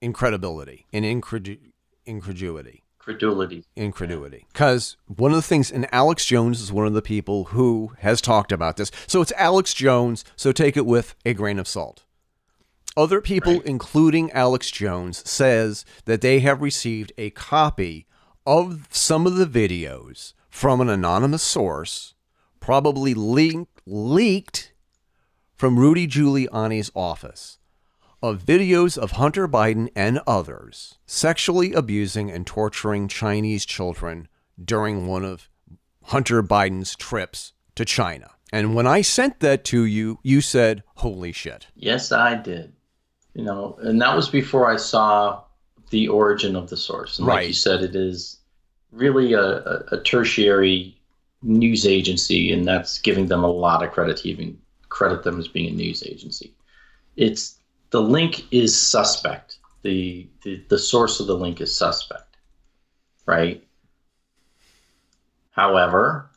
incredibility 0.00 0.86
and 0.92 1.04
incredu- 1.04 1.58
incredulity. 2.06 2.82
Credulity. 2.98 3.64
Incredulity. 3.76 4.46
Because 4.52 4.96
one 5.06 5.30
of 5.30 5.36
the 5.36 5.42
things, 5.42 5.70
and 5.70 5.86
Alex 5.92 6.24
Jones 6.26 6.60
is 6.60 6.72
one 6.72 6.86
of 6.86 6.92
the 6.92 7.02
people 7.02 7.44
who 7.44 7.92
has 7.98 8.20
talked 8.20 8.50
about 8.52 8.76
this. 8.76 8.90
So 9.06 9.20
it's 9.20 9.32
Alex 9.36 9.74
Jones, 9.74 10.24
so 10.34 10.50
take 10.50 10.76
it 10.76 10.86
with 10.86 11.14
a 11.24 11.34
grain 11.34 11.58
of 11.58 11.68
salt. 11.68 12.05
Other 12.96 13.20
people, 13.20 13.54
Right. 13.54 13.66
including 13.66 14.30
Alex 14.32 14.70
Jones, 14.70 15.28
says 15.28 15.84
that 16.06 16.20
they 16.22 16.40
have 16.40 16.62
received 16.62 17.12
a 17.18 17.30
copy 17.30 18.06
of 18.46 18.86
some 18.90 19.26
of 19.26 19.36
the 19.36 19.46
videos 19.46 20.32
from 20.48 20.80
an 20.80 20.88
anonymous 20.88 21.42
source, 21.42 22.14
probably 22.60 23.12
leaked, 23.12 23.82
leaked 23.86 24.72
from 25.54 25.78
Rudy 25.78 26.06
Giuliani's 26.06 26.90
office, 26.94 27.58
of 28.22 28.42
videos 28.44 28.96
of 28.96 29.12
Hunter 29.12 29.46
Biden 29.46 29.90
and 29.94 30.20
others 30.26 30.98
sexually 31.06 31.72
abusing 31.74 32.30
and 32.30 32.46
torturing 32.46 33.08
Chinese 33.08 33.66
children 33.66 34.26
during 34.62 35.06
one 35.06 35.24
of 35.24 35.48
Hunter 36.04 36.42
Biden's 36.42 36.96
trips 36.96 37.52
to 37.74 37.84
China. 37.84 38.30
And 38.52 38.74
when 38.74 38.86
I 38.86 39.02
sent 39.02 39.40
that 39.40 39.64
to 39.66 39.84
you, 39.84 40.18
you 40.22 40.40
said, 40.40 40.82
Holy 40.96 41.32
shit. 41.32 41.66
Yes, 41.74 42.10
I 42.10 42.36
did. 42.36 42.72
You 43.36 43.44
know, 43.44 43.78
and 43.82 44.00
that 44.00 44.16
was 44.16 44.30
before 44.30 44.72
I 44.72 44.76
saw 44.76 45.42
the 45.90 46.08
origin 46.08 46.56
of 46.56 46.70
the 46.70 46.76
source. 46.76 47.18
And 47.18 47.28
like 47.28 47.46
you 47.46 47.52
said, 47.52 47.82
it 47.82 47.94
is 47.94 48.38
really 48.92 49.34
a, 49.34 49.42
a, 49.42 49.84
a 49.92 50.00
tertiary 50.00 50.98
news 51.42 51.86
agency, 51.86 52.50
and 52.50 52.66
that's 52.66 52.98
giving 52.98 53.26
them 53.26 53.44
a 53.44 53.50
lot 53.50 53.84
of 53.84 53.92
credit 53.92 54.16
to 54.16 54.28
even 54.30 54.58
credit 54.88 55.22
them 55.22 55.38
as 55.38 55.48
being 55.48 55.68
a 55.68 55.76
news 55.76 56.02
agency. 56.02 56.54
It's 57.16 57.58
the 57.90 58.00
link 58.00 58.50
is 58.52 58.74
suspect. 58.74 59.58
The, 59.82 60.26
the 60.42 60.64
the 60.68 60.78
source 60.78 61.20
of 61.20 61.26
the 61.26 61.36
link 61.36 61.60
is 61.60 61.76
suspect, 61.76 62.38
right? 63.26 63.62
However, 65.50 66.30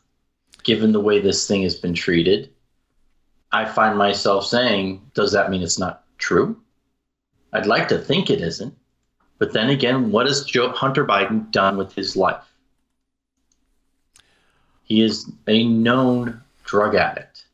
given 0.64 0.92
the 0.92 1.00
way 1.00 1.18
this 1.18 1.48
thing 1.48 1.62
has 1.62 1.76
been 1.76 1.94
treated, 1.94 2.50
I 3.52 3.64
find 3.64 3.96
myself 3.96 4.44
saying, 4.44 5.10
does 5.14 5.32
that 5.32 5.50
mean 5.50 5.62
it's 5.62 5.78
not 5.78 6.04
true? 6.18 6.60
I'd 7.52 7.66
like 7.66 7.88
to 7.88 7.98
think 7.98 8.30
it 8.30 8.40
isn't. 8.40 8.74
But 9.38 9.52
then 9.52 9.70
again, 9.70 10.10
what 10.12 10.26
has 10.26 10.44
Joe 10.44 10.70
Hunter 10.70 11.04
Biden 11.06 11.50
done 11.50 11.76
with 11.76 11.94
his 11.94 12.14
life? 12.16 12.44
He 14.84 15.02
is 15.02 15.30
a 15.46 15.66
known 15.66 16.42
drug 16.64 16.94
addict. 16.94 17.44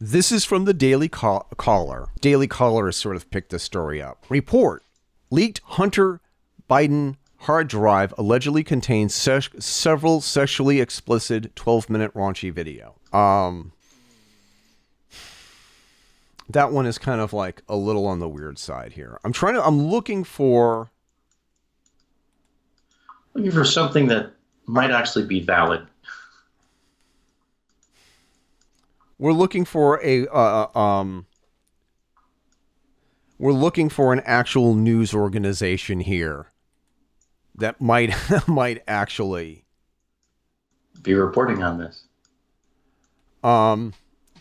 This 0.00 0.32
is 0.32 0.44
from 0.44 0.64
the 0.64 0.72
Daily 0.74 1.08
Call- 1.08 1.46
Caller. 1.56 2.08
Daily 2.20 2.46
Caller 2.46 2.86
has 2.86 2.96
sort 2.96 3.16
of 3.16 3.30
picked 3.30 3.50
this 3.50 3.62
story 3.62 4.00
up. 4.00 4.24
Report 4.28 4.82
leaked 5.30 5.60
Hunter 5.64 6.20
Biden 6.68 7.16
hard 7.40 7.68
drive 7.68 8.12
allegedly 8.18 8.64
contains 8.64 9.14
se- 9.14 9.48
several 9.58 10.20
sexually 10.20 10.80
explicit 10.80 11.54
12 11.54 11.90
minute 11.90 12.12
raunchy 12.14 12.52
video. 12.52 12.96
Um, 13.12 13.72
that 16.52 16.72
one 16.72 16.86
is 16.86 16.98
kind 16.98 17.20
of 17.20 17.32
like 17.32 17.62
a 17.68 17.76
little 17.76 18.06
on 18.06 18.18
the 18.18 18.28
weird 18.28 18.58
side 18.58 18.92
here. 18.92 19.18
I'm 19.24 19.32
trying 19.32 19.54
to, 19.54 19.64
I'm 19.64 19.80
looking 19.82 20.24
for, 20.24 20.90
Looking 23.34 23.52
for 23.52 23.64
something 23.64 24.08
that 24.08 24.32
might 24.66 24.90
actually 24.90 25.26
be 25.26 25.40
valid. 25.40 25.86
we're 29.18 29.32
looking 29.32 29.64
for 29.64 30.00
a, 30.02 30.26
uh, 30.28 30.66
um, 30.78 31.26
we're 33.38 33.52
looking 33.52 33.88
for 33.88 34.12
an 34.12 34.20
actual 34.24 34.74
news 34.74 35.14
organization 35.14 36.00
here 36.00 36.46
that 37.54 37.80
might 37.80 38.14
might 38.48 38.82
actually 38.88 39.64
Be 41.02 41.14
reporting 41.14 41.62
on 41.62 41.78
this. 41.78 42.04
um 43.44 43.92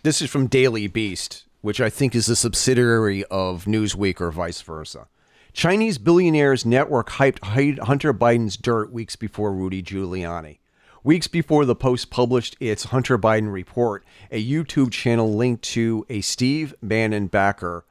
this 0.04 0.22
is 0.22 0.30
from 0.30 0.48
Daily 0.48 0.88
Beast, 0.88 1.44
which 1.62 1.82
I 1.82 1.90
think 1.90 2.16
is 2.16 2.30
a 2.30 2.36
subsidiary 2.36 3.24
of 3.26 3.66
Newsweek 3.66 4.22
or 4.22 4.32
vice 4.32 4.62
versa. 4.62 5.08
Chinese 5.52 5.98
billionaires 5.98 6.66
network 6.66 7.10
hyped 7.12 7.80
Hunter 7.80 8.14
Biden's 8.14 8.56
dirt 8.56 8.92
weeks 8.92 9.16
before 9.16 9.52
Rudy 9.52 9.82
Giuliani. 9.82 10.60
Weeks 11.04 11.28
before 11.28 11.66
the 11.66 11.76
Post 11.76 12.10
published 12.10 12.56
its 12.60 12.86
Hunter 12.86 13.18
Biden 13.18 13.52
report, 13.52 14.06
a 14.32 14.44
YouTube 14.44 14.92
channel 14.92 15.34
linked 15.34 15.64
to 15.64 16.06
a 16.10 16.22
Steve 16.22 16.76
Bannon 16.84 17.28
backer, 17.28 17.86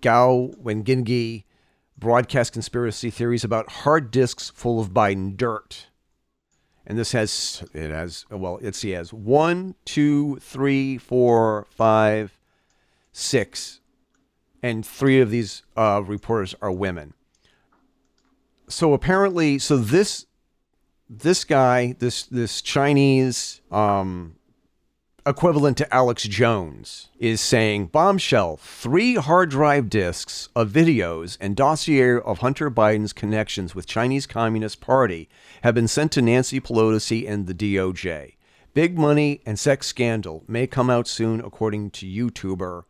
Guo 0.00 0.56
Wengui, 0.60 1.44
broadcast 1.96 2.52
conspiracy 2.52 3.10
theories 3.10 3.44
about 3.44 3.70
hard 3.70 4.10
disks 4.10 4.50
full 4.50 4.80
of 4.80 4.90
Biden 4.90 5.36
dirt. 5.36 5.86
And 6.86 6.96
this 6.96 7.12
has 7.12 7.64
it 7.74 7.90
has 7.90 8.26
well, 8.30 8.60
let's 8.62 8.78
see, 8.78 8.92
it 8.92 8.96
has 8.96 9.12
one, 9.12 9.74
two, 9.84 10.36
three, 10.36 10.98
four, 10.98 11.66
five, 11.70 12.38
six, 13.12 13.80
and 14.62 14.86
three 14.86 15.20
of 15.20 15.30
these 15.30 15.62
uh, 15.76 16.02
reporters 16.06 16.54
are 16.62 16.70
women. 16.70 17.14
So 18.68 18.92
apparently, 18.92 19.58
so 19.58 19.76
this 19.76 20.26
this 21.08 21.44
guy, 21.44 21.96
this 21.98 22.24
this 22.24 22.62
Chinese 22.62 23.60
um, 23.70 24.36
equivalent 25.24 25.76
to 25.78 25.94
Alex 25.94 26.22
Jones, 26.24 27.08
is 27.18 27.40
saying 27.40 27.86
bombshell: 27.86 28.58
three 28.58 29.16
hard 29.16 29.50
drive 29.50 29.88
disks 29.90 30.48
of 30.54 30.70
videos 30.70 31.36
and 31.40 31.56
dossier 31.56 32.18
of 32.18 32.38
Hunter 32.38 32.70
Biden's 32.70 33.12
connections 33.12 33.74
with 33.74 33.86
Chinese 33.86 34.26
Communist 34.26 34.80
Party 34.80 35.28
have 35.62 35.74
been 35.74 35.88
sent 35.88 36.12
to 36.12 36.22
Nancy 36.22 36.60
Pelosi 36.60 37.28
and 37.28 37.46
the 37.46 37.54
DOJ. 37.54 38.34
Big 38.74 38.98
money 38.98 39.40
and 39.46 39.58
sex 39.58 39.86
scandal 39.86 40.44
may 40.46 40.66
come 40.66 40.90
out 40.90 41.08
soon, 41.08 41.40
according 41.40 41.90
to 41.90 42.06
YouTuber 42.06 42.82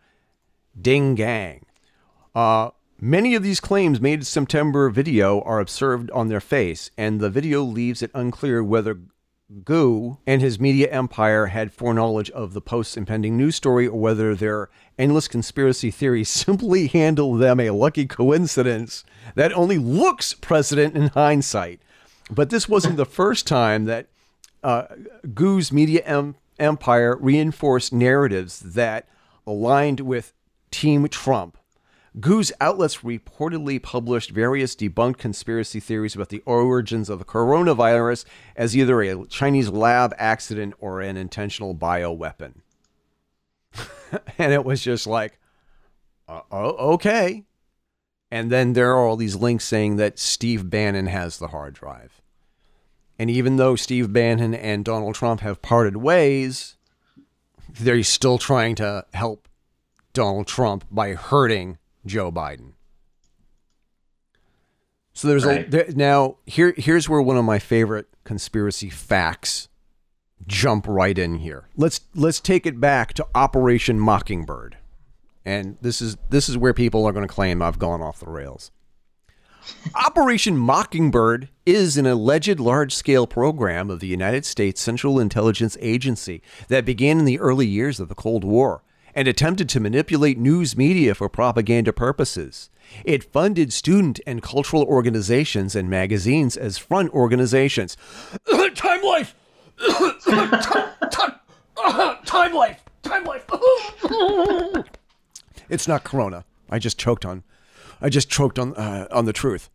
Ding 0.80 1.14
Gang. 1.14 1.64
Uh, 2.34 2.70
many 3.00 3.34
of 3.34 3.42
these 3.42 3.60
claims 3.60 4.00
made 4.00 4.18
in 4.20 4.24
September 4.24 4.90
video 4.90 5.40
are 5.42 5.60
observed 5.60 6.10
on 6.10 6.28
their 6.28 6.40
face, 6.40 6.90
and 6.98 7.20
the 7.20 7.30
video 7.30 7.62
leaves 7.62 8.02
it 8.02 8.10
unclear 8.14 8.64
whether 8.64 8.98
Gu 9.64 10.18
and 10.26 10.42
his 10.42 10.58
media 10.58 10.90
empire 10.90 11.46
had 11.46 11.72
foreknowledge 11.72 12.30
of 12.30 12.52
the 12.52 12.60
Post's 12.60 12.96
impending 12.96 13.36
news 13.36 13.54
story 13.54 13.86
or 13.86 13.98
whether 14.00 14.34
their 14.34 14.70
endless 14.98 15.28
conspiracy 15.28 15.92
theories 15.92 16.28
simply 16.30 16.88
handle 16.88 17.36
them 17.36 17.60
a 17.60 17.70
lucky 17.70 18.06
coincidence 18.06 19.04
that 19.36 19.52
only 19.52 19.78
looks 19.78 20.34
precedent 20.34 20.96
in 20.96 21.08
hindsight. 21.08 21.80
But 22.30 22.50
this 22.50 22.68
wasn't 22.68 22.96
the 22.96 23.06
first 23.06 23.46
time 23.46 23.84
that 23.84 24.08
uh, 24.62 24.86
Gu's 25.32 25.72
media 25.72 26.02
em- 26.04 26.36
empire 26.58 27.16
reinforced 27.20 27.92
narratives 27.92 28.60
that 28.60 29.08
aligned 29.46 30.00
with 30.00 30.32
Team 30.70 31.08
Trump. 31.08 31.56
Gu's 32.18 32.50
outlets 32.60 32.98
reportedly 32.98 33.80
published 33.80 34.30
various 34.30 34.74
debunked 34.74 35.18
conspiracy 35.18 35.80
theories 35.80 36.14
about 36.14 36.30
the 36.30 36.42
origins 36.46 37.10
of 37.10 37.18
the 37.18 37.24
coronavirus 37.24 38.24
as 38.56 38.76
either 38.76 39.02
a 39.02 39.26
Chinese 39.26 39.68
lab 39.68 40.14
accident 40.16 40.74
or 40.78 41.00
an 41.02 41.16
intentional 41.16 41.74
bioweapon. 41.74 42.54
and 44.38 44.52
it 44.52 44.64
was 44.64 44.82
just 44.82 45.06
like, 45.06 45.38
uh, 46.28 46.40
okay. 46.50 47.44
And 48.37 48.53
then 48.53 48.74
there 48.74 48.91
are 48.91 49.07
all 49.07 49.16
these 49.16 49.34
links 49.34 49.64
saying 49.64 49.97
that 49.97 50.18
Steve 50.18 50.68
Bannon 50.68 51.07
has 51.07 51.39
the 51.39 51.49
hard 51.49 51.72
drive. 51.72 52.20
And 53.18 53.30
even 53.30 53.57
though 53.57 53.76
Steve 53.76 54.12
Bannon 54.12 54.55
and 54.55 54.84
Donald 54.84 55.14
Trump 55.14 55.41
have 55.41 55.62
parted 55.62 55.97
ways, 55.97 56.76
they're 57.80 58.03
still 58.03 58.37
trying 58.37 58.74
to 58.74 59.07
help 59.14 59.49
Donald 60.12 60.47
Trump 60.47 60.84
by 60.91 61.14
hurting 61.14 61.78
Joe 62.05 62.30
Biden. 62.30 62.72
So 65.14 65.28
there's 65.28 65.47
Right. 65.47 65.66
a 65.66 65.70
there, 65.70 65.87
now 65.95 66.37
here 66.45 66.74
here's 66.76 67.09
where 67.09 67.22
one 67.22 67.39
of 67.39 67.45
my 67.47 67.59
favorite 67.59 68.09
conspiracy 68.24 68.91
facts 68.91 69.68
jump 70.47 70.87
right 70.87 71.16
in 71.16 71.37
here. 71.37 71.68
Let's 71.74 72.01
let's 72.14 72.39
take 72.39 72.66
it 72.66 72.80
back 72.80 73.14
to 73.14 73.26
Operation 73.34 73.99
Mockingbird. 73.99 74.76
And 75.47 75.78
this 75.80 76.03
is 76.03 76.16
this 76.28 76.49
is 76.49 76.59
where 76.59 76.74
people 76.74 77.07
are 77.07 77.12
going 77.12 77.26
to 77.26 77.32
claim 77.32 77.62
I've 77.62 77.78
gone 77.78 78.03
off 78.03 78.18
the 78.18 78.28
rails. 78.28 78.72
Operation 79.94 80.57
Mockingbird 80.57 81.49
is 81.64 81.97
an 81.97 82.05
alleged 82.07 82.59
large 82.59 82.94
scale 82.94 83.26
program 83.28 83.88
of 83.88 84.01
the 84.01 84.07
United 84.09 84.44
States 84.44 84.80
Central 84.80 85.20
Intelligence 85.20 85.76
Agency 85.80 86.42
that 86.68 86.84
began 86.84 87.20
in 87.20 87.24
the 87.24 87.38
early 87.38 87.66
years 87.66 88.01
of 88.01 88.09
the 88.09 88.14
Cold 88.14 88.42
War 88.44 88.82
and 89.14 89.26
attempted 89.28 89.68
to 89.70 89.80
manipulate 89.80 90.36
news 90.36 90.76
media 90.76 91.14
for 91.14 91.28
propaganda 91.28 91.92
purposes. 91.92 92.68
It 93.05 93.32
funded 93.32 93.72
student 93.72 94.20
and 94.26 94.42
cultural 94.42 94.82
organizations 94.82 95.76
and 95.76 95.88
magazines 95.88 96.57
as 96.57 96.76
front 96.76 97.12
organizations. 97.12 97.97
Time 98.74 99.03
Life! 99.03 99.34
time, 100.24 100.51
time, 101.11 101.34
uh, 101.76 102.16
time 102.24 102.53
Life! 102.53 102.84
Time 103.03 103.24
Life! 103.24 103.47
It's 105.68 105.88
not 105.88 106.04
Corona. 106.04 106.44
I 106.70 106.78
just 106.78 106.98
choked 106.98 107.24
on. 107.24 107.42
I 108.00 108.08
just 108.08 108.30
choked 108.30 108.58
on 108.58 108.74
uh, 108.74 109.08
on 109.10 109.24
the 109.24 109.32
truth. 109.32 109.70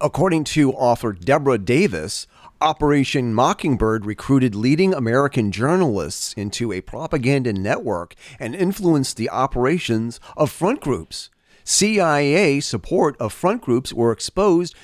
According 0.00 0.44
to 0.44 0.72
author 0.72 1.12
Deborah 1.12 1.58
Davis, 1.58 2.26
Operation 2.60 3.32
Mockingbird 3.34 4.04
recruited 4.04 4.54
leading 4.54 4.92
American 4.92 5.52
journalists 5.52 6.32
into 6.34 6.72
a 6.72 6.80
propaganda 6.80 7.52
network 7.52 8.14
and 8.38 8.54
influenced 8.54 9.16
the 9.16 9.30
operations 9.30 10.18
of 10.36 10.50
front 10.50 10.80
groups. 10.80 11.30
CIA 11.64 12.60
support 12.60 13.16
of 13.18 13.32
front 13.32 13.62
groups 13.62 13.92
were 13.92 14.10
exposed 14.10 14.74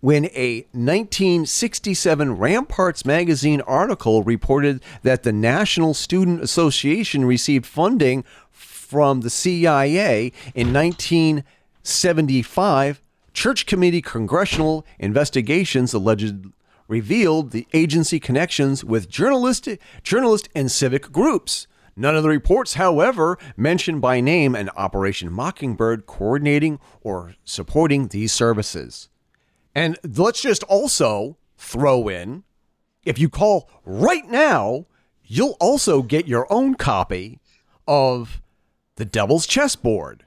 when 0.00 0.26
a 0.26 0.66
1967 0.72 2.36
Ramparts 2.36 3.04
magazine 3.04 3.60
article 3.62 4.22
reported 4.22 4.80
that 5.02 5.24
the 5.24 5.32
National 5.32 5.94
Student 5.94 6.40
Association 6.40 7.24
received 7.24 7.66
funding 7.66 8.24
from 8.88 9.20
the 9.20 9.30
CIA 9.30 10.32
in 10.54 10.72
1975. 10.72 13.02
Church 13.34 13.66
Committee 13.66 14.00
congressional 14.00 14.86
investigations 14.98 15.92
alleged 15.92 16.46
revealed 16.88 17.50
the 17.50 17.66
agency 17.74 18.18
connections 18.18 18.82
with 18.82 19.10
journalist, 19.10 19.68
journalist 20.02 20.48
and 20.54 20.70
civic 20.70 21.12
groups. 21.12 21.66
None 21.94 22.16
of 22.16 22.22
the 22.22 22.30
reports, 22.30 22.72
however, 22.74 23.38
mention 23.56 24.00
by 24.00 24.20
name 24.20 24.54
an 24.54 24.70
Operation 24.76 25.30
Mockingbird 25.30 26.06
coordinating 26.06 26.78
or 27.02 27.34
supporting 27.44 28.08
these 28.08 28.32
services. 28.32 29.10
And 29.74 29.98
let's 30.02 30.40
just 30.40 30.62
also 30.62 31.36
throw 31.58 32.08
in 32.08 32.44
if 33.08 33.18
you 33.18 33.28
call 33.28 33.68
right 33.84 34.28
now, 34.28 34.86
you'll 35.24 35.56
also 35.60 36.02
get 36.02 36.28
your 36.28 36.50
own 36.52 36.74
copy 36.74 37.40
of 37.86 38.42
The 38.98 39.04
Devil's 39.04 39.46
Chessboard, 39.46 40.24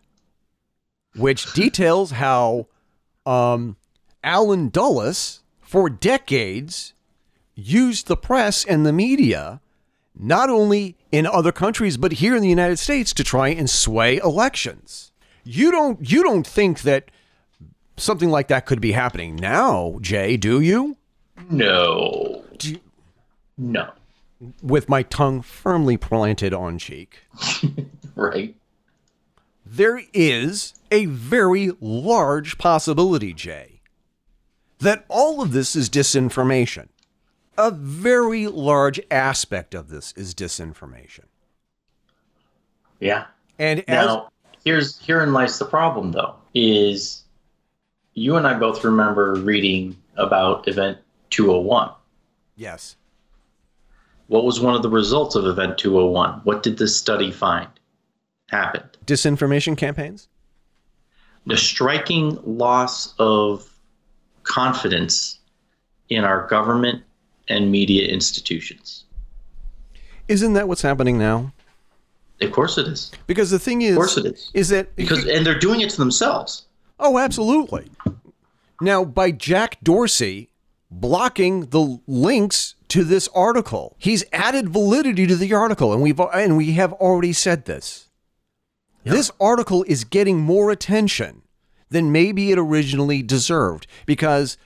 which 1.15 1.51
details 1.53 2.11
how 2.11 2.67
um, 3.26 3.76
Allen 4.24 4.69
Dulles, 4.69 5.41
for 5.59 5.89
decades, 5.89 6.93
used 7.53 8.07
the 8.07 8.15
press 8.15 8.63
and 8.63 8.86
the 8.86 8.93
media, 8.93 9.59
not 10.17 10.49
only 10.49 10.95
in 11.11 11.26
other 11.26 11.51
countries, 11.51 11.97
but 11.97 12.13
here 12.13 12.34
in 12.34 12.41
the 12.41 12.47
United 12.47 12.80
States 12.80 13.13
to 13.15 13.26
try 13.26 13.49
and 13.49 13.69
sway 13.69 14.17
elections. 14.17 15.11
You 15.43 15.69
don't 15.72 16.09
you 16.09 16.24
don't 16.24 16.47
think 16.47 16.84
that 16.84 17.11
something 17.97 18.30
like 18.30 18.47
that 18.47 18.65
could 18.65 18.80
be 18.80 18.93
happening 18.93 19.36
now, 19.36 19.97
Jay, 19.99 20.38
do 20.38 20.61
you? 20.61 20.95
No. 21.49 22.45
Do 22.57 22.72
you, 22.72 22.80
No. 23.57 23.89
with 24.63 24.88
my 24.88 25.03
tongue 25.03 25.41
firmly 25.41 25.97
planted 25.97 26.53
on 26.53 26.78
cheek. 26.78 27.19
Right. 28.13 28.55
There 29.74 30.01
is 30.11 30.74
a 30.91 31.05
very 31.05 31.72
large 31.80 32.57
possibility, 32.57 33.32
Jay, 33.32 33.80
that 34.80 35.05
all 35.07 35.41
of 35.41 35.53
this 35.53 35.78
is 35.78 35.89
disinformation. 35.89 36.89
A 37.57 37.72
very 37.72 38.47
large 38.47 38.99
aspect 39.09 39.74
of 39.74 39.88
this 39.88 40.13
is 40.17 40.36
disinformation. 40.36 41.24
Yeah. 42.99 43.28
And 43.57 43.89
as 43.89 44.07
Now, 44.07 44.30
here's 44.65 44.99
herein 45.05 45.32
lies 45.32 45.57
the 45.57 45.63
problem, 45.63 46.11
though, 46.11 46.36
is 46.53 47.24
you 48.13 48.36
and 48.36 48.45
I 48.45 48.55
both 48.55 48.84
remember 48.84 49.36
reading 49.36 49.95
about 50.17 50.67
Event 50.67 50.97
201. 51.30 51.91
yes, 52.57 52.97
What 54.28 54.43
was 54.43 54.59
one 54.59 54.76
of 54.76 54.82
the 54.82 54.89
results 54.89 55.36
of 55.36 55.45
Event 55.45 55.78
201? 55.78 56.41
What 56.43 56.61
did 56.61 56.78
this 56.78 56.97
study 56.97 57.32
find 57.32 57.69
happened? 58.49 58.91
Disinformation 59.06 59.78
campaigns? 59.78 60.28
The 61.45 61.58
striking 61.58 62.38
loss 62.45 63.14
of 63.18 63.68
confidence 64.43 65.39
in 66.10 66.24
our 66.24 66.47
government 66.47 67.04
and 67.47 67.72
media 67.72 68.08
institutions. 68.08 69.06
Isn't 70.28 70.54
that 70.54 70.68
what's 70.68 70.82
happening 70.82 71.18
now? 71.18 71.52
Of 72.41 72.52
course 72.52 72.78
it 72.78 72.88
is. 72.88 73.12
Because 73.28 73.52
the 73.52 73.60
thing 73.60 73.82
is, 73.82 73.91
Of 73.91 73.97
course 73.97 74.18
it 74.18 74.26
is. 74.26 74.52
is 74.54 74.70
that 74.70 74.95
Because 74.95 75.28
and 75.28 75.45
they're 75.45 75.60
doing 75.60 75.82
it 75.82 75.89
to 75.91 75.97
themselves. 75.97 76.66
Oh, 76.99 77.18
absolutely. 77.18 77.89
Now, 78.80 79.04
by 79.04 79.32
Jack 79.32 79.78
Dorsey 79.84 80.49
blocking 80.89 81.68
the 81.68 81.99
links 82.08 82.76
to 82.89 83.04
this 83.04 83.28
article, 83.34 83.95
he's 83.99 84.24
added 84.34 84.70
validity 84.70 85.28
to 85.28 85.36
the 85.36 85.54
article, 85.54 85.93
and 85.93 86.02
we've 86.02 86.20
and 86.20 86.58
we 86.58 86.72
have 86.74 86.93
already 86.93 87.34
said 87.34 87.66
this. 87.66 88.08
This 89.04 89.32
article 89.39 89.84
is 89.88 90.04
getting 90.04 90.39
more 90.39 90.72
attention 90.72 91.41
than 91.89 92.12
maybe 92.12 92.52
it 92.52 92.58
originally 92.58 93.22
deserved 93.22 93.88
because 94.06 94.58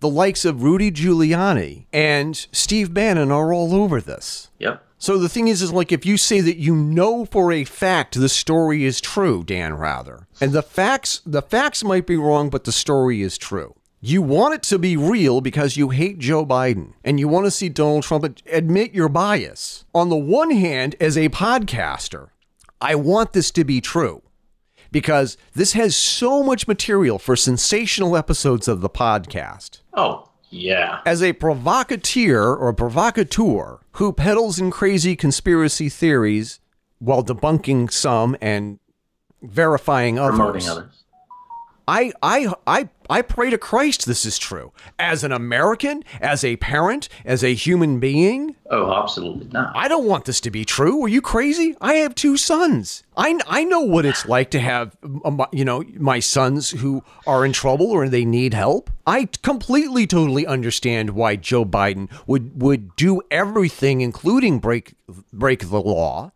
the 0.00 0.08
likes 0.08 0.44
of 0.44 0.62
Rudy 0.62 0.90
Giuliani 0.90 1.86
and 1.92 2.36
Steve 2.52 2.92
Bannon 2.92 3.30
are 3.30 3.52
all 3.52 3.74
over 3.74 4.00
this. 4.00 4.50
Yep. 4.58 4.84
So 4.98 5.18
the 5.18 5.28
thing 5.28 5.48
is, 5.48 5.62
is 5.62 5.72
like 5.72 5.92
if 5.92 6.06
you 6.06 6.16
say 6.16 6.40
that 6.40 6.56
you 6.56 6.74
know 6.74 7.24
for 7.24 7.52
a 7.52 7.64
fact 7.64 8.18
the 8.18 8.28
story 8.28 8.84
is 8.84 9.00
true, 9.00 9.44
Dan 9.44 9.74
Rather, 9.74 10.26
and 10.40 10.52
the 10.52 10.62
facts, 10.62 11.20
the 11.26 11.42
facts 11.42 11.84
might 11.84 12.06
be 12.06 12.16
wrong, 12.16 12.48
but 12.50 12.64
the 12.64 12.72
story 12.72 13.22
is 13.22 13.36
true. 13.36 13.74
You 14.00 14.20
want 14.20 14.54
it 14.54 14.62
to 14.64 14.78
be 14.78 14.98
real 14.98 15.40
because 15.40 15.78
you 15.78 15.88
hate 15.88 16.18
Joe 16.18 16.44
Biden 16.44 16.92
and 17.02 17.18
you 17.18 17.26
want 17.26 17.46
to 17.46 17.50
see 17.50 17.70
Donald 17.70 18.02
Trump 18.02 18.38
admit 18.46 18.92
your 18.92 19.08
bias. 19.08 19.86
On 19.94 20.10
the 20.10 20.16
one 20.16 20.50
hand, 20.50 20.94
as 21.00 21.16
a 21.16 21.30
podcaster, 21.30 22.28
I 22.84 22.94
want 22.96 23.32
this 23.32 23.50
to 23.52 23.64
be 23.64 23.80
true 23.80 24.22
because 24.92 25.36
this 25.54 25.72
has 25.72 25.96
so 25.96 26.42
much 26.42 26.68
material 26.68 27.18
for 27.18 27.34
sensational 27.34 28.16
episodes 28.16 28.68
of 28.68 28.80
the 28.82 28.90
podcast 28.90 29.80
Oh, 29.94 30.28
yeah. 30.50 31.00
as 31.06 31.22
a 31.22 31.32
provocateur 31.32 32.54
or 32.54 32.72
provocateur 32.74 33.80
who 33.92 34.12
peddles 34.12 34.58
in 34.58 34.70
crazy 34.70 35.16
conspiracy 35.16 35.88
theories 35.88 36.60
while 36.98 37.24
debunking 37.24 37.90
some 37.90 38.36
and 38.40 38.78
verifying 39.42 40.18
others. 40.18 40.68
others. 40.68 41.03
I, 41.86 42.12
I, 42.22 42.52
I, 42.66 42.88
I 43.10 43.22
pray 43.22 43.50
to 43.50 43.58
Christ 43.58 44.06
this 44.06 44.24
is 44.24 44.38
true. 44.38 44.72
As 44.98 45.22
an 45.22 45.32
American, 45.32 46.02
as 46.20 46.42
a 46.42 46.56
parent, 46.56 47.08
as 47.24 47.44
a 47.44 47.54
human 47.54 48.00
being, 48.00 48.56
Oh, 48.70 48.92
absolutely 48.92 49.46
not. 49.52 49.72
I 49.76 49.86
don't 49.88 50.06
want 50.06 50.24
this 50.24 50.40
to 50.40 50.50
be 50.50 50.64
true. 50.64 51.04
Are 51.04 51.08
you 51.08 51.20
crazy? 51.20 51.76
I 51.80 51.94
have 51.94 52.14
two 52.14 52.36
sons. 52.36 53.02
I, 53.16 53.38
I 53.46 53.62
know 53.64 53.82
what 53.82 54.06
it's 54.06 54.26
like 54.26 54.50
to 54.52 54.60
have, 54.60 54.96
um, 55.24 55.44
you 55.52 55.64
know, 55.64 55.84
my 55.96 56.18
sons 56.18 56.70
who 56.70 57.04
are 57.26 57.44
in 57.44 57.52
trouble 57.52 57.86
or 57.90 58.08
they 58.08 58.24
need 58.24 58.54
help. 58.54 58.90
I 59.06 59.28
completely, 59.42 60.06
totally 60.06 60.46
understand 60.46 61.10
why 61.10 61.36
Joe 61.36 61.64
Biden 61.66 62.10
would, 62.26 62.60
would 62.62 62.96
do 62.96 63.20
everything, 63.30 64.00
including 64.00 64.58
break, 64.58 64.94
break 65.32 65.68
the 65.68 65.80
law, 65.80 66.32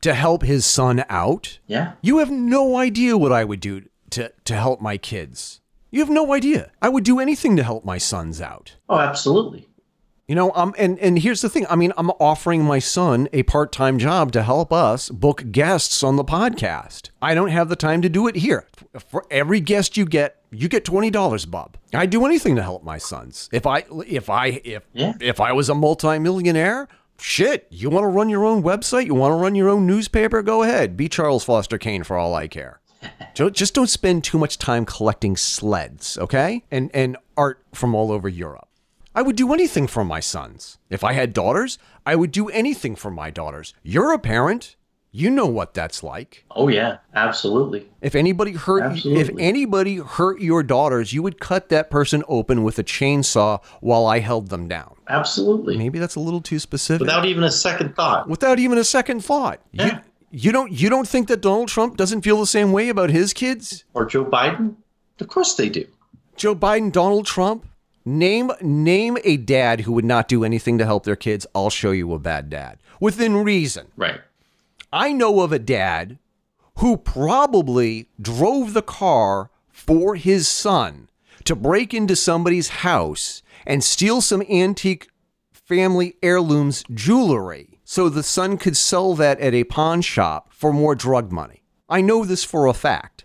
to 0.00 0.14
help 0.14 0.42
his 0.42 0.64
son 0.64 1.04
out. 1.08 1.58
Yeah. 1.66 1.94
You 2.00 2.18
have 2.18 2.30
no 2.30 2.76
idea 2.76 3.18
what 3.18 3.32
I 3.32 3.44
would 3.44 3.60
do 3.60 3.82
to, 4.10 4.32
to 4.44 4.54
help 4.56 4.80
my 4.80 4.96
kids. 4.96 5.60
You 5.90 6.00
have 6.00 6.10
no 6.10 6.32
idea. 6.34 6.70
I 6.82 6.88
would 6.88 7.04
do 7.04 7.18
anything 7.18 7.56
to 7.56 7.62
help 7.62 7.84
my 7.84 7.98
sons 7.98 8.40
out. 8.40 8.76
Oh, 8.88 8.98
absolutely. 8.98 9.68
You 10.26 10.34
know, 10.34 10.52
um, 10.54 10.74
and 10.76 10.98
and 10.98 11.18
here's 11.18 11.40
the 11.40 11.48
thing. 11.48 11.64
I 11.70 11.74
mean, 11.76 11.94
I'm 11.96 12.10
offering 12.20 12.62
my 12.62 12.78
son 12.80 13.30
a 13.32 13.44
part-time 13.44 13.98
job 13.98 14.30
to 14.32 14.42
help 14.42 14.70
us 14.70 15.08
book 15.08 15.50
guests 15.50 16.02
on 16.02 16.16
the 16.16 16.24
podcast. 16.24 17.08
I 17.22 17.32
don't 17.34 17.48
have 17.48 17.70
the 17.70 17.76
time 17.76 18.02
to 18.02 18.10
do 18.10 18.26
it 18.28 18.36
here. 18.36 18.66
For 19.08 19.24
every 19.30 19.60
guest 19.60 19.96
you 19.96 20.04
get, 20.04 20.36
you 20.50 20.68
get 20.68 20.84
twenty 20.84 21.08
dollars, 21.08 21.46
Bob. 21.46 21.78
I'd 21.94 22.10
do 22.10 22.26
anything 22.26 22.56
to 22.56 22.62
help 22.62 22.84
my 22.84 22.98
sons. 22.98 23.48
If 23.54 23.66
I 23.66 23.84
if 24.06 24.28
I 24.28 24.60
if 24.64 24.82
Yeah. 24.92 25.14
if 25.18 25.40
I 25.40 25.52
was 25.52 25.70
a 25.70 25.74
multimillionaire, 25.74 26.88
shit. 27.18 27.66
You 27.70 27.88
want 27.88 28.04
to 28.04 28.08
run 28.08 28.28
your 28.28 28.44
own 28.44 28.62
website? 28.62 29.06
You 29.06 29.14
want 29.14 29.32
to 29.32 29.36
run 29.42 29.54
your 29.54 29.70
own 29.70 29.86
newspaper? 29.86 30.42
Go 30.42 30.62
ahead. 30.62 30.94
Be 30.94 31.08
Charles 31.08 31.42
Foster 31.44 31.78
Kane 31.78 32.02
for 32.04 32.18
all 32.18 32.34
I 32.34 32.48
care. 32.48 32.80
Ju- 33.38 33.50
Just 33.52 33.72
don't 33.74 33.88
spend 33.88 34.24
too 34.24 34.36
much 34.36 34.58
time 34.58 34.84
collecting 34.84 35.36
sleds, 35.36 36.18
okay? 36.18 36.64
And 36.72 36.90
and 36.92 37.16
art 37.36 37.62
from 37.72 37.94
all 37.94 38.10
over 38.10 38.28
Europe. 38.28 38.66
I 39.14 39.22
would 39.22 39.36
do 39.36 39.52
anything 39.54 39.86
for 39.86 40.04
my 40.04 40.18
sons. 40.18 40.78
If 40.90 41.04
I 41.04 41.12
had 41.12 41.32
daughters, 41.34 41.78
I 42.04 42.16
would 42.16 42.32
do 42.32 42.48
anything 42.48 42.96
for 42.96 43.10
my 43.12 43.30
daughters. 43.30 43.74
You're 43.84 44.12
a 44.12 44.18
parent. 44.18 44.74
You 45.12 45.30
know 45.30 45.46
what 45.46 45.72
that's 45.72 46.02
like. 46.02 46.44
Oh, 46.50 46.66
yeah. 46.68 46.98
Absolutely. 47.14 47.88
If 48.02 48.14
anybody 48.16 48.52
hurt 48.52 49.04
if 49.06 49.30
anybody 49.38 49.96
hurt 49.96 50.40
your 50.40 50.62
daughters, 50.64 51.12
you 51.12 51.22
would 51.22 51.40
cut 51.40 51.68
that 51.70 51.90
person 51.90 52.22
open 52.28 52.62
with 52.64 52.78
a 52.78 52.84
chainsaw 52.84 53.62
while 53.80 54.04
I 54.06 54.18
held 54.18 54.48
them 54.48 54.66
down. 54.68 54.96
absolutely. 55.08 55.78
Maybe 55.78 55.98
that's 56.00 56.16
a 56.16 56.20
little 56.20 56.40
too 56.42 56.58
specific. 56.58 57.00
Without 57.00 57.24
even 57.24 57.42
a 57.44 57.50
second 57.50 57.94
thought. 57.96 58.28
Without 58.28 58.58
even 58.58 58.78
a 58.78 58.84
second 58.84 59.24
thought. 59.24 59.60
Yeah. 59.72 59.86
You, 59.86 59.92
you 60.30 60.52
don't 60.52 60.72
you 60.72 60.88
don't 60.88 61.08
think 61.08 61.28
that 61.28 61.40
Donald 61.40 61.68
Trump 61.68 61.96
doesn't 61.96 62.22
feel 62.22 62.38
the 62.40 62.46
same 62.46 62.72
way 62.72 62.88
about 62.88 63.10
his 63.10 63.32
kids? 63.32 63.84
Or 63.94 64.04
Joe 64.04 64.24
Biden? 64.24 64.76
Of 65.20 65.28
course 65.28 65.54
they 65.54 65.68
do. 65.68 65.86
Joe 66.36 66.54
Biden, 66.54 66.92
Donald 66.92 67.26
Trump? 67.26 67.66
Name 68.04 68.52
name 68.60 69.18
a 69.24 69.36
dad 69.36 69.82
who 69.82 69.92
would 69.92 70.04
not 70.04 70.28
do 70.28 70.44
anything 70.44 70.78
to 70.78 70.86
help 70.86 71.04
their 71.04 71.16
kids. 71.16 71.46
I'll 71.54 71.70
show 71.70 71.90
you 71.90 72.12
a 72.14 72.18
bad 72.18 72.48
dad. 72.48 72.78
Within 73.00 73.36
reason. 73.36 73.88
Right. 73.96 74.20
I 74.92 75.12
know 75.12 75.40
of 75.40 75.52
a 75.52 75.58
dad 75.58 76.18
who 76.78 76.96
probably 76.96 78.08
drove 78.20 78.72
the 78.72 78.82
car 78.82 79.50
for 79.68 80.14
his 80.14 80.48
son 80.48 81.08
to 81.44 81.54
break 81.54 81.92
into 81.92 82.16
somebody's 82.16 82.68
house 82.68 83.42
and 83.66 83.84
steal 83.84 84.20
some 84.20 84.42
antique 84.48 85.08
family 85.52 86.16
heirlooms 86.22 86.84
jewelry 86.94 87.77
so 87.90 88.10
the 88.10 88.22
son 88.22 88.58
could 88.58 88.76
sell 88.76 89.14
that 89.14 89.40
at 89.40 89.54
a 89.54 89.64
pawn 89.64 90.02
shop 90.02 90.52
for 90.52 90.74
more 90.74 90.94
drug 90.94 91.32
money. 91.32 91.62
I 91.88 92.02
know 92.02 92.22
this 92.22 92.44
for 92.44 92.66
a 92.66 92.74
fact. 92.74 93.24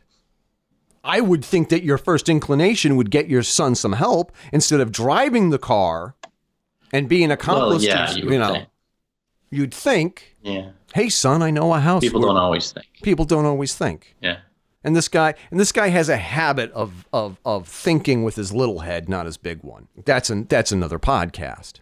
I 1.03 1.20
would 1.20 1.43
think 1.43 1.68
that 1.68 1.84
your 1.84 1.97
first 1.97 2.30
inclination 2.30 2.95
would 2.95 3.11
get 3.11 3.28
your 3.28 3.43
son 3.43 3.76
some 3.76 3.91
help 3.91 4.32
instead 4.53 4.80
of 4.80 4.89
driving 4.89 5.49
the 5.49 5.57
car 5.59 6.16
and 6.93 7.09
being 7.09 7.28
Well, 7.28 7.34
accomplice 7.34 7.84
yeah, 7.84 8.05
to, 8.05 8.20
you 8.22 8.32
you, 8.32 8.39
know. 8.39 8.53
think. 8.53 8.68
You'd 9.51 9.74
think, 9.74 10.38
Yeah. 10.41 10.70
"Hey 10.93 11.09
son, 11.09 11.41
I 11.43 11.51
know 11.51 11.74
a 11.74 11.82
house 11.82 12.01
People 12.01 12.22
don't 12.22 12.38
always 12.38 12.72
think. 12.72 12.88
people 13.03 13.26
don't 13.26 13.45
always 13.45 13.76
think. 13.76 14.16
Yeah. 14.22 14.38
And 14.82 14.95
this 14.95 15.09
guy 15.09 15.34
and 15.51 15.59
this 15.59 15.74
guy 15.74 15.89
has 15.89 16.07
a 16.07 16.16
habit 16.18 16.72
of 16.72 17.05
of 17.11 17.38
of 17.43 17.68
thinking 17.68 18.24
with 18.24 18.38
his 18.38 18.53
little 18.53 18.80
head, 18.80 19.09
not 19.09 19.26
his 19.26 19.36
big 19.36 19.61
one. 19.61 19.89
That's 20.05 20.30
an 20.30 20.45
that's 20.47 20.72
another 20.72 20.99
podcast. 20.99 21.82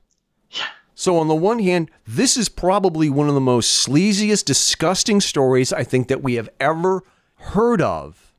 So 1.02 1.18
on 1.18 1.28
the 1.28 1.34
one 1.34 1.58
hand, 1.58 1.90
this 2.06 2.38
is 2.38 2.48
probably 2.48 3.10
one 3.10 3.28
of 3.28 3.34
the 3.34 3.42
most 3.42 3.88
sleaziest, 3.88 4.46
disgusting 4.46 5.20
stories 5.20 5.74
I 5.74 5.84
think 5.84 6.10
that 6.10 6.22
we 6.22 6.36
have 6.36 6.48
ever 6.60 7.02
heard 7.38 7.82
of 7.82 8.36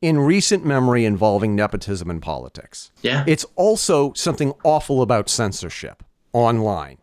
in 0.00 0.18
recent 0.18 0.64
memory 0.64 1.04
involving 1.04 1.54
nepotism 1.54 2.08
in 2.08 2.22
politics. 2.22 2.90
Yeah. 3.02 3.24
It's 3.26 3.44
also 3.54 4.14
something 4.14 4.54
awful 4.64 5.02
about 5.02 5.28
censorship 5.28 6.02
online. 6.32 6.96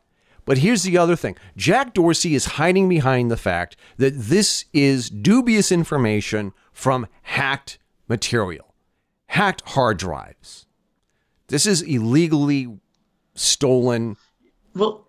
But 0.46 0.58
here's 0.58 0.82
the 0.82 0.98
other 0.98 1.16
thing 1.16 1.36
Jack 1.56 1.94
Dorsey 1.94 2.34
is 2.34 2.46
hiding 2.46 2.90
behind 2.90 3.30
the 3.30 3.38
fact 3.38 3.76
that 3.98 4.18
this 4.18 4.66
is 4.74 5.12
dubious 5.12 5.72
information 5.72 6.54
from 6.74 7.06
hacked 7.22 7.78
material, 8.08 8.74
hacked 9.28 9.62
hard 9.70 10.00
drives. 10.00 10.66
This 11.50 11.68
is 11.68 11.84
illegally 11.84 12.80
stolen. 13.38 14.18
well, 14.76 15.06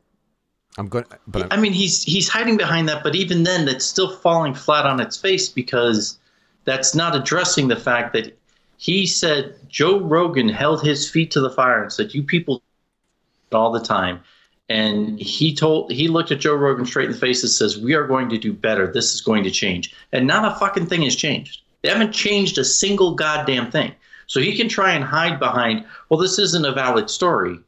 I'm 0.79 0.89
going, 0.89 1.07
but 1.27 1.43
I'm, 1.43 1.49
I 1.51 1.57
mean, 1.57 1.73
he's 1.73 2.05
he's 2.05 2.29
hiding 2.29 2.57
behind 2.57 2.89
that, 2.89 3.03
but 3.03 3.17
even 3.17 3.43
then, 3.43 3.65
that's 3.65 3.85
still 3.85 4.17
falling 4.17 4.55
flat 4.55 4.87
on 4.87 5.01
its 5.01 5.17
face 5.17 5.49
because 5.49 6.19
that's 6.65 6.95
not 6.95 7.17
addressing 7.17 7.67
the 7.67 7.77
fact 7.77 8.13
that 8.13 8.39
he 8.77 9.07
said 9.07 9.57
Joe 9.69 9.99
Rogan 9.99 10.49
held 10.49 10.83
his 10.83 11.11
feet 11.11 11.33
to 11.33 11.41
the 11.41 11.51
fire 11.51 11.83
and 11.83 11.93
said, 11.93 12.15
"You 12.15 12.23
people 12.23 12.63
all 13.53 13.73
the 13.73 13.81
time." 13.81 14.21
And 14.69 15.19
he 15.19 15.55
told 15.55 15.91
he 15.91 16.07
looked 16.07 16.31
at 16.31 16.41
Joe 16.41 16.55
Rogan 16.55 16.87
straight 16.87 17.07
in 17.07 17.13
the 17.13 17.19
face 17.19 17.43
and 17.43 17.51
says, 17.51 17.77
"We 17.77 17.95
are 17.95 18.07
going 18.07 18.29
to 18.29 18.39
do 18.39 18.53
better. 18.53 18.87
This 18.93 19.15
is 19.15 19.21
going 19.21 19.43
to 19.45 19.51
change." 19.51 19.93
And 20.13 20.29
not 20.29 20.45
a 20.45 20.59
fucking 20.61 20.87
thing 20.87 21.03
has 21.03 21.17
changed. 21.17 21.63
They 21.83 21.89
haven't 21.89 22.13
changed 22.13 22.57
a 22.59 22.65
single 22.65 23.15
goddamn 23.15 23.73
thing. 23.73 23.95
So 24.29 24.41
he 24.41 24.57
can 24.57 24.69
try 24.69 24.93
and 24.93 25.03
hide 25.03 25.41
behind, 25.41 25.85
"Well, 26.09 26.21
this 26.21 26.39
isn't 26.39 26.65
a 26.65 26.73
valid 26.73 27.11
story." 27.11 27.59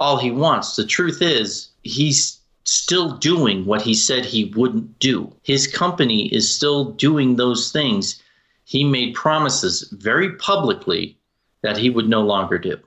All 0.00 0.16
he 0.16 0.30
wants. 0.30 0.74
The 0.74 0.86
truth 0.86 1.22
is, 1.22 1.68
he's 1.82 2.40
still 2.64 3.16
doing 3.18 3.64
what 3.64 3.82
he 3.82 3.94
said 3.94 4.24
he 4.24 4.52
wouldn't 4.56 4.98
do. 4.98 5.32
His 5.42 5.66
company 5.66 6.26
is 6.28 6.52
still 6.52 6.92
doing 6.92 7.36
those 7.36 7.70
things 7.70 8.20
he 8.64 8.84
made 8.84 9.14
promises 9.14 9.88
very 9.98 10.36
publicly 10.36 11.18
that 11.62 11.76
he 11.76 11.90
would 11.90 12.08
no 12.08 12.22
longer 12.22 12.58
do. 12.58 12.78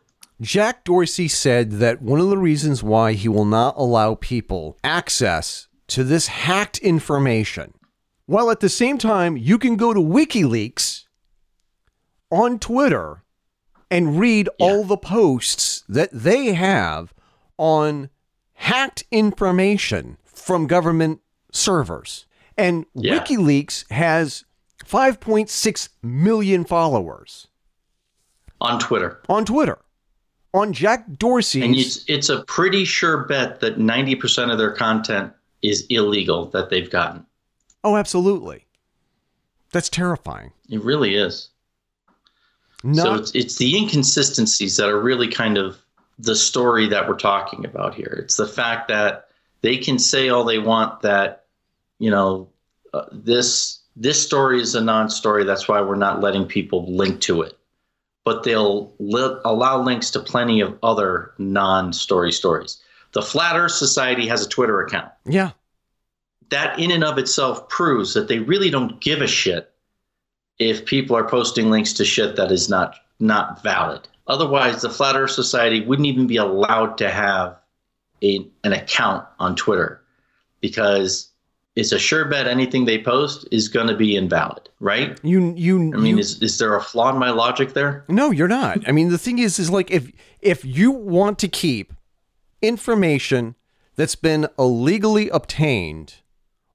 Jack 0.42 0.84
Dorsey 0.84 1.28
said 1.28 1.72
that 1.74 2.02
one 2.02 2.20
of 2.20 2.30
the 2.30 2.38
reasons 2.38 2.82
why 2.82 3.14
he 3.14 3.28
will 3.28 3.46
not 3.46 3.76
allow 3.78 4.16
people 4.16 4.78
access 4.84 5.68
to 5.88 6.04
this 6.04 6.28
hacked 6.28 6.78
information, 6.80 7.74
while 8.26 8.50
at 8.50 8.62
the 8.62 8.70
same 8.70 8.98
time 8.98 9.38
you 9.38 9.58
can 9.58 9.76
go 9.76 9.94
to 9.94 10.00
WikiLeaks 10.00 11.04
on 12.32 12.60
Twitter 12.60 13.23
and 13.94 14.20
read 14.20 14.50
all 14.58 14.84
the 14.84 14.98
posts 14.98 15.84
that 15.88 16.10
they 16.12 16.54
have 16.56 17.14
on 17.60 18.10
hacked 18.54 19.04
information 19.12 20.18
from 20.26 20.66
government 20.66 21.22
servers. 21.52 22.26
And 22.58 22.86
Yeah. 22.96 23.20
WikiLeaks 23.20 23.90
has 23.92 24.46
5.6 24.84 25.90
million 26.02 26.66
followers 26.66 27.48
on 28.60 28.80
Twitter. 28.80 29.22
on 29.30 29.46
Twitter. 29.46 29.78
On 30.56 30.74
Jack 30.74 31.06
Dorsey. 31.18 31.64
And 31.64 31.76
it's, 31.76 32.04
it's 32.08 32.30
a 32.30 32.44
pretty 32.46 32.86
sure 32.86 33.26
bet 33.26 33.60
that 33.60 33.78
90% 33.78 34.52
of 34.52 34.58
their 34.58 34.72
content 34.72 35.32
is 35.62 35.86
illegal 35.90 36.46
that 36.48 36.70
they've 36.70 36.90
gotten. 36.90 37.26
oh, 37.84 37.96
absolutely. 37.96 38.66
That's 39.72 39.90
terrifying. 39.90 40.52
It 40.70 40.84
really 40.84 41.16
is. 41.16 41.50
So 42.92 43.16
it's, 43.16 43.34
it's 43.34 43.58
the 43.58 43.78
inconsistencies 43.78 44.76
that 44.78 44.90
are 44.90 45.00
really 45.00 45.28
kind 45.28 45.58
of 45.58 45.78
the 46.20 46.36
story 46.36 46.88
that 46.88 47.08
we're 47.08 47.16
talking 47.16 47.66
about 47.66 47.96
here. 47.96 48.20
It's 48.24 48.36
the 48.36 48.48
fact 48.48 48.90
that 48.90 49.30
they 49.62 49.78
can 49.78 49.98
say 49.98 50.30
all 50.30 50.44
they 50.44 50.60
want 50.60 51.02
that, 51.02 51.46
you 52.00 52.12
know, 52.12 52.50
uh, 52.94 53.06
this 53.12 53.80
this 53.96 54.22
story 54.22 54.60
is 54.62 54.76
a 54.76 54.82
non-story. 54.82 55.44
That's 55.44 55.68
why 55.68 55.80
we're 55.82 55.96
not 55.96 56.20
letting 56.20 56.46
people 56.46 56.92
link 56.94 57.22
to 57.22 57.42
it. 57.42 57.58
But 58.26 58.44
they'll 58.44 58.94
li- 59.00 59.40
allow 59.46 59.82
links 59.82 60.10
to 60.12 60.20
plenty 60.20 60.62
of 60.62 60.78
other 60.82 61.34
non-story 61.38 62.32
stories. 62.32 62.82
The 63.12 63.22
Flat 63.22 63.56
Earth 63.56 63.74
Society 63.74 64.28
has 64.28 64.46
a 64.46 64.50
Twitter 64.50 64.82
account. 64.82 65.12
yeah. 65.26 65.52
That 66.50 66.78
in 66.78 66.92
and 66.92 67.04
of 67.04 67.18
itself 67.18 67.68
proves 67.70 68.14
that 68.14 68.28
they 68.28 68.40
really 68.40 68.70
don't 68.70 69.00
give 69.02 69.22
a 69.22 69.28
shit 69.28 69.73
if 70.70 70.86
people 70.86 71.16
are 71.16 71.28
posting 71.28 71.70
links 71.70 71.94
to 71.94 72.06
shit 72.06 72.36
that 72.36 72.52
is 72.52 72.70
not 72.70 72.96
not 73.20 73.62
valid. 73.64 74.08
Otherwise, 74.28 74.82
the 74.82 74.90
Flat 74.90 75.16
Earth 75.16 75.32
Society 75.32 75.82
wouldn't 75.86 76.06
even 76.08 76.28
be 76.28 76.38
allowed 76.38 76.98
to 76.98 77.10
have 77.12 77.58
a, 78.24 78.46
an 78.64 78.74
account 78.74 79.26
on 79.40 79.56
Twitter 79.56 80.02
because 80.62 81.30
it's 81.76 81.92
a 81.92 82.00
sure 82.00 82.26
bet 82.26 82.48
anything 82.48 82.86
they 82.86 83.02
post 83.02 83.48
is 83.52 83.68
going 83.68 83.88
to 83.88 83.96
be 83.96 84.16
invalid, 84.16 84.70
right? 84.80 85.20
You, 85.24 85.54
you, 85.58 85.78
I 85.94 85.98
mean, 85.98 86.16
you- 86.16 86.20
is, 86.20 86.42
is 86.42 86.58
there 86.58 86.76
a 86.76 86.82
flaw 86.82 87.10
in 87.12 87.18
my 87.20 87.32
logic 87.32 87.74
there? 87.74 88.06
No, 88.08 88.32
you're 88.32 88.48
not. 88.48 88.88
I 88.88 88.92
mean, 88.92 89.10
the 89.10 89.18
thing 89.18 89.40
is, 89.40 89.60
is 89.60 89.70
like 89.70 89.92
if 89.92 90.12
if 90.42 90.64
you 90.66 90.92
want 90.92 91.38
to 91.40 91.48
keep 91.48 91.94
information 92.62 93.56
that's 93.96 94.16
been 94.16 94.48
illegally 94.58 95.30
obtained 95.30 96.16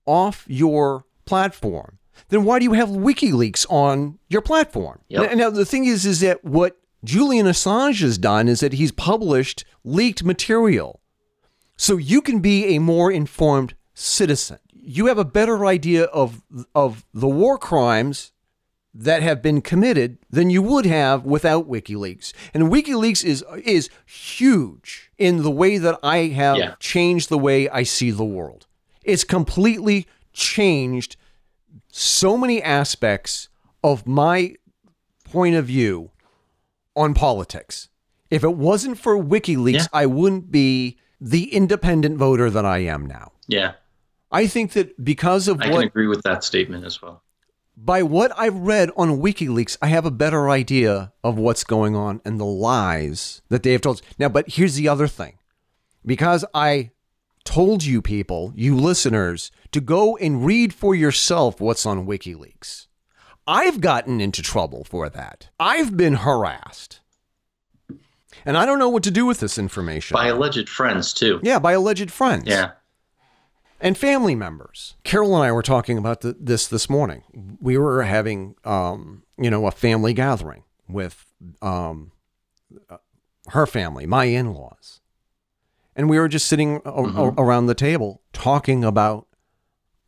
off 0.07 0.45
your 0.49 1.05
platform, 1.25 1.98
then 2.29 2.45
why 2.45 2.59
do 2.59 2.65
you 2.65 2.73
have 2.73 2.89
WikiLeaks 2.89 3.67
on 3.71 4.19
your 4.29 4.43
platform? 4.43 5.01
Yep. 5.09 5.31
Now, 5.31 5.37
now, 5.37 5.51
the 5.51 5.65
thing 5.65 5.85
is, 5.85 6.05
is 6.07 6.21
that 6.21 6.45
what 6.45 6.79
Julian 7.05 7.47
Assange 7.47 8.01
has 8.03 8.19
done 8.19 8.49
is 8.49 8.61
that 8.61 8.73
he's 8.75 8.93
published 8.93 9.65
leaked 9.85 10.25
material, 10.25 11.01
so 11.77 11.97
you 11.97 12.21
can 12.21 12.41
be 12.41 12.75
a 12.75 12.79
more 12.81 13.11
informed 13.13 13.75
citizen. 13.95 14.59
You 14.73 15.07
have 15.07 15.19
a 15.19 15.25
better 15.25 15.65
idea 15.67 16.05
of 16.05 16.43
of 16.75 17.05
the 17.15 17.29
war 17.29 17.59
crimes 17.59 18.33
that 18.95 19.23
have 19.23 19.43
been 19.43 19.61
committed 19.61 20.19
than 20.31 20.51
you 20.51 20.61
would 20.63 20.87
have 20.87 21.25
without 21.25 21.69
WikiLeaks. 21.69 22.33
And 22.53 22.65
WikiLeaks 22.65 23.25
is 23.25 23.45
is 23.65 23.91
huge 24.07 25.13
in 25.19 25.43
the 25.43 25.51
way 25.51 25.79
that 25.79 25.99
I 26.03 26.19
have 26.29 26.57
Yeah. 26.57 26.75
changed 26.81 27.29
the 27.29 27.39
way 27.39 27.69
I 27.69 27.83
see 27.85 28.11
the 28.11 28.25
world. 28.25 28.67
It's 29.05 29.25
completely 29.25 30.07
changed 30.33 31.17
so 31.99 32.37
many 32.39 32.63
aspects 32.63 33.49
of 33.83 34.07
my 34.07 34.55
point 35.25 35.55
of 35.57 35.67
view 35.67 36.11
on 36.97 37.15
politics. 37.15 37.89
If 38.31 38.45
it 38.45 38.55
wasn't 38.55 38.99
for 38.99 39.17
WikiLeaks, 39.17 39.73
Yeah. 39.75 39.87
I 39.93 40.07
wouldn't 40.07 40.51
be 40.51 40.99
the 41.21 41.53
independent 41.55 42.19
voter 42.19 42.51
that 42.51 42.65
I 42.65 42.79
am 42.79 43.07
now. 43.07 43.33
Yeah, 43.47 43.73
I 44.31 44.47
think 44.47 44.73
that 44.73 45.03
because 45.05 45.49
of 45.49 45.61
I 45.61 45.71
what 45.71 45.79
can 45.81 45.89
agree 45.89 46.07
with 46.07 46.23
that 46.23 46.45
statement 46.45 46.85
as 46.85 47.01
well. 47.03 47.23
by 47.77 48.03
what 48.03 48.33
I've 48.37 48.57
read 48.57 48.91
on 48.97 49.21
WikiLeaks, 49.21 49.77
I 49.81 49.87
have 49.89 50.05
a 50.05 50.11
better 50.11 50.51
idea 50.51 51.13
of 51.25 51.39
what's 51.39 51.65
going 51.65 51.97
on 51.97 52.21
and 52.25 52.39
the 52.39 52.45
lies 52.45 53.41
that 53.49 53.63
they 53.63 53.73
have 53.73 53.81
told. 53.81 54.03
Now, 54.19 54.29
but 54.29 54.51
here's 54.51 54.75
the 54.75 54.89
other 54.89 55.07
thing. 55.09 55.39
Because 56.05 56.45
I 56.55 56.91
told 57.45 57.85
you 57.85 58.03
people, 58.03 58.53
you 58.55 58.77
listeners, 58.77 59.51
to 59.73 59.81
go 59.81 60.17
and 60.17 60.45
read 60.45 60.73
for 60.75 60.95
yourself 60.95 61.61
what's 61.61 61.85
on 61.87 62.07
WikiLeaks, 62.07 62.87
I've 63.47 63.81
gotten 63.81 64.21
into 64.21 64.43
trouble 64.43 64.85
for 64.85 65.09
that. 65.09 65.49
I've 65.59 65.97
been 65.97 66.15
harassed. 66.15 67.01
And 68.45 68.57
I 68.57 68.67
don't 68.67 68.79
know 68.79 68.89
what 68.89 69.03
to 69.05 69.11
do 69.11 69.27
with 69.27 69.41
this 69.41 69.59
information. 69.59 70.15
By 70.15 70.29
alleged 70.29 70.69
friends, 70.69 71.13
too. 71.13 71.41
yeah, 71.43 71.59
by 71.59 71.73
alleged 71.73 72.11
friends. 72.11 72.45
Yeah. 72.47 72.73
and 73.81 73.97
family 73.97 74.35
members. 74.35 74.97
Carol 75.05 75.35
and 75.37 75.45
I 75.45 75.53
were 75.53 75.63
talking 75.63 75.99
about 75.99 76.21
the, 76.23 76.37
this 76.39 76.67
this 76.67 76.89
morning. 76.91 77.59
We 77.61 77.79
were 77.79 78.03
having, 78.03 78.55
um, 78.65 79.23
you 79.39 79.51
know, 79.51 79.67
a 79.67 79.71
family 79.71 80.13
gathering 80.15 80.65
with 80.89 81.27
um, 81.63 82.11
uh, 82.91 82.97
her 83.51 83.67
family, 83.67 84.05
my 84.07 84.25
in 84.25 84.53
laws, 84.53 85.01
and 85.95 86.09
we 86.11 86.19
were 86.19 86.29
just 86.29 86.47
sitting 86.49 86.81
a- 86.85 86.91
a- 86.91 87.35
around 87.35 87.67
the 87.67 87.75
table 87.75 88.23
talking 88.33 88.83
about 88.85 89.27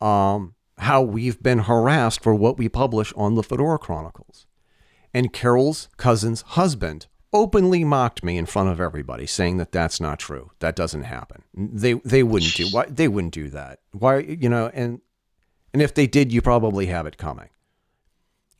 um, 0.00 0.54
how 0.78 1.02
we've 1.02 1.42
been 1.42 1.60
harassed 1.60 2.22
for 2.22 2.34
what 2.34 2.58
we 2.58 2.68
publish 2.68 3.12
on 3.16 3.34
the 3.34 3.42
Fedora 3.42 3.78
Chronicles. 3.78 4.46
And 5.12 5.32
Carol's 5.32 5.88
cousin's 5.96 6.42
husband 6.42 7.06
openly 7.32 7.84
mocked 7.84 8.24
me 8.24 8.36
in 8.36 8.46
front 8.46 8.70
of 8.70 8.80
everybody, 8.80 9.26
saying 9.26 9.58
that 9.58 9.72
that's 9.72 10.00
not 10.00 10.18
true. 10.18 10.50
That 10.60 10.76
doesn't 10.76 11.02
happen. 11.02 11.42
They 11.54 11.94
they 11.94 12.22
wouldn't 12.22 12.54
do 12.54 12.68
why 12.68 12.86
they 12.86 13.08
wouldn't 13.08 13.34
do 13.34 13.48
that. 13.50 13.80
Why 13.92 14.18
you 14.18 14.48
know 14.48 14.70
and 14.72 15.00
and 15.72 15.82
if 15.82 15.94
they 15.94 16.06
did, 16.06 16.32
you 16.32 16.42
probably 16.42 16.86
have 16.86 17.06
it 17.06 17.16
coming. 17.16 17.48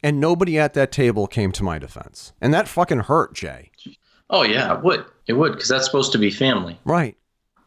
And 0.03 0.20
nobody 0.20 0.59
at 0.59 0.74
that 0.74 0.93
table 0.93 1.26
came 1.26 1.53
to 1.53 1.64
my 1.64 1.78
defense, 1.78 2.32
and 2.41 2.55
that 2.55 2.68
fucking 2.68 3.01
hurt, 3.01 3.34
Jay. 3.34 3.70
Oh, 4.30 4.43
yeah, 4.43 4.74
it 4.74 4.82
would. 4.82 5.05
It 5.26 5.32
would, 5.34 5.53
because 5.53 5.68
that's 5.68 5.84
supposed 5.84 6.12
to 6.12 6.18
be 6.18 6.30
family. 6.30 6.78
Right. 6.84 7.16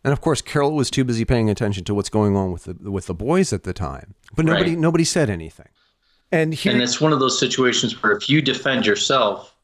And 0.04 0.12
of 0.12 0.20
course, 0.22 0.42
Carol 0.42 0.74
was 0.74 0.92
too 0.92 1.04
busy 1.06 1.24
paying 1.24 1.50
attention 1.50 1.84
to 1.86 1.94
what's 1.94 2.10
going 2.10 2.36
on 2.36 2.52
with 2.52 2.66
the 2.66 2.92
with 2.92 3.06
the 3.08 3.14
boys 3.14 3.54
at 3.54 3.64
the 3.64 3.74
time, 3.74 4.16
but 4.36 4.46
nobody 4.46 4.72
Right. 4.72 4.80
nobody 4.80 5.04
said 5.06 5.30
anything. 5.30 5.70
And 6.32 6.54
here, 6.54 6.74
And 6.74 6.82
it's 6.82 7.00
one 7.00 7.14
of 7.14 7.20
those 7.20 7.40
situations 7.40 8.02
where 8.02 8.12
if 8.12 8.28
you 8.28 8.42
defend 8.42 8.86
yourself, 8.86 9.56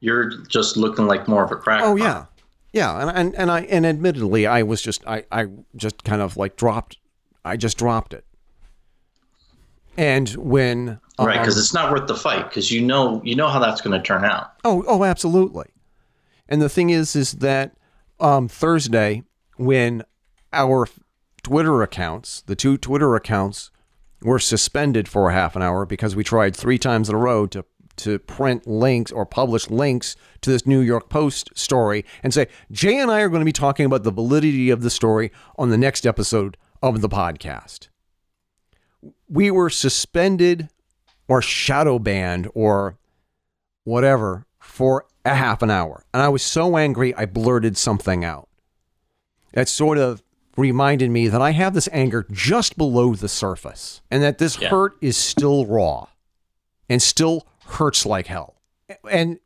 you're 0.00 0.30
just 0.48 0.76
looking 0.76 1.06
like 1.06 1.28
more 1.28 1.44
of 1.44 1.52
a 1.52 1.56
cracker. 1.56 1.84
Oh 1.86 1.96
yeah, 1.96 2.26
yeah, 2.72 3.00
and 3.00 3.10
and 3.16 3.34
and 3.36 3.50
I 3.50 3.60
and 3.62 3.86
admittedly, 3.86 4.46
I 4.46 4.62
was 4.62 4.82
just 4.82 5.06
I 5.06 5.24
I 5.30 5.46
just 5.76 6.02
kind 6.02 6.22
of 6.22 6.36
like 6.36 6.56
dropped, 6.56 6.98
I 7.44 7.56
just 7.56 7.78
dropped 7.78 8.14
it. 8.14 8.24
And 9.96 10.28
when 10.30 10.98
Right, 11.18 11.36
um, 11.36 11.42
because 11.42 11.56
it's 11.56 11.72
not 11.72 11.92
worth 11.92 12.08
the 12.08 12.16
fight, 12.16 12.48
because 12.48 12.72
you 12.72 12.80
know 12.80 13.22
you 13.24 13.36
know 13.36 13.46
how 13.48 13.60
that's 13.60 13.80
going 13.80 13.96
to 13.96 14.04
turn 14.04 14.24
out. 14.24 14.54
oh 14.64 14.82
oh 14.88 15.04
absolutely, 15.04 15.66
and 16.48 16.60
the 16.60 16.68
thing 16.68 16.90
is 16.90 17.14
is 17.14 17.32
that 17.34 17.76
um, 18.18 18.48
Thursday 18.48 19.22
when 19.56 20.04
our 20.52 20.88
Twitter 21.42 21.82
accounts, 21.82 22.42
the 22.42 22.56
two 22.56 22.76
Twitter 22.76 23.14
accounts, 23.14 23.70
were 24.22 24.38
suspended 24.38 25.06
for 25.06 25.28
a 25.28 25.34
half 25.34 25.54
an 25.54 25.62
hour 25.62 25.84
because 25.84 26.16
we 26.16 26.24
tried 26.24 26.56
three 26.56 26.78
times 26.78 27.08
in 27.08 27.14
a 27.14 27.18
row 27.18 27.46
to 27.46 27.64
to 27.96 28.18
print 28.18 28.66
links 28.66 29.12
or 29.12 29.24
publish 29.24 29.70
links 29.70 30.16
to 30.40 30.50
this 30.50 30.66
New 30.66 30.80
York 30.80 31.08
Post 31.08 31.50
story 31.54 32.04
and 32.24 32.34
say 32.34 32.48
Jay 32.72 32.98
and 32.98 33.10
I 33.10 33.20
are 33.20 33.28
going 33.28 33.40
to 33.40 33.44
be 33.44 33.52
talking 33.52 33.86
about 33.86 34.02
the 34.02 34.10
validity 34.10 34.70
of 34.70 34.82
the 34.82 34.90
story 34.90 35.30
on 35.56 35.70
the 35.70 35.78
next 35.78 36.04
episode 36.04 36.56
of 36.82 37.00
the 37.02 37.08
podcast. 37.08 37.88
We 39.28 39.50
were 39.50 39.70
suspended 39.70 40.70
or 41.28 41.40
shadow 41.40 41.98
banned 41.98 42.48
or 42.54 42.98
whatever 43.84 44.46
for 44.58 45.06
a 45.24 45.34
half 45.34 45.62
an 45.62 45.70
hour. 45.70 46.04
And 46.12 46.22
I 46.22 46.28
was 46.28 46.42
so 46.42 46.76
angry 46.76 47.14
I 47.14 47.26
blurted 47.26 47.76
something 47.76 48.24
out. 48.24 48.48
That 49.54 49.68
sort 49.68 49.98
of 49.98 50.22
reminded 50.56 51.10
me 51.10 51.26
that 51.28 51.40
I 51.42 51.50
have 51.52 51.74
this 51.74 51.88
anger 51.92 52.26
just 52.30 52.76
below 52.76 53.14
the 53.14 53.28
surface 53.28 54.02
and 54.10 54.22
that 54.22 54.38
this 54.38 54.60
Yeah. 54.60 54.68
hurt 54.68 54.96
is 55.00 55.16
still 55.16 55.66
raw 55.66 56.06
and 56.88 57.00
still 57.02 57.46
hurts 57.66 58.04
like 58.06 58.26
hell. 58.26 58.54
And 59.10 59.38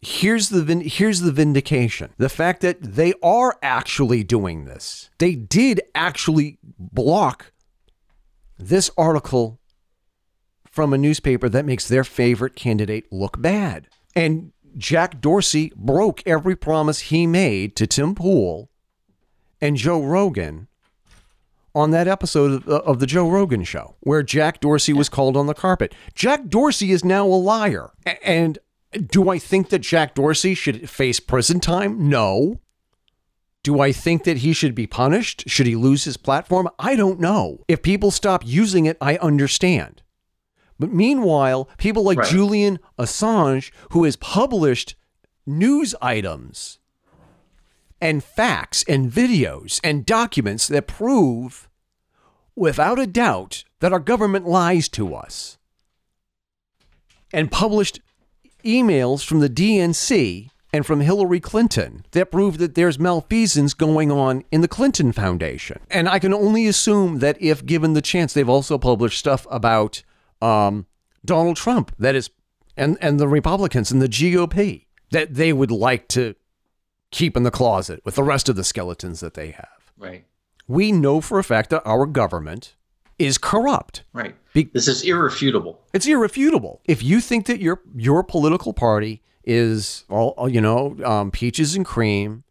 here's 0.00 0.48
the 0.48 0.62
vin- 0.62 0.82
here's 0.86 1.20
the 1.20 1.32
vindication. 1.32 2.12
The 2.16 2.28
fact 2.30 2.62
that 2.62 2.80
they 2.82 3.12
are 3.22 3.58
actually 3.62 4.22
doing 4.24 4.64
this. 4.64 5.10
They 5.18 5.34
did 5.34 5.82
actually 5.94 6.58
block 6.78 7.52
this 8.58 8.90
article 8.96 9.58
from 10.70 10.92
a 10.94 10.98
newspaper 10.98 11.48
that 11.48 11.64
makes 11.66 11.88
their 11.88 12.04
favorite 12.04 12.54
candidate 12.56 13.12
look 13.12 13.42
bad. 13.42 13.88
And 14.14 14.52
Jack 14.78 15.20
Dorsey 15.20 15.72
broke 15.76 16.22
every 16.26 16.54
promise 16.56 17.00
he 17.00 17.26
made 17.26 17.74
to 17.76 17.86
Tim 17.86 18.14
Pool 18.14 18.69
and 19.60 19.76
Joe 19.76 20.02
Rogan 20.02 20.68
on 21.74 21.90
that 21.92 22.08
episode 22.08 22.66
of, 22.66 22.68
of 22.68 22.98
the 22.98 23.06
Joe 23.06 23.28
Rogan 23.28 23.62
show 23.64 23.94
where 24.00 24.22
Jack 24.22 24.60
Dorsey 24.60 24.92
was 24.92 25.08
called 25.08 25.36
on 25.36 25.46
the 25.46 25.54
carpet. 25.54 25.94
Jack 26.14 26.48
Dorsey 26.48 26.90
is 26.92 27.04
now 27.04 27.26
a 27.26 27.28
liar. 27.38 27.90
A- 28.06 28.26
And 28.26 28.58
do 29.08 29.28
I 29.30 29.38
think 29.38 29.68
that 29.68 29.78
Jack 29.80 30.14
Dorsey 30.16 30.54
should 30.54 30.90
face 30.90 31.20
prison 31.20 31.60
time? 31.60 32.08
No. 32.08 32.60
Do 33.62 33.78
I 33.80 33.92
think 33.92 34.24
that 34.24 34.38
he 34.38 34.52
should 34.52 34.74
be 34.74 34.86
punished? 34.86 35.44
Should 35.48 35.66
he 35.66 35.76
lose 35.76 36.04
his 36.04 36.16
platform? 36.16 36.68
I 36.78 36.96
don't 36.96 37.20
know. 37.20 37.62
If 37.68 37.82
people 37.82 38.10
stop 38.10 38.42
using 38.44 38.86
it, 38.86 38.96
I 39.00 39.16
understand. 39.18 40.02
But 40.78 40.92
meanwhile, 40.92 41.68
people 41.76 42.02
like 42.02 42.18
Right. 42.18 42.28
Julian 42.30 42.78
Assange, 42.98 43.70
who 43.90 44.04
has 44.04 44.16
published 44.16 44.96
news 45.46 45.94
items 46.00 46.78
and 48.00 48.24
facts 48.24 48.84
and 48.88 49.10
videos 49.10 49.80
and 49.84 50.06
documents 50.06 50.68
that 50.68 50.86
prove 50.86 51.68
without 52.56 52.98
a 52.98 53.06
doubt 53.06 53.64
that 53.80 53.92
our 53.92 54.00
government 54.00 54.46
lies 54.46 54.88
to 54.90 55.14
us, 55.14 55.58
and 57.32 57.50
published 57.50 58.00
emails 58.64 59.24
from 59.24 59.40
the 59.40 59.48
DNC 59.48 60.50
and 60.72 60.86
from 60.86 61.00
Hillary 61.00 61.40
Clinton 61.40 62.04
that 62.12 62.30
prove 62.30 62.58
that 62.58 62.74
there's 62.74 62.98
malfeasance 62.98 63.74
going 63.74 64.10
on 64.10 64.44
in 64.52 64.60
the 64.60 64.68
Clinton 64.68 65.12
Foundation. 65.12 65.80
And 65.90 66.08
I 66.08 66.18
can 66.18 66.32
only 66.32 66.66
assume 66.66 67.18
that 67.18 67.40
if 67.40 67.64
given 67.64 67.94
the 67.94 68.02
chance, 68.02 68.34
they've 68.34 68.48
also 68.48 68.78
published 68.78 69.18
stuff 69.18 69.46
about 69.50 70.02
um, 70.40 70.86
Donald 71.24 71.56
Trump 71.56 71.92
that 71.98 72.14
is, 72.14 72.30
and, 72.76 72.96
and 73.00 73.18
the 73.18 73.28
Republicans 73.28 73.90
and 73.90 74.00
the 74.00 74.08
GOP 74.08 74.86
that 75.10 75.34
they 75.34 75.52
would 75.52 75.70
like 75.70 76.06
to 76.08 76.34
keep 77.10 77.36
in 77.36 77.42
the 77.42 77.50
closet 77.50 78.00
with 78.04 78.14
the 78.14 78.22
rest 78.22 78.48
of 78.48 78.56
the 78.56 78.64
skeletons 78.64 79.20
that 79.20 79.34
they 79.34 79.50
have. 79.50 79.92
Right. 79.98 80.24
We 80.66 80.92
know 80.92 81.20
for 81.20 81.38
a 81.38 81.44
fact 81.44 81.70
that 81.70 81.82
our 81.84 82.06
government 82.06 82.76
is 83.18 83.38
corrupt. 83.38 84.02
Right. 84.12 84.34
Be- 84.54 84.70
this 84.72 84.88
is 84.88 85.02
irrefutable. 85.02 85.80
It's 85.92 86.06
irrefutable. 86.06 86.80
If 86.84 87.02
you 87.02 87.20
think 87.20 87.46
that 87.46 87.60
your 87.60 87.82
your 87.94 88.22
political 88.22 88.72
party 88.72 89.22
is 89.44 90.04
all 90.08 90.30
all, 90.30 90.48
you 90.48 90.60
know, 90.60 90.96
um, 91.04 91.30
peaches 91.30 91.74
and 91.74 91.84
cream, 91.84 92.44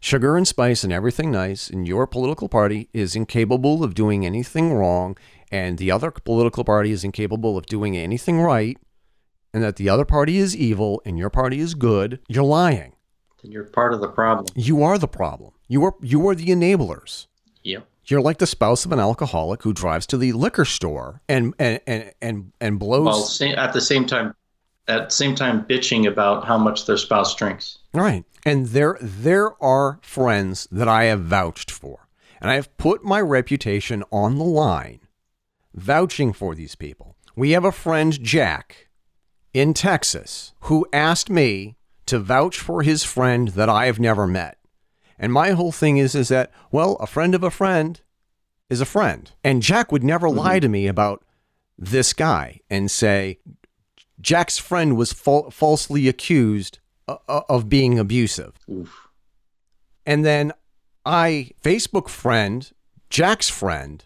sugar 0.00 0.36
and 0.36 0.48
spice, 0.48 0.82
and 0.82 0.92
everything 0.92 1.30
nice, 1.30 1.68
and 1.68 1.86
your 1.86 2.06
political 2.06 2.48
party 2.48 2.88
is 2.92 3.14
incapable 3.14 3.84
of 3.84 3.94
doing 3.94 4.24
anything 4.24 4.72
wrong, 4.72 5.16
and 5.50 5.78
the 5.78 5.90
other 5.90 6.10
political 6.10 6.64
party 6.64 6.90
is 6.90 7.04
incapable 7.04 7.58
of 7.58 7.66
doing 7.66 7.96
anything 7.96 8.40
right, 8.40 8.78
and 9.52 9.62
that 9.62 9.76
the 9.76 9.88
other 9.88 10.04
party 10.04 10.38
is 10.38 10.56
evil 10.56 11.02
and 11.04 11.18
your 11.18 11.30
party 11.30 11.60
is 11.60 11.74
good, 11.74 12.20
you're 12.28 12.42
lying. 12.42 12.93
Then 13.44 13.52
you're 13.52 13.64
part 13.64 13.92
of 13.92 14.00
the 14.00 14.08
problem. 14.08 14.46
You 14.56 14.82
are 14.82 14.96
the 14.96 15.06
problem. 15.06 15.52
You 15.68 15.84
are 15.84 15.94
you 16.00 16.26
are 16.28 16.34
the 16.34 16.46
enablers. 16.46 17.26
Yep. 17.62 17.86
You're 18.06 18.22
like 18.22 18.38
the 18.38 18.46
spouse 18.46 18.86
of 18.86 18.92
an 18.92 18.98
alcoholic 18.98 19.62
who 19.62 19.74
drives 19.74 20.06
to 20.08 20.16
the 20.16 20.32
liquor 20.32 20.64
store 20.64 21.20
and 21.28 21.54
and 21.58 21.78
and 21.86 22.12
and, 22.22 22.52
and 22.58 22.78
blows. 22.78 23.04
Well, 23.04 23.22
sa- 23.22 23.44
at 23.44 23.74
the 23.74 23.82
same 23.82 24.06
time, 24.06 24.34
at 24.88 25.10
the 25.10 25.14
same 25.14 25.34
time, 25.34 25.62
bitching 25.66 26.08
about 26.08 26.46
how 26.46 26.56
much 26.56 26.86
their 26.86 26.96
spouse 26.96 27.34
drinks. 27.34 27.80
Right. 27.92 28.24
And 28.46 28.68
there 28.68 28.96
there 29.02 29.62
are 29.62 29.98
friends 30.00 30.66
that 30.72 30.88
I 30.88 31.04
have 31.04 31.20
vouched 31.20 31.70
for. 31.70 32.08
And 32.40 32.50
I 32.50 32.54
have 32.54 32.74
put 32.78 33.04
my 33.04 33.20
reputation 33.20 34.04
on 34.10 34.36
the 34.38 34.44
line 34.44 35.00
vouching 35.74 36.32
for 36.32 36.54
these 36.54 36.76
people. 36.76 37.14
We 37.36 37.50
have 37.50 37.64
a 37.64 37.72
friend 37.72 38.18
Jack 38.22 38.88
in 39.52 39.74
Texas 39.74 40.54
who 40.60 40.86
asked 40.94 41.28
me 41.28 41.76
to 42.06 42.18
vouch 42.18 42.58
for 42.58 42.82
his 42.82 43.04
friend 43.04 43.48
that 43.48 43.68
I 43.68 43.86
have 43.86 44.00
never 44.00 44.26
met. 44.26 44.58
And 45.18 45.32
my 45.32 45.50
whole 45.50 45.72
thing 45.72 45.96
is 45.96 46.14
is 46.14 46.28
that 46.28 46.50
well, 46.70 46.96
a 46.96 47.06
friend 47.06 47.34
of 47.34 47.42
a 47.42 47.50
friend 47.50 48.00
is 48.68 48.80
a 48.80 48.86
friend. 48.86 49.30
And 49.42 49.62
Jack 49.62 49.92
would 49.92 50.04
never 50.04 50.28
mm-hmm. 50.28 50.38
lie 50.38 50.58
to 50.60 50.68
me 50.68 50.86
about 50.86 51.24
this 51.78 52.12
guy 52.12 52.60
and 52.70 52.90
say 52.90 53.38
Jack's 54.20 54.58
friend 54.58 54.96
was 54.96 55.12
fal- 55.12 55.50
falsely 55.50 56.08
accused 56.08 56.78
o- 57.08 57.18
o- 57.28 57.44
of 57.48 57.68
being 57.68 57.98
abusive. 57.98 58.54
Oof. 58.70 59.08
And 60.06 60.24
then 60.24 60.52
I 61.04 61.50
Facebook 61.62 62.08
friend 62.08 62.70
Jack's 63.10 63.48
friend, 63.48 64.04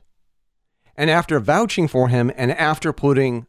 and 0.97 1.09
after 1.09 1.41
vouching 1.41 1.89
for 1.89 2.09
him 2.09 2.31
and 2.37 2.53
after 2.53 2.93
putting 2.93 3.47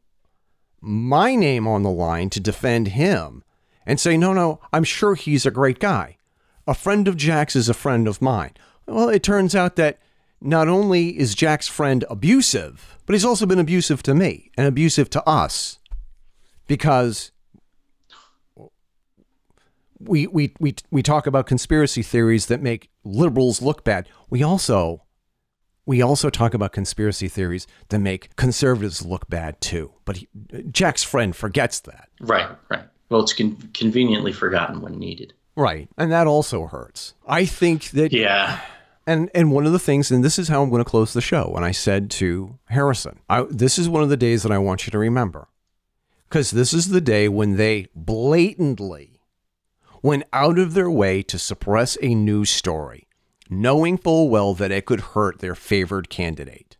my 0.79 1.35
name 1.35 1.67
on 1.67 1.83
the 1.83 1.91
line 1.91 2.29
to 2.29 2.39
defend 2.39 2.89
him 2.89 3.43
and 3.89 3.99
say, 3.99 4.15
no, 4.17 4.33
no, 4.33 4.59
I'm 4.71 4.83
sure 4.83 5.15
he's 5.15 5.47
a 5.47 5.51
great 5.51 5.79
guy. 5.79 6.17
A 6.67 6.75
friend 6.75 7.07
of 7.07 7.17
Jack's 7.17 7.55
is 7.55 7.69
a 7.69 7.73
friend 7.73 8.07
of 8.07 8.21
mine. 8.21 8.51
Well, 8.85 9.09
it 9.09 9.23
turns 9.23 9.55
out 9.55 9.77
that 9.77 9.97
not 10.39 10.67
only 10.67 11.17
is 11.17 11.33
Jack's 11.33 11.67
friend 11.67 12.05
abusive, 12.07 12.99
but 13.07 13.13
he's 13.13 13.25
also 13.25 13.47
been 13.47 13.57
abusive 13.57 14.03
to 14.03 14.13
me 14.13 14.51
and 14.55 14.67
abusive 14.67 15.09
to 15.09 15.27
us 15.27 15.79
because 16.67 17.31
we, 19.99 20.27
we, 20.27 20.53
we, 20.59 20.75
we 20.91 21.01
talk 21.01 21.25
about 21.25 21.47
conspiracy 21.47 22.03
theories 22.03 22.45
that 22.45 22.61
make 22.61 22.91
liberals 23.03 23.59
look 23.59 23.83
bad. 23.83 24.07
We 24.29 24.43
also 24.43 25.01
we 25.87 26.03
also 26.03 26.29
talk 26.29 26.53
about 26.53 26.71
conspiracy 26.71 27.27
theories 27.27 27.65
that 27.87 27.97
make 27.97 28.35
conservatives 28.35 29.03
look 29.03 29.27
bad 29.27 29.59
too. 29.59 29.93
But 30.05 30.17
he, 30.17 30.27
Jack's 30.69 31.01
friend 31.01 31.35
forgets 31.35 31.79
that. 31.79 32.09
Right, 32.21 32.47
right. 32.69 32.85
Well, 33.09 33.21
it's 33.21 33.33
con- 33.33 33.57
conveniently 33.73 34.31
forgotten 34.31 34.81
when 34.81 34.97
needed. 34.99 35.33
Right, 35.55 35.89
and 35.97 36.11
that 36.11 36.27
also 36.27 36.67
hurts. 36.67 37.15
I 37.27 37.45
think 37.45 37.89
that 37.91 38.13
Yeah. 38.13 38.61
And 39.05 39.31
and 39.33 39.51
one 39.51 39.65
of 39.65 39.71
the 39.71 39.79
things, 39.79 40.11
and 40.11 40.23
this 40.23 40.37
is 40.37 40.49
how 40.49 40.61
I'm 40.61 40.69
going 40.69 40.83
to 40.83 40.89
close 40.89 41.13
the 41.13 41.21
show. 41.21 41.53
And 41.55 41.65
I 41.65 41.71
said 41.71 42.11
to 42.11 42.59
Harrison, 42.65 43.19
I, 43.27 43.43
this 43.49 43.79
is 43.79 43.89
one 43.89 44.03
of 44.03 44.09
the 44.09 44.17
days 44.17 44.43
that 44.43 44.51
I 44.51 44.59
want 44.59 44.85
you 44.85 44.91
to 44.91 44.99
remember, 44.99 45.47
because 46.29 46.51
this 46.51 46.73
is 46.73 46.89
the 46.89 47.01
day 47.01 47.27
when 47.27 47.57
they 47.57 47.87
blatantly 47.95 49.19
went 50.03 50.23
out 50.31 50.59
of 50.59 50.75
their 50.75 50.91
way 50.91 51.23
to 51.23 51.39
suppress 51.39 51.97
a 52.01 52.13
news 52.13 52.51
story, 52.51 53.07
knowing 53.49 53.97
full 53.97 54.29
well 54.29 54.53
that 54.53 54.71
it 54.71 54.85
could 54.85 55.01
hurt 55.01 55.39
their 55.39 55.55
favored 55.55 56.09
candidate. 56.09 56.77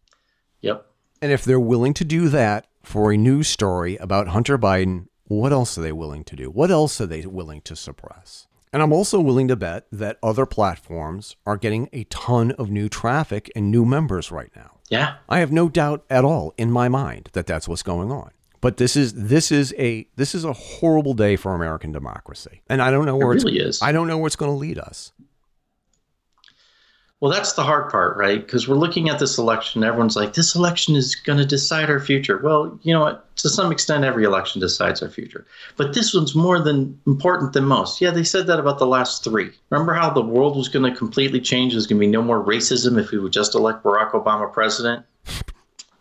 Yep. 0.62 0.86
And 1.22 1.32
if 1.32 1.44
they're 1.44 1.60
willing 1.60 1.94
to 1.96 2.06
do 2.06 2.30
that 2.30 2.68
for 2.84 3.12
a 3.12 3.18
news 3.18 3.48
story 3.48 3.98
about 3.98 4.30
Hunter 4.30 4.58
Biden, 4.58 5.08
what 5.30 5.54
else 5.54 5.78
are 5.78 5.82
they 5.82 5.92
willing 5.92 6.24
to 6.26 6.36
do? 6.36 6.50
What 6.50 6.72
else 6.72 7.00
are 7.00 7.06
they 7.06 7.22
willing 7.22 7.62
to 7.62 7.76
suppress? 7.76 8.48
And 8.74 8.82
I'm 8.82 8.92
also 8.92 9.20
willing 9.20 9.48
to 9.48 9.56
bet 9.56 9.86
that 9.92 10.18
other 10.22 10.46
platforms 10.46 11.36
are 11.46 11.56
getting 11.56 11.88
a 11.94 12.04
ton 12.06 12.52
of 12.54 12.70
new 12.70 12.90
traffic 12.90 13.52
and 13.56 13.70
new 13.72 13.86
members 13.86 14.32
right 14.32 14.52
now. 14.56 14.78
Yeah. 14.90 15.16
I 15.30 15.40
have 15.40 15.52
no 15.52 15.70
doubt 15.70 16.04
at 16.10 16.26
all 16.26 16.54
in 16.58 16.72
my 16.72 16.90
mind 16.90 17.30
that 17.34 17.46
that's 17.46 17.68
what's 17.68 17.84
going 17.84 18.12
on. 18.12 18.32
But 18.62 18.78
this 18.78 18.96
is 18.96 19.14
this 19.14 19.52
is 19.52 19.74
a 19.78 20.08
this 20.16 20.36
is 20.36 20.44
a 20.44 20.52
horrible 20.52 21.14
day 21.14 21.38
for 21.38 21.56
American 21.56 21.94
democracy, 21.94 22.62
and 22.68 22.82
I 22.82 22.92
don't 22.92 23.06
know 23.06 23.16
where 23.16 23.32
It 23.32 23.36
it's 23.38 23.46
really 23.46 23.60
is. 23.60 23.82
I 23.82 23.94
don't 23.94 24.08
know 24.08 24.18
where 24.18 24.28
it's 24.28 24.36
going 24.36 24.52
to 24.52 24.58
lead 24.58 24.78
us. 24.78 25.14
Well, 27.22 27.32
that's 27.32 27.54
the 27.54 27.64
hard 27.64 27.92
part, 27.92 28.16
right? 28.16 28.40
Because 28.40 28.68
we're 28.68 28.78
looking 28.78 29.10
at 29.10 29.20
this 29.20 29.38
election. 29.38 29.84
Everyone's 29.84 30.16
like, 30.16 30.34
this 30.34 30.56
election 30.56 30.96
is 30.96 31.16
going 31.16 31.38
to 31.38 31.46
decide 31.46 31.90
our 31.90 32.00
future. 32.00 32.40
Well, 32.42 32.80
you 32.82 32.94
know 32.94 33.02
what? 33.02 33.36
To 33.38 33.50
some 33.50 33.74
extent, 33.74 34.06
every 34.06 34.24
election 34.24 34.62
decides 34.62 35.04
our 35.04 35.10
future. 35.10 35.46
But 35.76 35.94
this 35.94 36.14
one's 36.14 36.34
more 36.34 36.62
than 36.62 36.98
important 37.06 37.52
than 37.52 37.66
most. 37.66 38.00
Yeah, 38.00 38.12
they 38.12 38.24
said 38.24 38.48
that 38.48 38.60
about 38.60 38.80
the 38.80 38.88
last 38.88 39.26
three. 39.26 39.52
Remember 39.70 39.94
how 39.94 40.10
the 40.10 40.22
world 40.22 40.56
was 40.56 40.70
going 40.70 40.90
to 40.90 40.98
completely 40.98 41.42
change? 41.42 41.74
There's 41.74 41.88
going 41.88 42.00
to 42.00 42.06
be 42.06 42.08
no 42.08 42.22
more 42.22 42.42
racism 42.42 42.98
if 42.98 43.12
we 43.12 43.20
would 43.20 43.34
just 43.34 43.54
elect 43.54 43.84
Barack 43.84 44.12
Obama 44.12 44.52
president. 44.52 45.06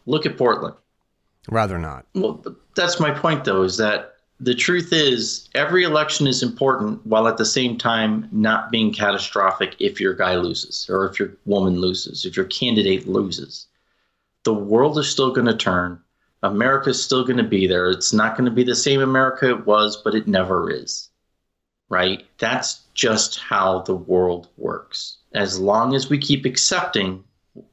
Look 0.07 0.25
at 0.25 0.37
Portland. 0.39 0.77
Rather 1.51 1.79
not. 1.79 2.07
Well, 2.15 2.45
that's 2.77 3.01
my 3.01 3.11
point, 3.11 3.45
though, 3.45 3.63
is 3.63 3.77
that 3.79 4.18
the 4.41 4.55
truth 4.55 4.93
is 4.93 5.49
every 5.55 5.83
election 5.83 6.27
is 6.27 6.43
important 6.43 7.05
while 7.05 7.27
at 7.27 7.37
the 7.37 7.45
same 7.45 7.77
time 7.77 8.29
not 8.31 8.71
being 8.71 8.93
catastrophic 8.93 9.75
if 9.81 10.01
your 10.01 10.15
guy 10.15 10.37
loses 10.37 10.89
or 10.89 11.07
if 11.07 11.19
your 11.19 11.33
woman 11.45 11.81
loses, 11.81 12.25
if 12.25 12.37
your 12.37 12.47
candidate 12.47 13.09
loses. 13.09 13.67
The 14.45 14.55
world 14.55 14.97
is 14.99 15.11
still 15.11 15.33
going 15.33 15.49
to 15.49 15.57
turn. 15.57 16.01
America 16.43 16.91
is 16.91 17.03
still 17.03 17.25
going 17.25 17.39
to 17.39 17.43
be 17.43 17.67
there. 17.67 17.91
It's 17.91 18.13
not 18.13 18.37
going 18.37 18.45
to 18.45 18.55
be 18.55 18.63
the 18.63 18.77
same 18.77 19.01
America 19.01 19.51
it 19.51 19.67
was, 19.67 19.97
but 19.97 20.15
it 20.15 20.29
never 20.29 20.71
is. 20.71 21.09
Right? 21.89 22.25
That's 22.39 22.83
just 22.95 23.41
how 23.41 23.81
the 23.81 23.97
world 23.97 24.49
works. 24.57 25.17
As 25.35 25.59
long 25.59 25.95
as 25.95 26.09
we 26.09 26.19
keep 26.19 26.45
accepting 26.45 27.25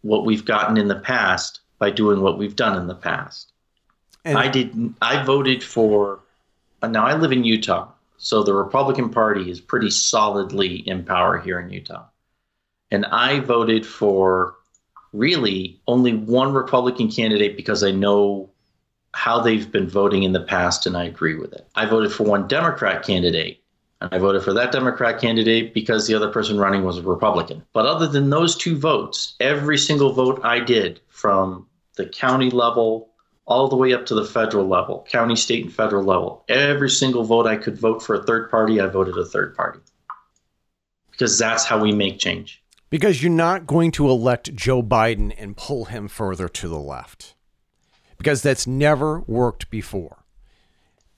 what 0.02 0.26
we've 0.26 0.46
gotten 0.46 0.78
in 0.78 0.88
the 0.88 1.00
past 1.00 1.60
by 1.78 1.92
doing 1.92 2.22
what 2.22 2.40
we've 2.40 2.56
done 2.56 2.80
in 2.80 2.88
the 2.88 2.96
past. 2.96 3.52
And 4.24 4.38
I 4.38 4.48
did. 4.48 4.96
I 5.02 5.24
voted 5.24 5.64
for. 5.64 6.22
Now 6.84 7.06
I 7.06 7.16
live 7.16 7.32
in 7.32 7.44
Utah, 7.44 7.90
so 8.18 8.44
the 8.44 8.54
Republican 8.54 9.10
Party 9.10 9.50
is 9.50 9.60
pretty 9.60 9.90
solidly 9.90 10.78
in 10.88 11.04
power 11.04 11.40
here 11.40 11.60
in 11.60 11.70
Utah, 11.70 12.06
and 12.92 13.06
I 13.08 13.40
voted 13.40 13.86
for 13.86 14.56
really 15.14 15.80
only 15.88 16.14
one 16.14 16.54
Republican 16.54 17.10
candidate 17.10 17.56
because 17.58 17.84
I 17.84 17.92
know 17.92 18.50
how 19.14 19.40
they've 19.40 19.72
been 19.72 19.88
voting 19.88 20.24
in 20.24 20.34
the 20.34 20.42
past, 20.42 20.86
and 20.86 20.98
I 20.98 21.06
agree 21.06 21.36
with 21.36 21.54
it. 21.54 21.66
I 21.76 21.86
voted 21.86 22.12
for 22.12 22.24
one 22.24 22.48
Democrat 22.48 23.04
candidate, 23.04 23.64
and 24.02 24.14
I 24.14 24.18
voted 24.18 24.44
for 24.44 24.54
that 24.54 24.74
Democrat 24.74 25.22
candidate 25.22 25.74
because 25.74 26.06
the 26.06 26.14
other 26.14 26.30
person 26.30 26.58
running 26.58 26.84
was 26.84 26.98
a 26.98 27.02
Republican. 27.02 27.64
But 27.72 27.86
other 27.86 28.08
than 28.08 28.30
those 28.30 28.56
two 28.58 28.78
votes, 28.78 29.36
every 29.40 29.78
single 29.78 30.12
vote 30.12 30.42
I 30.44 30.60
did 30.60 31.00
from 31.08 31.66
the 31.96 32.06
county 32.06 32.52
level 32.52 33.10
all 33.46 33.68
the 33.68 33.76
way 33.76 33.94
up 33.94 34.06
to 34.08 34.16
the 34.16 34.26
federal 34.26 34.68
level, 34.68 35.06
county, 35.10 35.36
state, 35.36 35.64
and 35.64 35.74
federal 35.74 36.04
level. 36.04 36.44
Every 36.50 36.90
single 36.90 37.24
vote 37.24 37.46
I 37.46 37.56
could 37.58 37.78
vote 37.78 38.02
for 38.02 38.16
a 38.16 38.24
third 38.24 38.50
party, 38.50 38.82
I 38.82 38.88
voted 38.88 39.18
a 39.18 39.26
third 39.26 39.56
party. 39.56 39.80
Because 41.12 41.38
that's 41.38 41.64
how 41.66 41.80
we 41.82 41.92
make 41.92 42.20
change. 42.20 42.62
because 42.90 43.22
you're 43.22 43.32
not 43.32 43.66
going 43.68 43.92
to 43.92 44.10
elect 44.10 44.56
Joe 44.56 44.82
Biden 44.82 45.34
and 45.38 45.56
pull 45.58 45.86
him 45.86 46.08
further 46.08 46.48
to 46.50 46.68
the 46.68 46.80
left. 46.80 47.36
Because 48.18 48.42
that's 48.42 48.66
never 48.68 49.22
worked 49.22 49.70
before. 49.70 50.24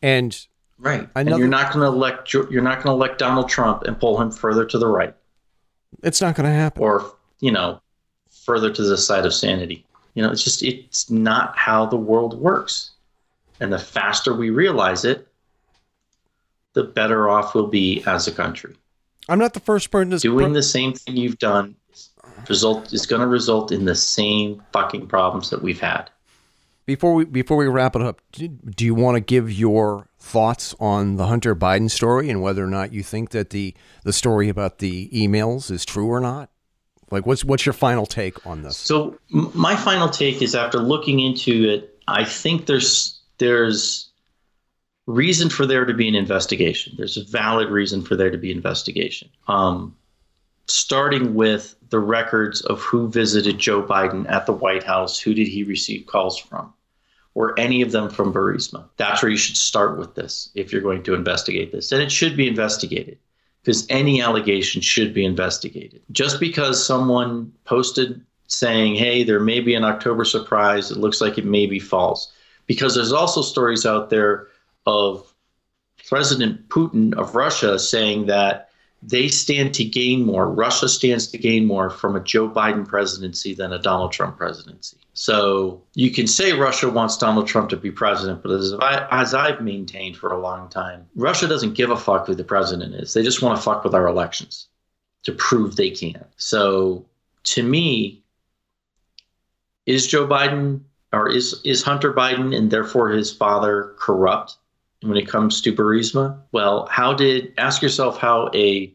And 0.01 0.37
Right. 0.79 1.09
Another- 1.15 1.31
and 1.31 1.39
you're 1.39 1.47
not 1.47 1.73
going 1.73 1.81
to 1.83 1.87
elect 1.87 2.33
you're 2.33 2.61
not 2.61 2.83
going 2.83 2.87
to 2.87 2.91
elect 2.91 3.17
Donald 3.19 3.49
Trump 3.49 3.83
and 3.83 3.99
pull 3.99 4.21
him 4.21 4.31
further 4.31 4.65
to 4.65 4.77
the 4.77 4.87
right 4.87 5.15
it's 6.03 6.21
not 6.21 6.35
going 6.35 6.47
to 6.47 6.53
happen. 6.55 6.83
or, 6.83 7.13
you 7.39 7.51
know, 7.51 7.81
further 8.29 8.71
to 8.71 8.83
the 8.83 8.97
side 8.97 9.25
of 9.25 9.33
sanity. 9.33 9.85
You 10.17 10.23
know, 10.23 10.31
it's 10.31 10.43
just 10.43 10.63
it's 10.63 11.11
not 11.11 11.55
how 11.55 11.85
the 11.85 11.95
world 11.95 12.41
works. 12.41 12.89
And 13.59 13.71
the 13.71 13.77
faster 13.77 14.33
we 14.33 14.49
realize 14.49 15.05
it, 15.05 15.27
the 16.73 16.85
better 16.85 17.29
off 17.29 17.53
we'll 17.53 17.67
be 17.67 18.03
as 18.07 18.27
a 18.27 18.31
country. 18.31 18.75
I'm 19.29 19.37
not 19.37 19.53
the 19.53 19.59
first 19.59 19.91
person 19.91 20.09
to 20.09 20.17
doing 20.17 20.53
the 20.53 20.63
same 20.63 20.93
thing 20.93 21.17
you've 21.17 21.37
done 21.37 21.75
result 22.49 22.93
is 22.93 23.05
going 23.05 23.21
to 23.21 23.27
result 23.27 23.71
in 23.71 23.85
the 23.85 23.93
same 23.93 24.63
fucking 24.73 25.05
problems 25.05 25.51
that 25.51 25.61
we've 25.61 25.79
had. 25.79 26.09
Before 26.87 27.13
we 27.13 27.25
before 27.25 27.57
we 27.57 27.67
wrap 27.67 27.95
it 27.95 28.01
up, 28.01 28.19
do, 28.31 28.47
do 28.47 28.85
you 28.85 28.95
want 28.95 29.17
to 29.17 29.21
give 29.21 29.51
your 29.51 30.09
thoughts 30.17 30.73
on 30.79 31.17
the 31.17 31.27
Hunter 31.27 31.55
Biden 31.55 31.91
story 31.91 32.31
and 32.31 32.41
whether 32.41 32.63
or 32.63 32.71
not 32.71 32.91
you 32.91 33.03
think 33.03 33.29
that 33.31 33.51
the 33.51 33.75
the 34.03 34.13
story 34.13 34.49
about 34.49 34.79
the 34.79 35.09
emails 35.09 35.69
is 35.69 35.85
true 35.85 36.07
or 36.07 36.19
not? 36.19 36.49
Like, 37.09 37.25
what's 37.25 37.45
what's 37.45 37.65
your 37.65 37.73
final 37.73 38.05
take 38.05 38.45
on 38.45 38.63
this? 38.63 38.77
So 38.77 39.17
my 39.29 39.75
final 39.75 40.09
take 40.09 40.41
is 40.41 40.55
after 40.55 40.79
looking 40.79 41.19
into 41.19 41.69
it, 41.69 41.97
I 42.07 42.25
think 42.25 42.65
there's 42.65 43.19
there's 43.37 44.09
reason 45.05 45.49
for 45.49 45.65
there 45.65 45.85
to 45.85 45.93
be 45.93 46.07
an 46.07 46.15
investigation. 46.15 46.93
There's 46.97 47.17
a 47.17 47.23
valid 47.23 47.69
reason 47.69 48.01
for 48.01 48.15
there 48.15 48.29
to 48.29 48.37
be 48.37 48.51
investigation. 48.51 49.29
Um, 49.47 49.95
starting 50.67 51.33
with 51.33 51.75
the 51.89 51.99
records 51.99 52.61
of 52.61 52.81
who 52.81 53.07
visited 53.07 53.57
Joe 53.57 53.81
Biden 53.81 54.29
at 54.29 54.45
the 54.45 54.53
White 54.53 54.83
House, 54.83 55.17
who 55.17 55.33
did 55.33 55.47
he 55.47 55.63
receive 55.63 56.05
calls 56.07 56.37
from? 56.37 56.73
Were 57.33 57.57
any 57.57 57.81
of 57.81 57.91
them 57.91 58.09
from 58.09 58.33
Burisma? 58.33 58.89
That's 58.97 59.21
where 59.21 59.31
you 59.31 59.37
should 59.37 59.55
start 59.55 59.97
with 59.97 60.15
this 60.15 60.49
if 60.55 60.73
you're 60.73 60.81
going 60.81 61.03
to 61.03 61.13
investigate 61.13 61.71
this. 61.71 61.91
And 61.91 62.01
it 62.01 62.11
should 62.11 62.35
be 62.35 62.47
investigated 62.47 63.19
because 63.67 63.85
any 63.89 64.21
allegation 64.21 64.81
should 64.81 65.13
be 65.13 65.25
investigated. 65.25 66.01
Just 66.13 66.39
because 66.39 66.81
someone 66.81 67.51
posted 67.65 68.25
saying, 68.47 68.95
hey, 68.95 69.23
there 69.23 69.41
may 69.41 69.59
be 69.59 69.75
an 69.75 69.83
October 69.83 70.23
surprise, 70.23 70.89
it 70.89 70.95
looks 70.95 71.19
like 71.19 71.37
it 71.37 71.43
may 71.43 71.65
be 71.65 71.77
false. 71.77 72.31
Because 72.65 72.95
there's 72.95 73.11
also 73.11 73.41
stories 73.41 73.85
out 73.85 74.09
there 74.09 74.47
of 74.85 75.33
President 76.07 76.69
Putin 76.69 77.13
of 77.15 77.35
Russia 77.35 77.77
saying 77.77 78.27
that 78.27 78.66
they 79.03 79.27
stand 79.27 79.73
to 79.75 79.83
gain 79.83 80.25
more, 80.25 80.49
Russia 80.49 80.89
stands 80.89 81.27
to 81.27 81.37
gain 81.37 81.65
more 81.65 81.89
from 81.89 82.15
a 82.15 82.19
Joe 82.19 82.49
Biden 82.49 82.87
presidency 82.87 83.53
than 83.53 83.71
a 83.71 83.79
Donald 83.79 84.11
Trump 84.11 84.37
presidency. 84.37 84.97
So 85.13 85.81
you 85.93 86.11
can 86.11 86.27
say 86.27 86.53
Russia 86.53 86.89
wants 86.89 87.17
Donald 87.17 87.47
Trump 87.47 87.69
to 87.69 87.77
be 87.77 87.91
president, 87.91 88.41
but 88.41 88.51
as, 88.51 88.73
I, 88.73 89.07
as 89.11 89.33
I've 89.33 89.61
maintained 89.61 90.17
for 90.17 90.31
a 90.31 90.39
long 90.39 90.69
time, 90.69 91.07
Russia 91.15 91.47
doesn't 91.47 91.73
give 91.73 91.91
a 91.91 91.97
fuck 91.97 92.27
who 92.27 92.35
the 92.35 92.43
president 92.43 92.95
is. 92.95 93.13
They 93.13 93.23
just 93.23 93.41
want 93.41 93.57
to 93.57 93.63
fuck 93.63 93.83
with 93.83 93.95
our 93.95 94.07
elections 94.07 94.67
to 95.23 95.31
prove 95.31 95.75
they 95.75 95.91
can. 95.91 96.25
So 96.37 97.05
to 97.45 97.63
me, 97.63 98.23
is 99.85 100.05
Joe 100.05 100.27
Biden 100.27 100.81
or 101.13 101.29
is 101.29 101.61
is 101.63 101.81
Hunter 101.81 102.13
Biden 102.13 102.55
and 102.55 102.69
therefore 102.69 103.09
his 103.09 103.31
father 103.31 103.95
corrupt 103.97 104.57
when 105.07 105.17
it 105.17 105.27
comes 105.27 105.61
to 105.61 105.73
Burisma? 105.73 106.39
Well, 106.51 106.87
how 106.91 107.13
did 107.13 107.53
ask 107.57 107.81
yourself 107.81 108.17
how 108.17 108.49
a 108.53 108.93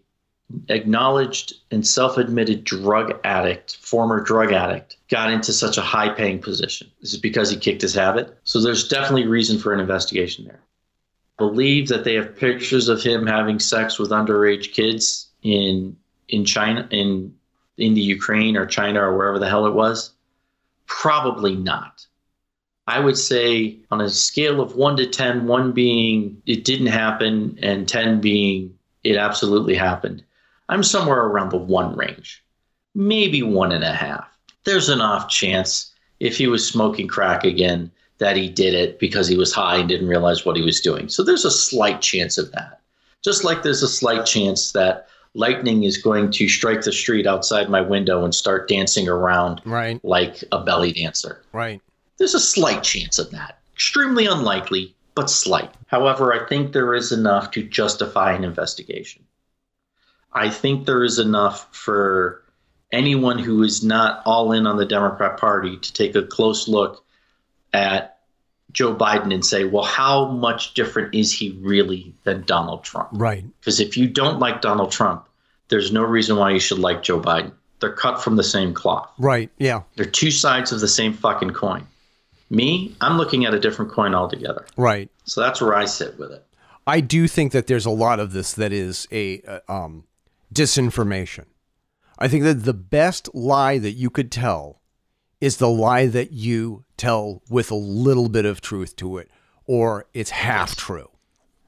acknowledged 0.68 1.54
and 1.70 1.86
self-admitted 1.86 2.64
drug 2.64 3.18
addict, 3.24 3.76
former 3.76 4.20
drug 4.20 4.52
addict, 4.52 4.96
got 5.08 5.30
into 5.30 5.52
such 5.52 5.78
a 5.78 5.82
high-paying 5.82 6.40
position? 6.40 6.90
Is 7.00 7.14
it 7.14 7.22
because 7.22 7.50
he 7.50 7.56
kicked 7.56 7.82
his 7.82 7.94
habit? 7.94 8.36
So 8.44 8.60
there's 8.60 8.88
definitely 8.88 9.26
reason 9.26 9.58
for 9.58 9.72
an 9.72 9.80
investigation 9.80 10.44
there. 10.44 10.60
Believe 11.38 11.88
that 11.88 12.04
they 12.04 12.14
have 12.14 12.36
pictures 12.36 12.88
of 12.88 13.02
him 13.02 13.26
having 13.26 13.58
sex 13.58 13.98
with 13.98 14.10
underage 14.10 14.72
kids 14.72 15.28
in 15.42 15.96
in 16.28 16.44
China 16.44 16.86
in 16.90 17.34
in 17.78 17.94
the 17.94 18.00
Ukraine 18.00 18.56
or 18.56 18.66
China 18.66 19.02
or 19.02 19.16
wherever 19.16 19.38
the 19.38 19.48
hell 19.48 19.66
it 19.66 19.74
was. 19.74 20.12
Probably 20.86 21.56
not. 21.56 22.06
I 22.87 22.99
would 23.01 23.16
say 23.16 23.76
on 23.91 24.01
a 24.01 24.11
scale 24.11 24.61
of 24.61 24.74
one 24.74 24.97
to 24.97 25.07
10, 25.07 25.47
one 25.47 25.72
being 25.72 26.41
it 26.47 26.64
didn't 26.64 26.89
happen 26.89 27.59
and 27.62 27.89
10 27.89 28.20
being 28.20 28.74
it 29.05 29.16
absolutely 29.16 29.74
happened. 29.74 30.22
I'm 30.68 30.83
somewhere 30.83 31.20
around 31.20 31.51
the 31.51 31.59
one 31.59 31.97
range, 31.97 32.43
maybe 32.95 33.43
one 33.43 33.72
and 33.72 33.85
a 33.85 33.93
half. 33.93 34.26
There's 34.64 34.89
an 34.89 35.01
off 35.01 35.28
chance 35.28 35.93
if 36.20 36.37
he 36.37 36.47
was 36.47 36.66
smoking 36.66 37.09
crack 37.09 37.45
again 37.45 37.91
that 38.18 38.37
he 38.37 38.49
did 38.49 38.74
it 38.74 38.99
because 38.99 39.26
he 39.26 39.37
was 39.37 39.53
high 39.53 39.76
and 39.76 39.89
didn't 39.89 40.07
realize 40.09 40.45
what 40.45 40.57
he 40.57 40.62
was 40.62 40.80
doing. 40.80 41.09
So 41.09 41.22
there's 41.24 41.45
a 41.45 41.51
slight 41.51 42.01
chance 42.01 42.39
of 42.39 42.53
that. 42.53 42.80
Just 43.24 43.45
like 43.45 43.62
there's 43.62 43.83
a 43.83 43.89
slight 43.89 44.24
chance 44.26 44.72
that 44.72 45.09
lightning 45.35 45.85
is 45.85 45.97
going 45.99 46.30
to 46.33 46.49
strike 46.49 46.83
the 46.83 46.93
street 46.93 47.26
outside 47.26 47.68
my 47.68 47.80
window 47.80 48.24
and 48.24 48.35
start 48.35 48.68
dancing 48.68 49.09
around 49.09 49.61
Right. 49.64 50.01
like 50.05 50.45
a 50.53 50.62
belly 50.62 50.93
dancer. 50.93 51.43
Right. 51.53 51.80
There's 52.18 52.34
a 52.34 52.40
slight 52.40 52.82
chance 52.82 53.18
of 53.18 53.30
that. 53.30 53.58
Extremely 53.74 54.26
unlikely, 54.26 54.94
but 55.14 55.30
slight. 55.30 55.72
However, 55.86 56.32
I 56.32 56.46
think 56.46 56.72
there 56.72 56.94
is 56.94 57.12
enough 57.12 57.50
to 57.52 57.62
justify 57.62 58.32
an 58.32 58.44
investigation. 58.44 59.24
I 60.32 60.50
think 60.50 60.86
there 60.86 61.04
is 61.04 61.18
enough 61.18 61.74
for 61.74 62.42
anyone 62.90 63.38
who 63.38 63.62
is 63.62 63.82
not 63.82 64.22
all 64.24 64.52
in 64.52 64.66
on 64.66 64.76
the 64.76 64.86
Democrat 64.86 65.38
Party 65.38 65.76
to 65.76 65.92
take 65.92 66.14
a 66.14 66.22
close 66.22 66.68
look 66.68 67.04
at 67.72 68.18
Joe 68.72 68.94
Biden 68.94 69.34
and 69.34 69.44
say, 69.44 69.64
well, 69.64 69.84
how 69.84 70.28
much 70.30 70.74
different 70.74 71.14
is 71.14 71.32
he 71.32 71.58
really 71.60 72.14
than 72.24 72.42
Donald 72.42 72.84
Trump? 72.84 73.10
Right. 73.12 73.44
Because 73.60 73.80
if 73.80 73.96
you 73.96 74.08
don't 74.08 74.38
like 74.38 74.62
Donald 74.62 74.92
Trump, 74.92 75.28
there's 75.68 75.92
no 75.92 76.02
reason 76.02 76.36
why 76.36 76.50
you 76.50 76.60
should 76.60 76.78
like 76.78 77.02
Joe 77.02 77.20
Biden. 77.20 77.52
They're 77.80 77.92
cut 77.92 78.22
from 78.22 78.36
the 78.36 78.44
same 78.44 78.74
cloth. 78.74 79.10
Right. 79.18 79.50
Yeah. 79.58 79.82
They're 79.96 80.06
two 80.06 80.30
sides 80.30 80.72
of 80.72 80.80
the 80.80 80.88
same 80.88 81.12
fucking 81.12 81.50
coin. 81.50 81.86
Me, 82.53 82.94
I'm 83.00 83.16
looking 83.16 83.46
at 83.46 83.55
a 83.55 83.59
different 83.59 83.90
coin 83.90 84.14
altogether. 84.14 84.66
Right. 84.76 85.11
So 85.24 85.40
that's 85.40 85.62
where 85.62 85.74
I 85.74 85.86
sit 85.86 86.18
with 86.18 86.32
it. 86.32 86.44
I 86.86 87.00
do 87.00 87.26
think 87.26 87.53
that 87.53 87.66
there's 87.66 87.86
a 87.86 87.90
lot 87.90 88.20
of 88.20 88.32
this 88.32 88.53
that 88.53 88.72
is 88.72 89.09
a 89.11 89.40
uh, 89.42 89.61
um, 89.68 90.05
disinformation. 90.53 91.46
I 92.18 92.28
think 92.28 92.44
that 92.44 92.64
the 92.64 92.74
best 92.74 93.34
lie 93.34 93.78
that 93.78 93.92
you 93.92 94.11
could 94.11 94.30
tell 94.30 94.82
is 95.40 95.57
the 95.57 95.68
lie 95.68 96.07
that 96.07 96.32
you 96.32 96.84
tell 96.98 97.42
with 97.48 97.70
a 97.70 97.74
little 97.74 98.28
bit 98.28 98.44
of 98.44 98.61
truth 98.61 98.96
to 98.96 99.16
it, 99.16 99.30
or 99.66 100.07
it's 100.12 100.30
half 100.30 100.76
true. 100.76 101.09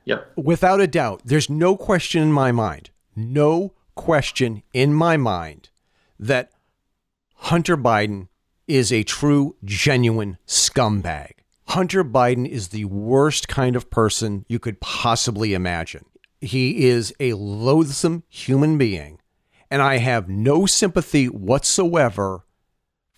Yep. 0.04 0.32
Without 0.36 0.82
a 0.82 0.86
doubt, 0.86 1.22
there's 1.24 1.48
no 1.48 1.78
question 1.78 2.22
in 2.22 2.30
my 2.30 2.52
mind, 2.52 2.90
no 3.16 3.72
question 3.94 4.62
in 4.74 4.92
my 4.92 5.16
mind 5.16 5.70
that 6.20 6.50
Hunter 7.36 7.78
Biden 7.78 8.28
is 8.66 8.92
a 8.92 9.02
true, 9.02 9.56
genuine 9.64 10.38
scumbag. 10.46 11.32
Hunter 11.68 12.04
Biden 12.04 12.48
is 12.48 12.68
the 12.68 12.84
worst 12.84 13.48
kind 13.48 13.74
of 13.74 13.90
person 13.90 14.44
you 14.48 14.58
could 14.58 14.80
possibly 14.80 15.54
imagine. 15.54 16.04
He 16.40 16.86
is 16.86 17.14
a 17.18 17.32
loathsome 17.32 18.22
human 18.28 18.76
being, 18.76 19.18
and 19.70 19.80
I 19.80 19.98
have 19.98 20.28
no 20.28 20.66
sympathy 20.66 21.26
whatsoever 21.26 22.44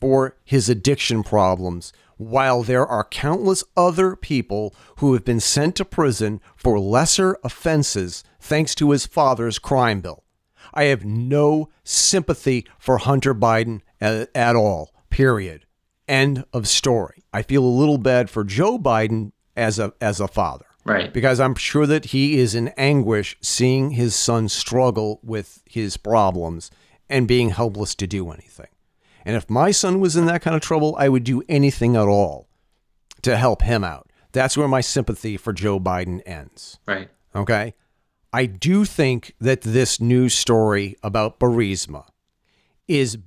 for 0.01 0.37
his 0.45 0.69
addiction 0.69 1.23
problems, 1.23 1.93
while 2.19 2.63
there 2.63 2.87
are 2.87 3.05
countless 3.05 3.65
other 3.77 4.15
people 4.15 4.75
who 4.99 5.13
have 5.15 5.25
been 5.25 5.41
sent 5.41 5.77
to 5.77 5.85
prison 5.85 6.41
for 6.55 6.79
lesser 6.79 7.37
offenses 7.43 8.23
thanks 8.41 8.75
to 8.77 8.91
his 8.91 9.07
father's 9.07 9.59
crime 9.59 10.01
bill. 10.01 10.25
I 10.73 10.85
have 10.85 11.05
no 11.05 11.69
sympathy 11.85 12.67
for 12.79 12.99
Hunter 12.99 13.35
Biden 13.35 13.81
at, 14.01 14.31
at 14.35 14.57
all, 14.57 14.93
period. 15.17 15.65
End 16.07 16.45
of 16.53 16.69
story. 16.69 17.25
I 17.33 17.41
feel 17.43 17.65
a 17.65 17.79
little 17.81 17.97
bad 17.99 18.29
for 18.29 18.45
Joe 18.45 18.79
Biden 18.79 19.33
as 19.57 19.79
a 19.79 19.93
as 20.01 20.21
a 20.21 20.29
father 20.29 20.67
Right. 20.85 21.13
because 21.13 21.41
I'm 21.41 21.55
sure 21.55 21.87
that 21.87 22.07
he 22.07 22.39
is 22.39 22.55
in 22.55 22.69
anguish 22.77 23.37
seeing 23.41 23.93
his 23.93 24.15
son 24.15 24.49
struggle 24.49 25.19
with 25.23 25.63
his 25.65 25.97
problems 25.97 26.71
and 27.09 27.27
being 27.27 27.49
helpless 27.51 27.95
to 27.97 28.07
do 28.07 28.31
anything. 28.31 28.69
And 29.25 29.35
if 29.37 29.49
my 29.51 29.71
son 29.73 29.99
was 30.01 30.17
in 30.17 30.27
that 30.27 30.43
kind 30.43 30.55
of 30.55 30.63
trouble, 30.63 30.95
I 30.99 31.09
would 31.09 31.25
do 31.25 31.43
anything 31.49 31.97
at 31.97 32.07
all 32.07 32.47
to 33.23 33.37
help 33.37 33.63
him 33.63 33.83
out. 33.83 34.11
That's 34.33 34.57
where 34.57 34.69
my 34.69 34.83
sympathy 34.83 35.37
for 35.39 35.53
Joe 35.53 35.81
Biden 35.81 36.21
ends. 36.27 36.79
Right. 36.87 37.09
Okay. 37.35 37.75
I 38.33 38.45
do 38.47 38.85
think 38.85 39.35
that 39.41 39.63
this 39.63 39.99
news 40.01 40.35
story 40.35 40.95
about 41.03 41.41
Burisma 41.41 42.05
is 42.87 43.19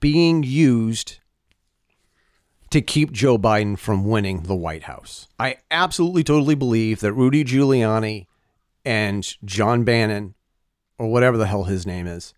being 0.00 0.42
used 0.42 1.18
to 2.70 2.80
keep 2.80 3.12
Joe 3.12 3.38
Biden 3.38 3.78
from 3.78 4.04
winning 4.04 4.42
the 4.42 4.54
White 4.54 4.84
House. 4.84 5.28
I 5.38 5.56
absolutely 5.70 6.24
totally 6.24 6.54
believe 6.54 7.00
that 7.00 7.12
Rudy 7.12 7.44
Giuliani 7.44 8.26
and 8.84 9.36
John 9.44 9.84
Bannon, 9.84 10.34
or 10.98 11.08
whatever 11.08 11.36
the 11.36 11.46
hell 11.46 11.64
his 11.64 11.86
name 11.86 12.06
is, 12.06 12.34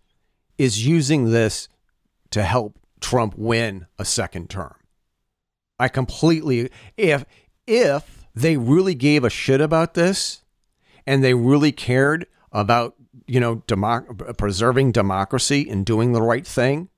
is 0.57 0.85
using 0.85 1.31
this 1.31 1.67
to 2.31 2.43
help 2.43 2.77
Trump 2.99 3.35
win 3.37 3.87
a 3.97 4.05
second 4.05 4.49
term. 4.49 4.75
I 5.79 5.87
completely 5.87 6.69
if 6.97 7.25
if 7.65 8.25
they 8.35 8.57
really 8.57 8.93
gave 8.93 9.23
a 9.23 9.29
shit 9.29 9.61
about 9.61 9.93
this 9.93 10.43
and 11.07 11.23
they 11.23 11.33
really 11.33 11.71
cared 11.71 12.27
about, 12.51 12.95
you 13.25 13.39
know, 13.39 13.57
democ- 13.67 14.37
preserving 14.37 14.91
democracy 14.91 15.69
and 15.69 15.85
doing 15.85 16.11
the 16.11 16.21
right 16.21 16.45
thing, 16.45 16.89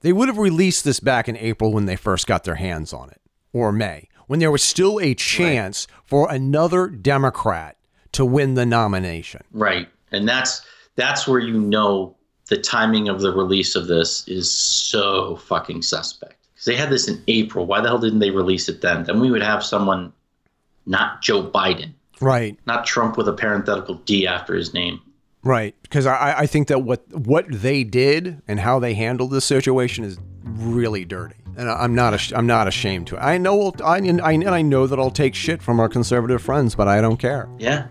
they 0.00 0.12
would 0.12 0.28
have 0.28 0.38
released 0.38 0.84
this 0.84 1.00
back 1.00 1.28
in 1.28 1.36
April 1.36 1.72
when 1.72 1.86
they 1.86 1.96
first 1.96 2.26
got 2.26 2.44
their 2.44 2.54
hands 2.56 2.92
on 2.92 3.10
it, 3.10 3.20
or 3.52 3.72
May, 3.72 4.08
when 4.26 4.38
there 4.40 4.50
was 4.50 4.62
still 4.62 5.00
a 5.00 5.14
chance 5.14 5.86
for 6.04 6.30
another 6.30 6.88
Democrat 6.88 7.76
to 8.12 8.24
win 8.24 8.54
the 8.54 8.66
nomination. 8.66 9.42
Right. 9.52 9.88
And 10.12 10.28
that's 10.28 10.64
that's 10.96 11.26
where 11.26 11.40
you 11.40 11.58
know 11.58 12.16
the 12.48 12.58
timing 12.58 13.08
of 13.08 13.20
the 13.20 13.32
release 13.32 13.76
of 13.76 13.86
this 13.86 14.26
is 14.26 14.50
so 14.50 15.36
fucking 15.36 15.82
suspect. 15.82 16.36
Because 16.52 16.64
they 16.64 16.76
had 16.76 16.90
this 16.90 17.08
in 17.08 17.22
April. 17.28 17.64
Why 17.64 17.80
the 17.80 17.88
hell 17.88 17.98
didn't 17.98 18.18
they 18.18 18.30
release 18.30 18.68
it 18.68 18.80
then? 18.80 19.04
Then 19.04 19.20
we 19.20 19.30
would 19.30 19.42
have 19.42 19.64
someone 19.64 20.12
not 20.86 21.22
Joe 21.22 21.42
Biden, 21.42 21.92
Right, 22.20 22.58
not 22.66 22.86
Trump 22.86 23.16
with 23.16 23.28
a 23.28 23.32
parenthetical 23.32 23.94
D 23.94 24.26
after 24.26 24.54
his 24.54 24.74
name. 24.74 25.00
Right. 25.42 25.74
Because 25.82 26.06
I, 26.06 26.40
I 26.40 26.46
think 26.46 26.68
that 26.68 26.80
what 26.80 27.02
what 27.12 27.46
they 27.50 27.84
did 27.84 28.42
and 28.48 28.60
how 28.60 28.78
they 28.78 28.94
handled 28.94 29.30
this 29.30 29.44
situation 29.44 30.04
is 30.04 30.18
really 30.44 31.04
dirty, 31.04 31.36
and 31.56 31.68
I- 31.70 31.82
I'm 31.84 31.94
not 31.94 32.32
I'm 32.32 32.46
not 32.46 32.68
ashamed 32.68 33.06
to. 33.08 33.16
It. 33.16 33.20
I 33.20 33.38
know 33.38 33.72
I, 33.84 33.94
I 33.94 33.98
and 33.98 34.20
I 34.48 34.62
know 34.62 34.86
that 34.86 34.98
I'll 34.98 35.10
take 35.10 35.34
shit 35.34 35.62
from 35.62 35.80
our 35.80 35.88
conservative 35.88 36.42
friends, 36.42 36.74
but 36.74 36.88
I 36.88 37.00
don't 37.00 37.16
care. 37.18 37.48
Yeah. 37.58 37.86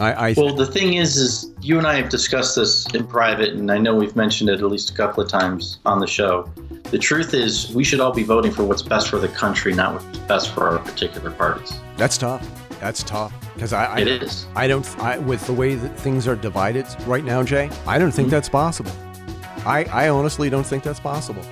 I, 0.00 0.30
I 0.30 0.34
Well, 0.36 0.54
the 0.54 0.66
thing 0.66 0.94
is, 0.94 1.16
is 1.16 1.52
you 1.60 1.76
and 1.76 1.84
I 1.84 1.96
have 1.96 2.08
discussed 2.08 2.54
this 2.54 2.86
in 2.94 3.04
private, 3.04 3.54
and 3.54 3.68
I 3.72 3.78
know 3.78 3.96
we've 3.96 4.14
mentioned 4.14 4.48
it 4.48 4.60
at 4.60 4.66
least 4.66 4.90
a 4.90 4.94
couple 4.94 5.24
of 5.24 5.28
times 5.28 5.80
on 5.84 5.98
the 5.98 6.06
show. 6.06 6.48
The 6.92 6.98
truth 6.98 7.34
is, 7.34 7.74
we 7.74 7.82
should 7.82 7.98
all 7.98 8.12
be 8.12 8.22
voting 8.22 8.52
for 8.52 8.62
what's 8.62 8.80
best 8.82 9.08
for 9.08 9.18
the 9.18 9.26
country, 9.26 9.74
not 9.74 9.94
what's 9.94 10.18
best 10.20 10.54
for 10.54 10.68
our 10.68 10.78
particular 10.78 11.32
parties. 11.32 11.72
that's 11.96 12.16
tough. 12.16 12.46
That's 12.80 13.02
tough 13.02 13.32
because 13.54 13.72
I, 13.72 13.84
I 13.84 13.98
It 13.98 14.08
is. 14.08 14.46
I 14.54 14.66
don't 14.66 14.86
I, 15.00 15.18
with 15.18 15.46
the 15.46 15.52
way 15.52 15.74
that 15.74 15.98
things 15.98 16.28
are 16.28 16.36
divided 16.36 16.86
right 17.06 17.24
now, 17.24 17.42
Jay. 17.42 17.70
I 17.86 17.98
don't 17.98 18.12
think 18.12 18.26
mm-hmm. 18.26 18.36
that's 18.36 18.48
possible. 18.48 18.92
I, 19.66 19.84
I 19.84 20.08
honestly 20.08 20.48
don't 20.48 20.66
think 20.66 20.82
that's 20.82 21.00
possible. 21.00 21.42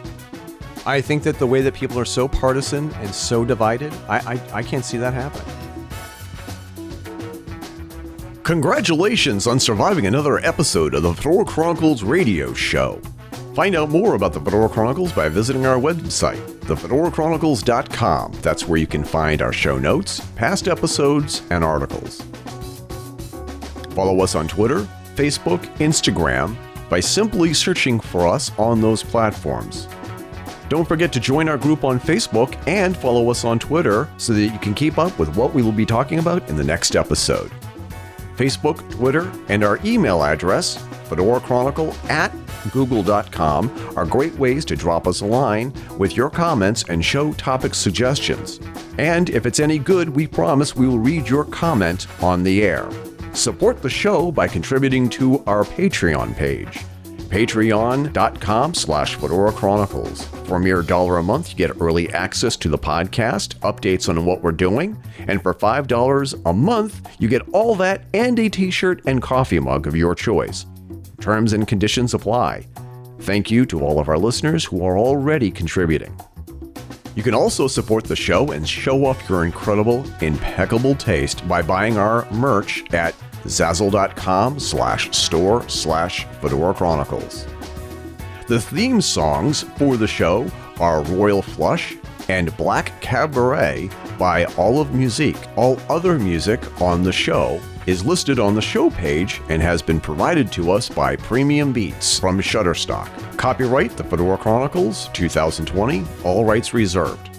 I 0.86 1.00
think 1.00 1.24
that 1.24 1.38
the 1.38 1.46
way 1.46 1.62
that 1.62 1.74
people 1.74 1.98
are 1.98 2.04
so 2.04 2.28
partisan 2.28 2.92
and 2.94 3.12
so 3.12 3.44
divided, 3.44 3.92
I, 4.08 4.18
I, 4.34 4.58
I 4.58 4.62
can't 4.62 4.84
see 4.84 4.98
that 4.98 5.12
happening. 5.12 5.52
Congratulations 8.44 9.48
on 9.48 9.58
surviving 9.58 10.06
another 10.06 10.38
episode 10.38 10.94
of 10.94 11.02
the 11.02 11.12
Fedora 11.12 11.44
Chronicles 11.44 12.04
radio 12.04 12.54
show. 12.54 13.02
Find 13.56 13.74
out 13.74 13.88
more 13.88 14.16
about 14.16 14.34
the 14.34 14.40
Fedora 14.40 14.68
Chronicles 14.68 15.14
by 15.14 15.30
visiting 15.30 15.64
our 15.64 15.78
website, 15.78 16.36
thefedorachronicles.com. 16.66 18.32
That's 18.42 18.68
where 18.68 18.78
you 18.78 18.86
can 18.86 19.02
find 19.02 19.40
our 19.40 19.50
show 19.50 19.78
notes, 19.78 20.20
past 20.36 20.68
episodes, 20.68 21.40
and 21.48 21.64
articles. 21.64 22.22
Follow 23.94 24.20
us 24.20 24.34
on 24.34 24.46
Twitter, 24.46 24.86
Facebook, 25.14 25.64
Instagram 25.78 26.54
by 26.90 27.00
simply 27.00 27.54
searching 27.54 27.98
for 27.98 28.28
us 28.28 28.52
on 28.58 28.82
those 28.82 29.02
platforms. 29.02 29.88
Don't 30.68 30.86
forget 30.86 31.10
to 31.14 31.18
join 31.18 31.48
our 31.48 31.56
group 31.56 31.82
on 31.82 31.98
Facebook 31.98 32.54
and 32.68 32.94
follow 32.94 33.30
us 33.30 33.42
on 33.42 33.58
Twitter 33.58 34.06
so 34.18 34.34
that 34.34 34.42
you 34.42 34.58
can 34.58 34.74
keep 34.74 34.98
up 34.98 35.18
with 35.18 35.34
what 35.34 35.54
we 35.54 35.62
will 35.62 35.72
be 35.72 35.86
talking 35.86 36.18
about 36.18 36.46
in 36.50 36.56
the 36.56 36.64
next 36.64 36.94
episode. 36.94 37.50
Facebook, 38.36 38.86
Twitter, 38.90 39.32
and 39.48 39.64
our 39.64 39.80
email 39.82 40.22
address, 40.22 40.76
Fedora 41.08 41.40
Chronicle 41.40 41.96
at 42.10 42.30
google.com, 42.72 43.94
are 43.96 44.06
great 44.06 44.34
ways 44.34 44.64
to 44.66 44.76
drop 44.76 45.06
us 45.06 45.20
a 45.20 45.26
line 45.26 45.72
with 45.98 46.16
your 46.16 46.30
comments 46.30 46.84
and 46.88 47.04
show 47.04 47.32
topic 47.34 47.74
suggestions. 47.74 48.60
And 48.98 49.30
if 49.30 49.46
it's 49.46 49.60
any 49.60 49.78
good, 49.78 50.08
we 50.08 50.26
promise 50.26 50.76
we 50.76 50.86
will 50.86 50.98
read 50.98 51.28
your 51.28 51.44
comment 51.44 52.06
on 52.22 52.42
the 52.42 52.62
air. 52.62 52.88
Support 53.32 53.82
the 53.82 53.90
show 53.90 54.32
by 54.32 54.48
contributing 54.48 55.08
to 55.10 55.42
our 55.46 55.64
Patreon 55.64 56.34
page. 56.36 56.80
patreon.com 57.28 58.72
slash 58.72 59.16
Fedora 59.16 59.52
Chronicles. 59.52 60.24
For 60.46 60.56
a 60.56 60.60
mere 60.60 60.80
dollar 60.80 61.18
a 61.18 61.22
month, 61.22 61.50
you 61.50 61.56
get 61.56 61.80
early 61.80 62.08
access 62.14 62.56
to 62.58 62.68
the 62.68 62.78
podcast, 62.78 63.56
updates 63.56 64.08
on 64.08 64.24
what 64.24 64.42
we're 64.42 64.52
doing, 64.52 64.96
and 65.26 65.42
for 65.42 65.52
$5 65.52 66.40
a 66.46 66.52
month, 66.52 67.08
you 67.18 67.28
get 67.28 67.42
all 67.52 67.74
that 67.74 68.04
and 68.14 68.38
a 68.38 68.48
t-shirt 68.48 69.02
and 69.06 69.20
coffee 69.20 69.58
mug 69.58 69.86
of 69.86 69.96
your 69.96 70.14
choice. 70.14 70.66
Terms 71.20 71.52
and 71.52 71.66
conditions 71.66 72.14
apply. 72.14 72.66
Thank 73.20 73.50
you 73.50 73.66
to 73.66 73.80
all 73.80 73.98
of 73.98 74.08
our 74.08 74.18
listeners 74.18 74.64
who 74.64 74.84
are 74.84 74.98
already 74.98 75.50
contributing. 75.50 76.18
You 77.14 77.22
can 77.22 77.34
also 77.34 77.66
support 77.66 78.04
the 78.04 78.14
show 78.14 78.52
and 78.52 78.68
show 78.68 79.06
off 79.06 79.28
your 79.28 79.46
incredible, 79.46 80.04
impeccable 80.20 80.94
taste 80.94 81.46
by 81.48 81.62
buying 81.62 81.96
our 81.96 82.30
merch 82.30 82.84
at 82.92 83.14
zazzle.com 83.44 84.60
slash 84.60 85.16
store 85.16 85.66
slash 85.68 86.26
Fedora 86.42 86.74
Chronicles. 86.74 87.46
The 88.48 88.60
theme 88.60 89.00
songs 89.00 89.62
for 89.76 89.96
the 89.96 90.06
show 90.06 90.50
are 90.78 91.02
Royal 91.04 91.42
Flush 91.42 91.96
and 92.28 92.56
Black 92.56 93.00
Cabaret 93.00 93.90
by 94.18 94.44
Olive 94.56 94.94
Musique. 94.94 95.36
All 95.56 95.78
other 95.88 96.18
music 96.18 96.80
on 96.80 97.02
the 97.02 97.12
show 97.12 97.60
is 97.86 98.04
listed 98.04 98.38
on 98.38 98.54
the 98.54 98.62
show 98.62 98.90
page 98.90 99.40
and 99.48 99.62
has 99.62 99.80
been 99.80 100.00
provided 100.00 100.50
to 100.52 100.72
us 100.72 100.88
by 100.88 101.16
Premium 101.16 101.72
Beats 101.72 102.18
from 102.18 102.40
Shutterstock. 102.40 103.08
Copyright 103.36 103.96
The 103.96 104.04
Fedora 104.04 104.38
Chronicles 104.38 105.08
2020, 105.12 106.04
all 106.24 106.44
rights 106.44 106.74
reserved. 106.74 107.30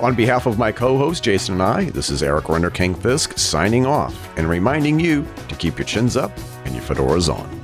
On 0.00 0.14
behalf 0.14 0.46
of 0.46 0.58
my 0.58 0.72
co 0.72 0.96
host 0.96 1.22
Jason 1.22 1.54
and 1.54 1.62
I, 1.62 1.90
this 1.90 2.08
is 2.08 2.22
Eric 2.22 2.48
Renner 2.48 2.70
King 2.70 2.94
Fisk 2.94 3.36
signing 3.36 3.84
off 3.84 4.14
and 4.38 4.48
reminding 4.48 4.98
you 4.98 5.26
to 5.48 5.54
keep 5.54 5.76
your 5.76 5.84
chins 5.84 6.16
up 6.16 6.32
and 6.64 6.74
your 6.74 6.84
fedoras 6.84 7.28
on. 7.28 7.59